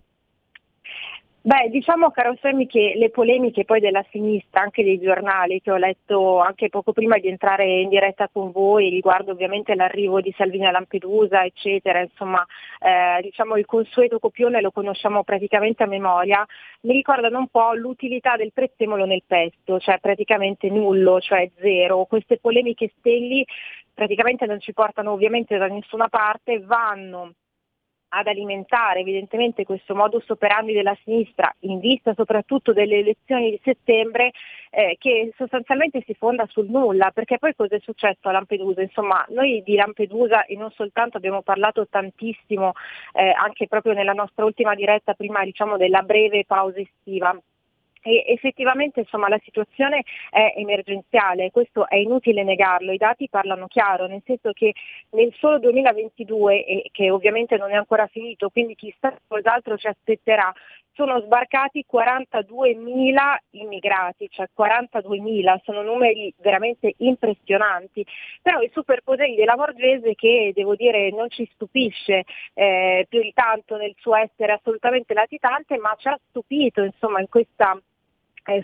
[1.43, 5.77] Beh, diciamo caro Sammy che le polemiche poi della sinistra, anche dei giornali che ho
[5.77, 10.67] letto anche poco prima di entrare in diretta con voi, riguardo ovviamente l'arrivo di Salvini
[10.67, 12.45] a Lampedusa, eccetera, insomma,
[12.79, 16.47] eh, diciamo il consueto copione lo conosciamo praticamente a memoria,
[16.83, 22.05] mi ricordano un po' l'utilità del prezzemolo nel pesto, cioè praticamente nullo, cioè zero.
[22.05, 23.47] Queste polemiche stelli
[23.95, 27.33] praticamente non ci portano ovviamente da nessuna parte, vanno
[28.11, 34.33] ad alimentare evidentemente questo modus operandi della sinistra in vista soprattutto delle elezioni di settembre
[34.71, 38.83] eh, che sostanzialmente si fonda sul nulla perché poi cosa è successo a Lampedusa?
[38.83, 42.73] Insomma noi di Lampedusa e non soltanto abbiamo parlato tantissimo
[43.13, 47.37] eh, anche proprio nella nostra ultima diretta prima diciamo della breve pausa estiva
[48.03, 54.07] e effettivamente insomma, la situazione è emergenziale, questo è inutile negarlo, i dati parlano chiaro,
[54.07, 54.73] nel senso che
[55.11, 60.53] nel solo 2022, e che ovviamente non è ancora finito, quindi chissà cos'altro ci aspetterà,
[60.93, 68.05] sono sbarcati 42.000 immigrati, cioè 42.000, sono numeri veramente impressionanti,
[68.43, 73.77] però i superpoteri della Borghese che devo dire non ci stupisce eh, più di tanto
[73.77, 77.90] nel suo essere assolutamente latitante, ma ci ha stupito insomma in questa eh,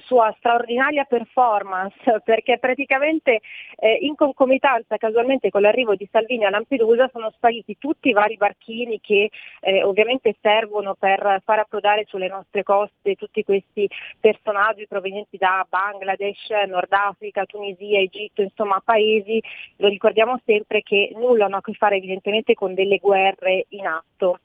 [0.04, 3.40] sua straordinaria performance perché praticamente
[3.76, 8.36] eh, in concomitanza casualmente con l'arrivo di Salvini a Lampedusa sono spariti tutti i vari
[8.36, 9.30] barchini che
[9.60, 13.88] eh, ovviamente servono per far approdare sulle nostre coste tutti questi
[14.20, 19.42] personaggi provenienti da Bangladesh, Nord Africa, Tunisia, Egitto, insomma paesi,
[19.76, 24.40] lo ricordiamo sempre, che nulla hanno a che fare evidentemente con delle guerre in atto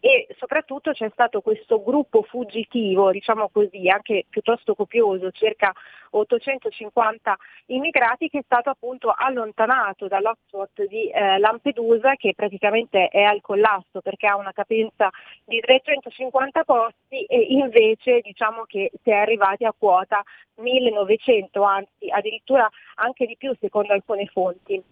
[0.00, 5.72] e soprattutto c'è stato questo gruppo fuggitivo, diciamo così, anche piuttosto copioso, circa
[6.10, 13.40] 850 immigrati che è stato appunto allontanato dall'hotspot di eh, Lampedusa che praticamente è al
[13.40, 15.10] collasso perché ha una capienza
[15.44, 20.22] di 350 posti e invece diciamo che si è arrivati a quota
[20.56, 24.82] 1900, anzi addirittura anche di più secondo alcune fonti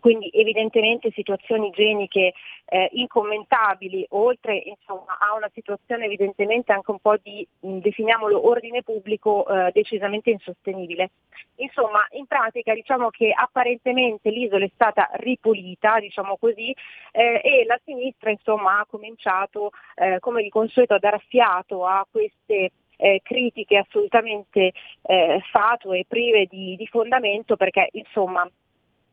[0.00, 2.32] quindi evidentemente situazioni igieniche
[2.66, 9.46] eh, incommentabili, oltre insomma, a una situazione evidentemente anche un po' di, definiamolo, ordine pubblico
[9.46, 11.10] eh, decisamente insostenibile.
[11.56, 16.74] Insomma, in pratica diciamo che apparentemente l'isola è stata ripulita, diciamo così,
[17.12, 22.06] eh, e la sinistra insomma, ha cominciato eh, come di consueto a dar fiato a
[22.10, 22.70] queste
[23.00, 24.72] eh, critiche assolutamente
[25.02, 28.48] eh, fatue e prive di, di fondamento perché insomma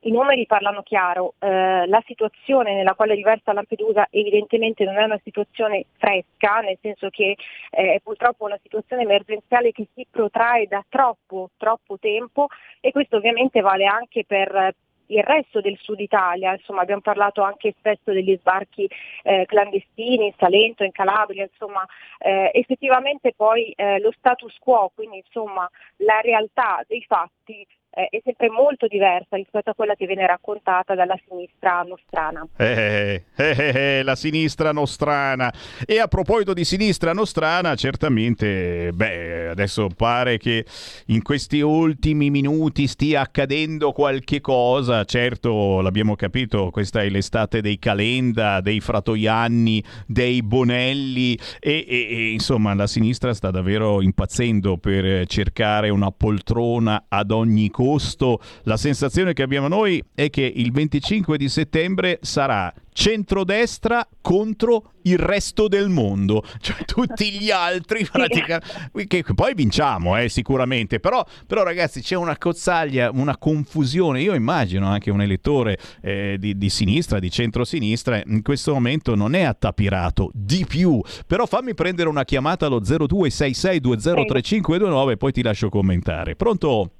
[0.07, 5.19] i numeri parlano chiaro, eh, la situazione nella quale riversa Lampedusa evidentemente non è una
[5.21, 7.35] situazione fresca, nel senso che
[7.69, 12.47] eh, è purtroppo una situazione emergenziale che si protrae da troppo, troppo tempo
[12.79, 14.75] e questo ovviamente vale anche per
[15.07, 18.89] il resto del sud Italia, insomma abbiamo parlato anche spesso degli sbarchi
[19.23, 21.85] eh, clandestini in Salento, in Calabria, insomma
[22.19, 27.65] eh, effettivamente poi eh, lo status quo, quindi insomma la realtà dei fatti
[27.97, 32.47] eh, è sempre molto diversa rispetto a quella che viene raccontata dalla sinistra nostrana.
[32.55, 35.51] Eh, eh, eh, la sinistra nostrana.
[35.83, 40.63] E a proposito di sinistra nostrana, certamente, beh, adesso pare che
[41.07, 45.03] in questi ultimi minuti stia accadendo qualche cosa.
[45.03, 52.31] Certo, l'abbiamo capito, questa è l'estate dei Calenda, dei Fratoianni, dei Bonelli e, e, e
[52.31, 58.41] insomma la sinistra sta davvero impazzendo per cercare una poltrona ad ogni costo agosto.
[58.64, 65.19] La sensazione che abbiamo noi è che il 25 di settembre sarà centrodestra contro il
[65.19, 71.61] resto del mondo, cioè tutti gli altri praticamente, che poi vinciamo eh, sicuramente, però, però,
[71.61, 77.19] ragazzi c'è una cozzaglia, una confusione, io immagino anche un elettore eh, di, di, sinistra,
[77.19, 82.65] di centrosinistra, in questo momento non è attapirato, di più, però fammi prendere una chiamata
[82.65, 86.35] allo 0266203529 e poi ti lascio commentare.
[86.35, 86.93] Pronto?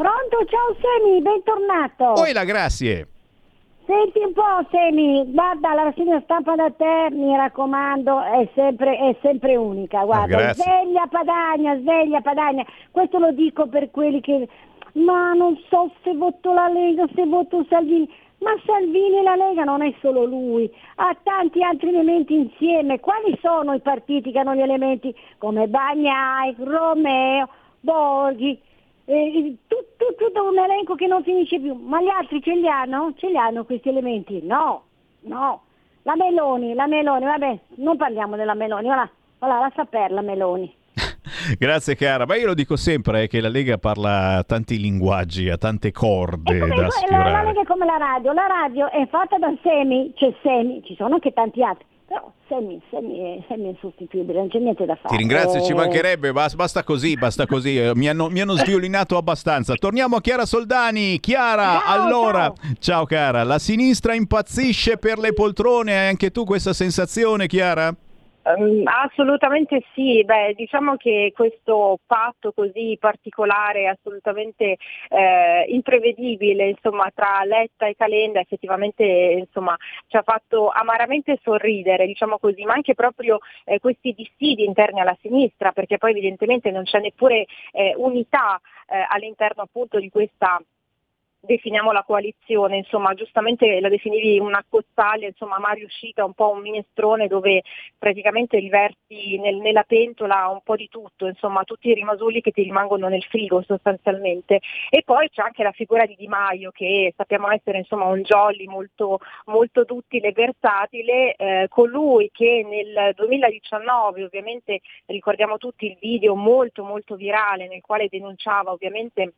[0.00, 2.14] Pronto, ciao Semi, bentornato.
[2.14, 3.06] Poi la grazie.
[3.84, 9.14] Senti un po' Semi, guarda la rassegna stampa da te, mi raccomando, è sempre, è
[9.20, 14.48] sempre unica, guarda, Ah, sveglia Padagna, sveglia Padagna, questo lo dico per quelli che,
[14.92, 19.64] ma non so se voto la Lega, se voto Salvini, Ma Salvini e la Lega
[19.64, 23.00] non è solo lui, ha tanti altri elementi insieme.
[23.00, 27.50] Quali sono i partiti che hanno gli elementi come Bagnai, Romeo,
[27.80, 28.68] Borghi?
[29.10, 31.74] Eh, tu- tu- tutto un elenco che non finisce più.
[31.74, 33.12] Ma gli altri ce li hanno?
[33.16, 34.40] Ce li hanno questi elementi?
[34.42, 34.84] No,
[35.22, 35.62] no.
[36.02, 39.08] La Meloni, la Meloni, vabbè, non parliamo della Meloni, ora,
[39.40, 40.74] ora lascia per la Meloni.
[41.58, 45.56] Grazie cara, ma io lo dico sempre eh, che la Lega parla tanti linguaggi, ha
[45.58, 47.46] tante corde Come- da la, la sfiorare.
[47.48, 51.14] Lega è come la radio, la radio è fatta da semi, c'è semi, ci sono
[51.14, 55.10] anche tanti altri, però semi, semi, semi è insostituibile, non c'è niente da fare.
[55.10, 58.56] Ti ringrazio, ci Eh, mancherebbe, bas- basta così, basta così, eh, mi hanno, mi hanno
[58.56, 59.74] sviolinato abbastanza.
[59.76, 61.20] Torniamo a Chiara Soldani.
[61.20, 63.04] Chiara, allora, ciao.
[63.04, 67.94] cara, la sinistra impazzisce per le poltrone, hai anche tu questa sensazione, Chiara?
[68.42, 74.76] Ehm, assolutamente sì, beh, diciamo che questo patto così particolare, assolutamente
[75.10, 79.76] eh, imprevedibile, insomma, tra Letta e Calenda effettivamente insomma,
[80.06, 85.16] ci ha fatto amaramente sorridere, diciamo così, ma anche proprio eh, questi dissidi interni alla
[85.20, 88.58] sinistra, perché poi evidentemente non c'è neppure eh, unità
[88.88, 90.60] eh, all'interno appunto di questa
[91.40, 96.60] definiamo la coalizione, insomma giustamente la definivi una cozzaglia, insomma ma riuscita un po' un
[96.60, 97.62] minestrone dove
[97.98, 102.62] praticamente riverti nel- nella pentola un po' di tutto, insomma tutti i rimasugli che ti
[102.62, 104.60] rimangono nel frigo sostanzialmente.
[104.90, 108.66] E poi c'è anche la figura di Di Maio che sappiamo essere insomma un jolly
[108.66, 116.34] molto, molto duttile e versatile, eh, colui che nel 2019 ovviamente ricordiamo tutti il video
[116.34, 119.32] molto molto virale nel quale denunciava ovviamente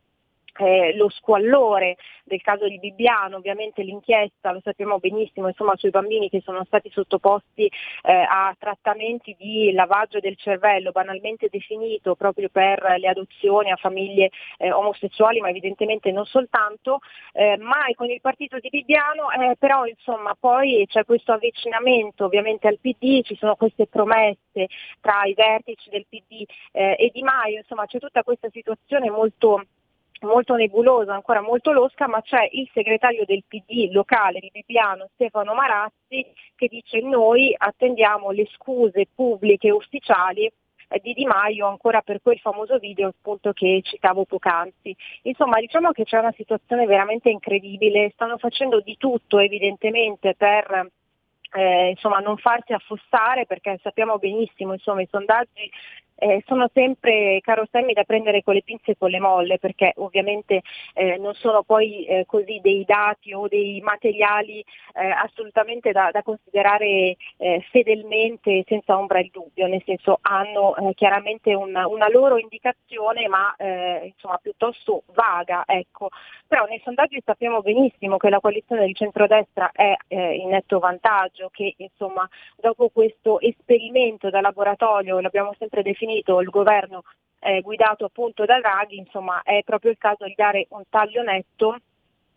[0.59, 6.29] eh, lo squallore del caso di Bibbiano, ovviamente l'inchiesta, lo sappiamo benissimo, insomma sui bambini
[6.29, 7.71] che sono stati sottoposti
[8.03, 14.31] eh, a trattamenti di lavaggio del cervello, banalmente definito proprio per le adozioni a famiglie
[14.59, 17.01] eh, omosessuali, ma evidentemente non soltanto,
[17.33, 22.69] eh, mai con il partito di Bibbiano, eh, però insomma poi c'è questo avvicinamento ovviamente
[22.69, 24.69] al PD, ci sono queste promesse
[25.01, 29.65] tra i vertici del PD eh, e Di Maio, insomma c'è tutta questa situazione molto
[30.23, 35.55] molto nebulosa, ancora molto losca, ma c'è il segretario del PD locale di Bibbiano, Stefano
[35.55, 40.51] Marazzi, che dice noi attendiamo le scuse pubbliche ufficiali
[40.89, 44.95] eh, di Di Maio ancora per quel famoso video appunto che citavo poc'anzi.
[45.23, 50.91] Insomma diciamo che c'è una situazione veramente incredibile, stanno facendo di tutto evidentemente per
[51.55, 55.71] eh, insomma, non farsi affossare perché sappiamo benissimo insomma, i sondaggi
[56.17, 59.93] eh, sono sempre, caro Sammy, da prendere con le pinze e con le molle perché
[59.97, 60.63] ovviamente
[60.95, 64.65] eh, non sono poi eh, così dei dati o dei materiali
[64.95, 70.95] eh, assolutamente da, da considerare eh, fedelmente senza ombra di dubbio, nel senso hanno eh,
[70.95, 73.55] chiaramente una, una loro indicazione ma
[74.03, 75.65] insomma piuttosto vaga.
[75.67, 76.09] Ecco.
[76.53, 81.49] Però nei sondaggi sappiamo benissimo che la coalizione di centrodestra è eh, in netto vantaggio,
[81.51, 87.05] che insomma dopo questo esperimento da laboratorio, l'abbiamo sempre definito, il governo
[87.39, 91.79] eh, guidato appunto da Draghi, insomma è proprio il caso di dare un taglio netto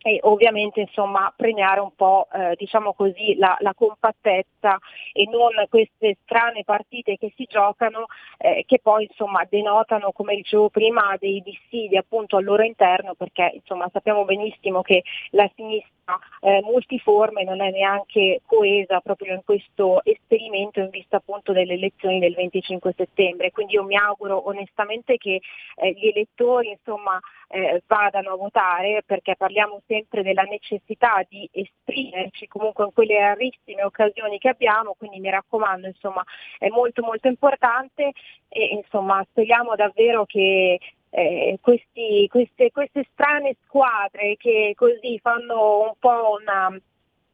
[0.08, 4.78] e ovviamente insomma premiare un po' eh, diciamo così la, la compattezza
[5.12, 8.06] e non queste strane partite che si giocano
[8.38, 13.54] eh, che poi insomma denotano come dicevo prima dei dissidi appunto al loro interno perché
[13.56, 15.02] insomma sappiamo benissimo che
[15.32, 15.95] la sinistra
[16.42, 22.20] eh, multiforme non è neanche coesa proprio in questo esperimento in vista appunto delle elezioni
[22.20, 23.52] del 25 settembre.
[23.52, 25.42] Quindi io mi auguro onestamente che
[25.76, 32.48] eh, gli elettori insomma eh, vadano a votare perché parliamo sempre della necessità di esprimerci
[32.48, 36.24] comunque in quelle rarissime occasioni che abbiamo, quindi mi raccomando insomma
[36.58, 38.12] è molto molto importante
[38.50, 40.80] e insomma speriamo davvero che
[41.16, 46.78] eh, questi- queste, queste strane squadre che così fanno un po' una,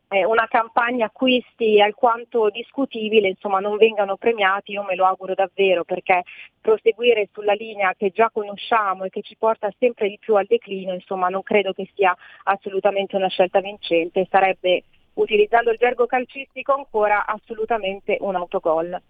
[0.09, 5.83] eh, una campagna acquisti alquanto discutibile, insomma non vengano premiati, io me lo auguro davvero
[5.83, 6.21] perché
[6.61, 10.93] proseguire sulla linea che già conosciamo e che ci porta sempre di più al declino,
[10.93, 14.83] insomma non credo che sia assolutamente una scelta vincente, sarebbe
[15.13, 19.01] utilizzando il gergo calcistico ancora assolutamente un autogol.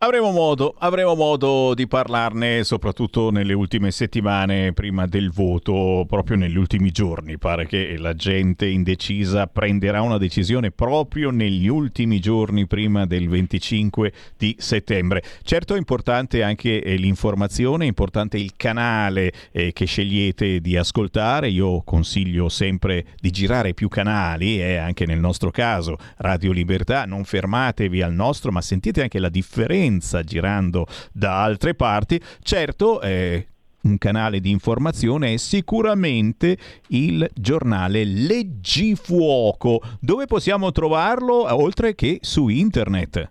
[0.00, 6.56] Avremo modo, avremo modo di parlarne soprattutto nelle ultime settimane prima del voto, proprio negli
[6.56, 7.36] ultimi giorni.
[7.36, 14.12] Pare che la gente indecisa prenderà una decisione proprio negli ultimi giorni prima del 25
[14.36, 15.20] di settembre.
[15.42, 21.48] Certo è importante anche eh, l'informazione, è importante il canale eh, che scegliete di ascoltare.
[21.48, 27.24] Io consiglio sempre di girare più canali, eh, anche nel nostro caso Radio Libertà, non
[27.24, 29.86] fermatevi al nostro, ma sentite anche la differenza
[30.24, 32.20] girando da altre parti.
[32.42, 33.46] Certo, eh,
[33.82, 36.58] un canale di informazione è sicuramente
[36.88, 43.30] il giornale Leggifuoco, dove possiamo trovarlo oltre che su internet.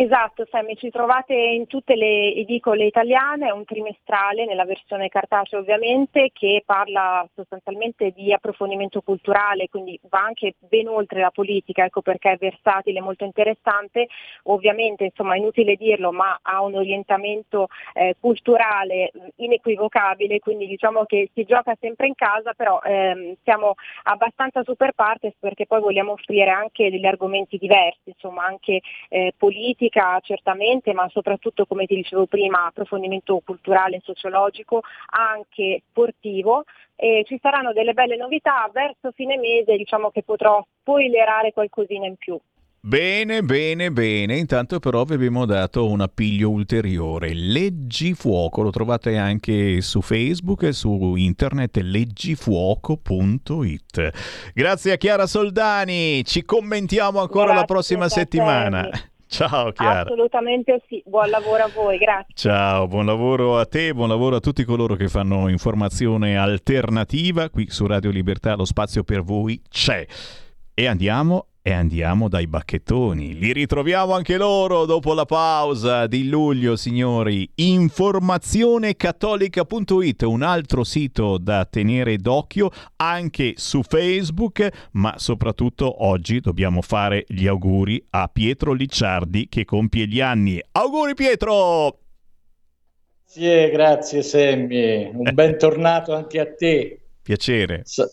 [0.00, 5.58] Esatto, Sammy, ci trovate in tutte le edicole italiane, è un trimestrale nella versione cartacea
[5.58, 12.00] ovviamente che parla sostanzialmente di approfondimento culturale, quindi va anche ben oltre la politica, ecco
[12.00, 14.06] perché è versatile, molto interessante,
[14.44, 21.28] ovviamente insomma è inutile dirlo, ma ha un orientamento eh, culturale inequivocabile, quindi diciamo che
[21.34, 26.50] si gioca sempre in casa, però ehm, siamo abbastanza super partes perché poi vogliamo offrire
[26.50, 29.32] anche degli argomenti diversi, insomma anche eh,
[29.88, 36.62] politica, certamente, ma soprattutto, come ti dicevo prima, approfondimento culturale e sociologico, anche sportivo.
[36.94, 42.16] E ci saranno delle belle novità, verso fine mese diciamo che potrò spoilerare qualcosina in
[42.16, 42.38] più.
[42.80, 44.36] Bene, bene, bene.
[44.36, 47.34] Intanto però vi abbiamo dato un appiglio ulteriore.
[47.34, 54.10] Leggifuoco, lo trovate anche su Facebook e su internet leggifuoco.it.
[54.54, 58.88] Grazie a Chiara Soldani, ci commentiamo ancora Grazie, la prossima settimana.
[59.28, 60.00] Ciao Chiara.
[60.00, 62.34] Assolutamente sì, buon lavoro a voi, grazie.
[62.34, 67.50] Ciao, buon lavoro a te, buon lavoro a tutti coloro che fanno informazione alternativa.
[67.50, 70.06] Qui su Radio Libertà lo spazio per voi c'è.
[70.72, 73.34] E andiamo e andiamo dai bacchettoni.
[73.34, 77.46] Li ritroviamo anche loro dopo la pausa di luglio, signori.
[77.56, 87.26] Informazionecattolica.it, un altro sito da tenere d'occhio anche su Facebook, ma soprattutto oggi dobbiamo fare
[87.28, 90.58] gli auguri a Pietro Licciardi che compie gli anni.
[90.72, 91.98] Auguri Pietro!
[93.26, 95.10] Grazie, grazie Sammy.
[95.12, 96.98] Un bentornato anche a te.
[97.20, 97.82] Piacere.
[97.84, 98.10] So,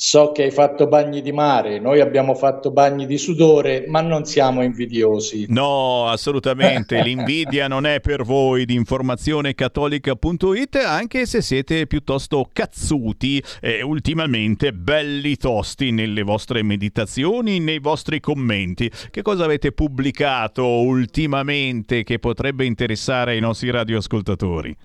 [0.00, 4.24] so che hai fatto bagni di mare, noi abbiamo fatto bagni di sudore, ma non
[4.24, 5.46] siamo invidiosi.
[5.48, 7.02] No, assolutamente.
[7.02, 15.34] L'invidia non è per voi di informazionecattolica.it, anche se siete piuttosto cazzuti e ultimamente belli
[15.34, 18.88] tosti nelle vostre meditazioni, nei vostri commenti.
[19.10, 24.76] Che cosa avete pubblicato ultimamente che potrebbe interessare i nostri radioascoltatori?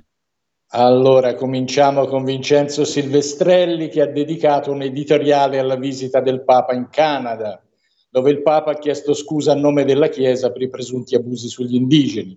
[0.76, 6.88] Allora, cominciamo con Vincenzo Silvestrelli che ha dedicato un editoriale alla visita del Papa in
[6.90, 7.62] Canada,
[8.10, 11.76] dove il Papa ha chiesto scusa a nome della Chiesa per i presunti abusi sugli
[11.76, 12.36] indigeni.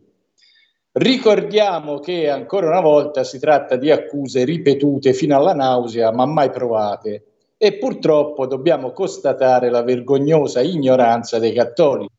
[0.92, 6.50] Ricordiamo che ancora una volta si tratta di accuse ripetute fino alla nausea, ma mai
[6.50, 7.24] provate,
[7.56, 12.12] e purtroppo dobbiamo constatare la vergognosa ignoranza dei cattolici.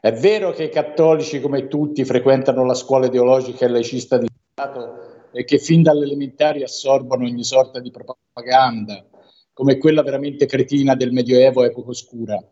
[0.00, 5.09] È vero che i cattolici, come tutti, frequentano la scuola ideologica e laicista di Stato
[5.32, 9.04] e che fin dalle elementari assorbono ogni sorta di propaganda,
[9.52, 12.42] come quella veramente cretina del Medioevo epoca oscura.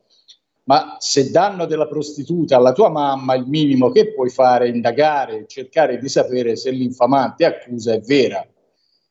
[0.65, 5.47] Ma se danno della prostituta alla tua mamma, il minimo che puoi fare è indagare,
[5.47, 8.47] cercare di sapere se l'infamante accusa è vera.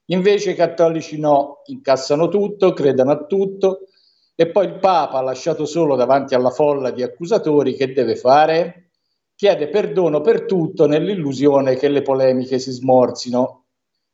[0.10, 3.88] Invece i cattolici no, incassano tutto, credono a tutto
[4.36, 8.87] e poi il Papa, lasciato solo davanti alla folla di accusatori, che deve fare?
[9.38, 13.66] Chiede perdono per tutto nell'illusione che le polemiche si smorzino.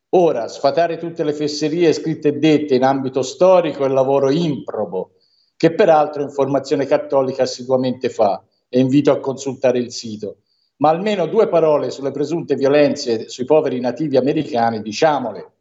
[0.09, 5.13] Ora, sfatare tutte le fesserie scritte e dette in ambito storico è lavoro improbo,
[5.55, 10.39] che peraltro Informazione Cattolica assiduamente fa, e invito a consultare il sito.
[10.77, 15.51] Ma almeno due parole sulle presunte violenze sui poveri nativi americani, diciamole.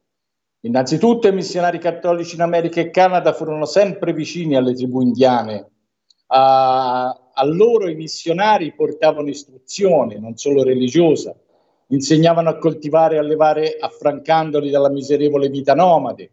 [0.62, 5.70] Innanzitutto i missionari cattolici in America e Canada furono sempre vicini alle tribù indiane,
[6.26, 11.34] a, a loro i missionari portavano istruzione, non solo religiosa,
[11.88, 16.32] insegnavano a coltivare e allevare affrancandoli dalla miserevole vita nomade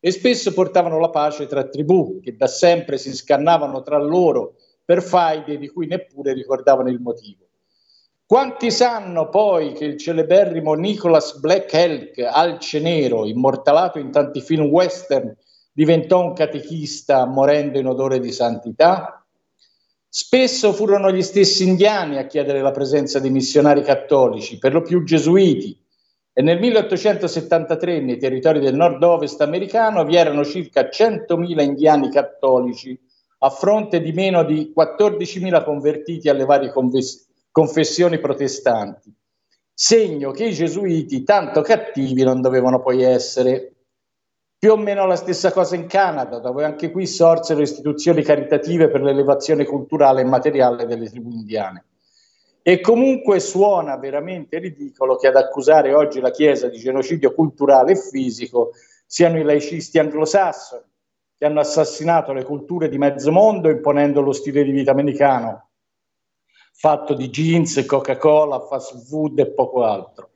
[0.00, 4.54] e spesso portavano la pace tra tribù che da sempre si scannavano tra loro
[4.84, 7.48] per faide di cui neppure ricordavano il motivo.
[8.24, 14.66] Quanti sanno poi che il celeberrimo Nicholas Black Elk, alce nero, immortalato in tanti film
[14.66, 15.36] western,
[15.72, 19.19] diventò un catechista morendo in odore di santità?
[20.12, 25.04] Spesso furono gli stessi indiani a chiedere la presenza di missionari cattolici, per lo più
[25.04, 25.80] gesuiti,
[26.32, 32.98] e nel 1873 nei territori del nord-ovest americano vi erano circa 100.000 indiani cattolici
[33.38, 39.14] a fronte di meno di 14.000 convertiti alle varie confes- confessioni protestanti,
[39.72, 43.79] segno che i gesuiti tanto cattivi non dovevano poi essere.
[44.60, 49.00] Più o meno la stessa cosa in Canada, dove anche qui sorsero istituzioni caritative per
[49.00, 51.86] l'elevazione culturale e materiale delle tribù indiane.
[52.60, 57.96] E comunque suona veramente ridicolo che ad accusare oggi la Chiesa di genocidio culturale e
[57.96, 58.72] fisico
[59.06, 60.84] siano i laicisti anglosassoni,
[61.38, 65.70] che hanno assassinato le culture di mezzo mondo imponendo lo stile di vita americano,
[66.74, 70.29] fatto di jeans, Coca-Cola, fast food e poco altro.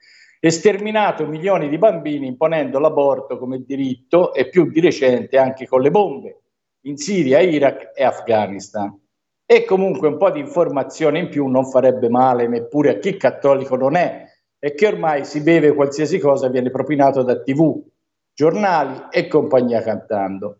[0.44, 5.80] E sterminato milioni di bambini imponendo l'aborto come diritto e più di recente anche con
[5.80, 6.42] le bombe
[6.82, 8.94] in Siria, Iraq e Afghanistan.
[9.46, 13.76] E comunque un po' di informazione in più non farebbe male neppure a chi cattolico
[13.76, 14.26] non è
[14.58, 17.82] e che ormai si beve qualsiasi cosa viene propinato da tv,
[18.34, 20.58] giornali e compagnia cantando.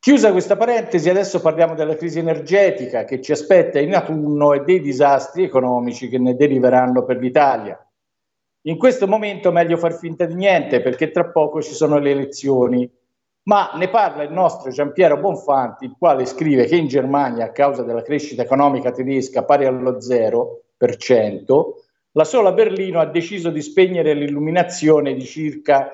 [0.00, 4.80] Chiusa questa parentesi, adesso parliamo della crisi energetica che ci aspetta in autunno e dei
[4.80, 7.78] disastri economici che ne deriveranno per l'Italia.
[8.64, 12.12] In questo momento è meglio far finta di niente perché tra poco ci sono le
[12.12, 12.88] elezioni,
[13.44, 17.82] ma ne parla il nostro Giampiero Bonfanti, il quale scrive che in Germania, a causa
[17.82, 21.44] della crescita economica tedesca pari allo 0%,
[22.12, 25.90] la sola Berlino ha deciso di spegnere l'illuminazione di circa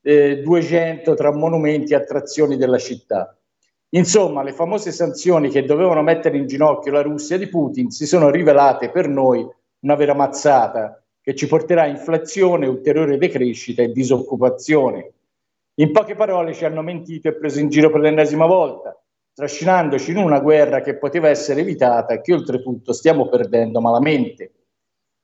[0.00, 3.36] eh, 200 tra monumenti e attrazioni della città.
[3.94, 8.30] Insomma, le famose sanzioni che dovevano mettere in ginocchio la Russia di Putin si sono
[8.30, 9.44] rivelate per noi
[9.80, 15.12] una vera mazzata che ci porterà a inflazione, ulteriore decrescita e disoccupazione.
[15.76, 19.00] In poche parole ci hanno mentito e preso in giro per l'ennesima volta,
[19.32, 24.52] trascinandoci in una guerra che poteva essere evitata e che oltretutto stiamo perdendo malamente.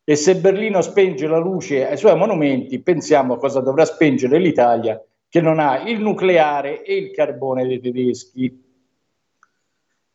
[0.04, 5.40] E se Berlino spenge la luce ai suoi monumenti, pensiamo cosa dovrà spengere l'Italia che
[5.42, 8.67] non ha il nucleare e il carbone dei tedeschi.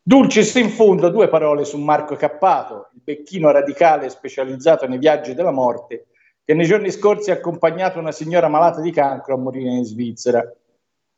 [0.06, 5.50] Dulcis in fondo due parole su Marco Cappato, il becchino radicale specializzato nei viaggi della
[5.50, 6.08] morte,
[6.44, 10.46] che nei giorni scorsi ha accompagnato una signora malata di cancro a morire in Svizzera.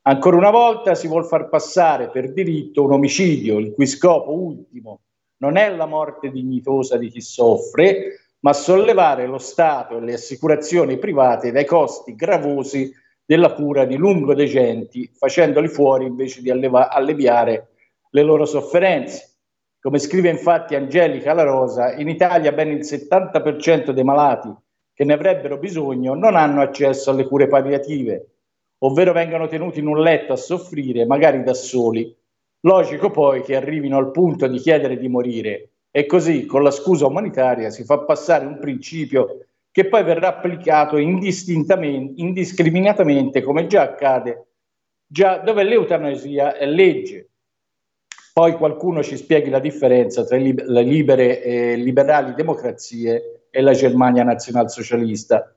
[0.03, 5.01] Ancora una volta si vuol far passare per diritto un omicidio, il cui scopo ultimo
[5.39, 10.97] non è la morte dignitosa di chi soffre, ma sollevare lo Stato e le assicurazioni
[10.97, 12.95] private dai costi gravosi
[13.25, 17.71] della cura di lungo degenti, facendoli fuori invece di alleva- alleviare
[18.11, 19.35] le loro sofferenze.
[19.81, 24.53] Come scrive infatti Angelica La Rosa, in Italia ben il 70% dei malati
[24.93, 28.31] che ne avrebbero bisogno non hanno accesso alle cure palliative,
[28.79, 32.17] ovvero vengono tenuti in un letto a soffrire, magari da soli.
[32.61, 37.05] Logico poi che arrivino al punto di chiedere di morire e così con la scusa
[37.07, 44.47] umanitaria si fa passare un principio che poi verrà applicato indiscriminatamente, come già accade,
[45.07, 47.33] già dove l'eutanasia è legge.
[48.39, 54.25] Poi qualcuno ci spieghi la differenza tra le libere e liberali democrazie e la Germania
[54.25, 55.55] nazionalsocialista.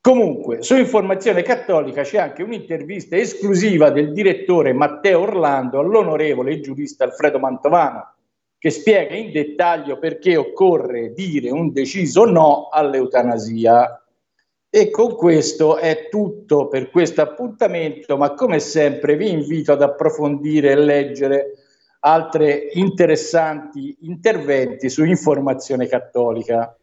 [0.00, 7.38] Comunque, su Informazione Cattolica c'è anche un'intervista esclusiva del direttore Matteo Orlando all'onorevole giurista Alfredo
[7.38, 8.14] Mantovano,
[8.58, 14.04] che spiega in dettaglio perché occorre dire un deciso no all'eutanasia.
[14.68, 20.72] E con questo è tutto per questo appuntamento, ma come sempre vi invito ad approfondire
[20.72, 21.61] e leggere
[22.04, 26.76] altre interessanti interventi su informazione cattolica.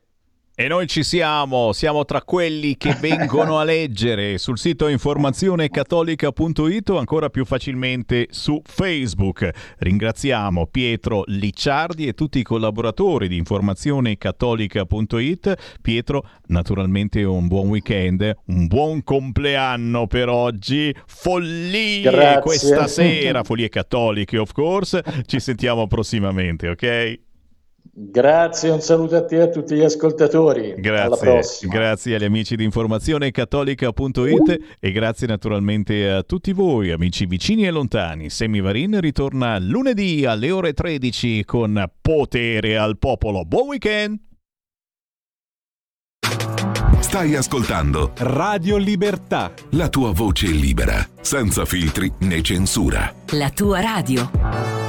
[0.60, 6.98] E noi ci siamo, siamo tra quelli che vengono a leggere sul sito informazionecattolica.it o
[6.98, 9.50] ancora più facilmente su Facebook.
[9.78, 15.78] Ringraziamo Pietro Licciardi e tutti i collaboratori di informazionecattolica.it.
[15.82, 22.42] Pietro, naturalmente un buon weekend, un buon compleanno per oggi, follie Grazie.
[22.42, 25.02] questa sera, follie cattoliche of course.
[25.26, 27.28] Ci sentiamo prossimamente, ok?
[28.02, 30.72] Grazie, un saluto a te e a tutti gli ascoltatori.
[30.72, 31.74] Alla Grazie, prossima.
[31.74, 38.30] grazie agli amici di informazionecattolica.it e grazie naturalmente a tutti voi, amici vicini e lontani.
[38.30, 43.44] Semivarin ritorna lunedì alle ore 13 con Potere al Popolo.
[43.44, 44.18] Buon weekend!
[47.02, 49.52] Stai ascoltando Radio Libertà.
[49.72, 53.14] la tua voce libera, senza filtri né censura.
[53.32, 54.89] La tua radio.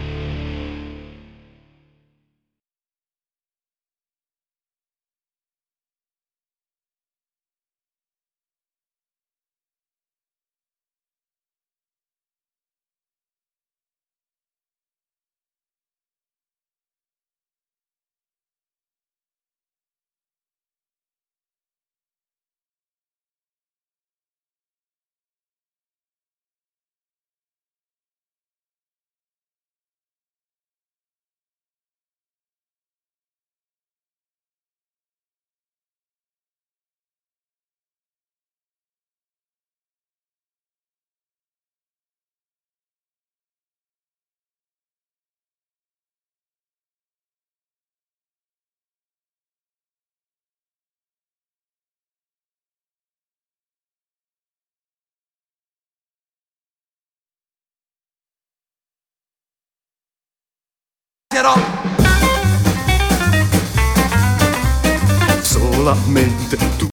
[65.41, 66.87] Solamente tu.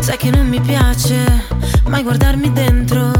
[0.00, 1.44] Sai che non mi piace
[1.88, 3.12] mai guardarmi dentro.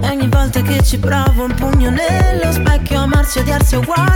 [0.00, 3.98] E ogni volta che ci provo un pugno nello specchio Amarsi e odiarsi è uguale